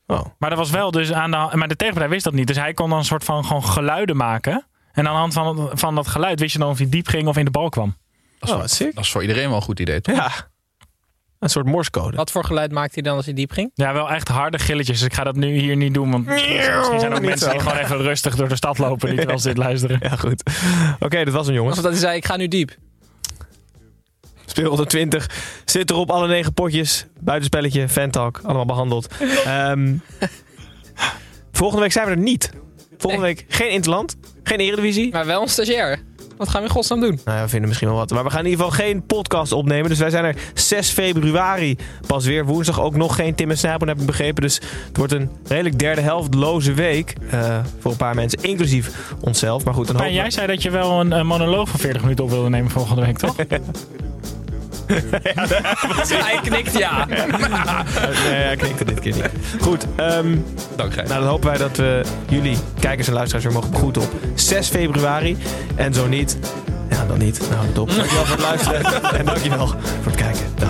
Oh. 0.06 0.24
Maar 0.38 0.50
dat 0.50 0.58
was 0.58 0.70
wel 0.70 0.90
dus 0.90 1.12
aan 1.12 1.30
de... 1.30 1.56
Maar 1.56 1.68
de 1.68 1.76
tegenpartij 1.76 2.10
wist 2.12 2.24
dat 2.24 2.32
niet. 2.32 2.46
Dus 2.46 2.56
hij 2.56 2.74
kon 2.74 2.88
dan 2.88 2.98
een 2.98 3.04
soort 3.04 3.24
van 3.24 3.44
gewoon 3.44 3.64
geluiden 3.64 4.16
maken. 4.16 4.66
En 4.92 5.06
aan 5.08 5.12
de 5.14 5.18
hand 5.20 5.32
van, 5.32 5.70
van 5.78 5.94
dat 5.94 6.08
geluid 6.08 6.40
wist 6.40 6.52
je 6.52 6.58
dan 6.58 6.70
of 6.70 6.78
hij 6.78 6.88
diep 6.88 7.06
ging 7.08 7.28
of 7.28 7.36
in 7.36 7.44
de 7.44 7.50
bal 7.50 7.68
kwam. 7.68 7.96
Dat 8.38 8.48
is, 8.48 8.54
Oh, 8.54 8.60
voor, 8.60 8.68
sick. 8.68 8.94
dat 8.94 9.04
is 9.04 9.10
voor 9.10 9.20
iedereen 9.22 9.46
wel 9.48 9.56
een 9.56 9.62
goed 9.62 9.80
idee, 9.80 10.00
toch? 10.00 10.16
Ja. 10.16 10.30
Een 11.40 11.48
soort 11.50 11.66
morsecode. 11.66 12.16
Wat 12.16 12.30
voor 12.30 12.44
geluid 12.44 12.72
maakte 12.72 12.94
hij 12.94 13.02
dan 13.02 13.16
als 13.16 13.24
hij 13.24 13.34
diep 13.34 13.52
ging? 13.52 13.70
Ja, 13.74 13.92
wel 13.92 14.10
echt 14.10 14.28
harde 14.28 14.58
gilletjes. 14.58 14.98
Dus 14.98 15.06
ik 15.06 15.14
ga 15.14 15.24
dat 15.24 15.36
nu 15.36 15.58
hier 15.58 15.76
niet 15.76 15.94
doen. 15.94 16.10
Want 16.10 16.26
misschien 16.26 16.62
zijn 16.62 17.12
er 17.12 17.16
ook 17.16 17.20
mensen 17.20 17.50
die 17.50 17.60
gewoon 17.60 17.78
even 17.78 17.96
rustig 17.96 18.36
door 18.36 18.48
de 18.48 18.56
stad 18.56 18.78
lopen. 18.78 19.08
Die 19.08 19.16
terwijl 19.16 19.38
ze 19.38 19.48
dit 19.48 19.56
luisteren. 19.56 19.98
Ja, 20.02 20.16
goed. 20.16 20.42
Oké, 21.00 21.24
dat 21.24 21.34
was 21.34 21.46
hem, 21.46 21.54
jongens. 21.54 21.76
Of 21.76 21.82
dat 21.82 21.92
hij 21.92 22.00
zei, 22.00 22.16
ik 22.16 22.24
ga 22.24 22.36
nu 22.36 22.48
diep. 22.48 22.76
Speel 24.46 24.68
120 24.68 25.30
zit 25.64 25.90
erop, 25.90 26.10
alle 26.10 26.28
negen 26.28 26.52
potjes. 26.52 27.06
Buitenspelletje, 27.20 27.88
Fantalk, 27.88 28.40
allemaal 28.42 28.66
behandeld. 28.66 29.14
Ehm, 29.44 29.96
volgende 31.52 31.82
week 31.82 31.92
zijn 31.92 32.06
we 32.06 32.10
er 32.10 32.18
niet. 32.18 32.50
Volgende 32.98 33.26
week 33.26 33.44
geen 33.48 33.70
Interland, 33.70 34.16
geen 34.42 34.58
Eredivisie. 34.58 35.12
Maar 35.12 35.26
wel 35.26 35.42
een 35.42 35.48
stagiair. 35.48 35.98
Wat 36.40 36.48
gaan 36.48 36.60
we 36.60 36.66
in 36.66 36.72
godsnaam 36.74 37.00
doen? 37.00 37.20
Nou 37.24 37.36
ja, 37.36 37.42
we 37.44 37.48
vinden 37.48 37.68
misschien 37.68 37.88
wel 37.88 37.96
wat. 37.98 38.10
Maar 38.10 38.24
we 38.24 38.30
gaan 38.30 38.44
in 38.44 38.50
ieder 38.50 38.64
geval 38.64 38.78
geen 38.84 39.06
podcast 39.06 39.52
opnemen. 39.52 39.88
Dus 39.88 39.98
wij 39.98 40.10
zijn 40.10 40.24
er 40.24 40.36
6 40.54 40.90
februari 40.90 41.76
pas 42.06 42.26
weer. 42.26 42.44
Woensdag 42.44 42.80
ook 42.80 42.96
nog 42.96 43.14
geen 43.14 43.34
Tim 43.34 43.50
en 43.50 43.58
Snijboon, 43.58 43.88
heb 43.88 44.00
ik 44.00 44.06
begrepen. 44.06 44.42
Dus 44.42 44.54
het 44.86 44.96
wordt 44.96 45.12
een 45.12 45.30
redelijk 45.46 45.78
derde 45.78 46.00
helftloze 46.00 46.72
week. 46.72 47.14
eh, 47.30 47.58
voor 47.78 47.90
een 47.90 47.96
paar 47.96 48.14
mensen, 48.14 48.42
inclusief 48.42 49.12
onszelf. 49.20 49.64
Maar 49.64 49.74
goed, 49.74 49.86
dan 49.86 49.96
hopen 49.96 50.12
jij 50.12 50.30
zei 50.30 50.46
dat 50.46 50.62
je 50.62 50.70
wel 50.70 51.00
een, 51.00 51.12
een 51.12 51.26
monoloog 51.26 51.68
van 51.68 51.80
40 51.80 52.02
minuten 52.02 52.24
op 52.24 52.30
wilde 52.30 52.48
nemen 52.48 52.70
volgende 52.70 53.04
week, 53.04 53.18
toch? 53.18 53.36
Hij 56.08 56.38
knikt 56.42 56.78
ja. 56.78 57.06
nee, 57.06 58.42
hij 58.42 58.56
knikte 58.56 58.84
dit 58.84 59.00
keer 59.00 59.14
niet. 59.14 59.28
Goed, 59.60 59.86
Dank 60.76 60.92
Gijs. 60.92 61.08
nou, 61.08 61.20
dan 61.20 61.28
hopen 61.28 61.48
wij 61.48 61.58
dat 61.58 61.76
we 61.76 62.02
jullie, 62.28 62.58
kijkers 62.80 63.06
en 63.06 63.14
luisteraars, 63.14 63.44
weer 63.44 63.54
mogen 63.54 63.70
begroeten 63.70 64.02
op 64.02 64.12
6 64.34 64.68
februari. 64.68 65.36
En 65.74 65.94
zo 65.94 66.06
niet, 66.06 66.38
ja, 66.90 67.04
dan 67.06 67.18
niet. 67.18 67.40
Nou, 67.50 67.66
het 67.66 67.78
op. 67.78 67.94
Dankjewel 67.94 68.24
voor 68.24 68.36
het 68.36 68.44
luisteren. 68.44 69.02
en 69.18 69.24
dankjewel 69.24 69.66
voor 69.66 69.76
het 70.04 70.14
kijken. 70.14 70.46
Dag. 70.58 70.69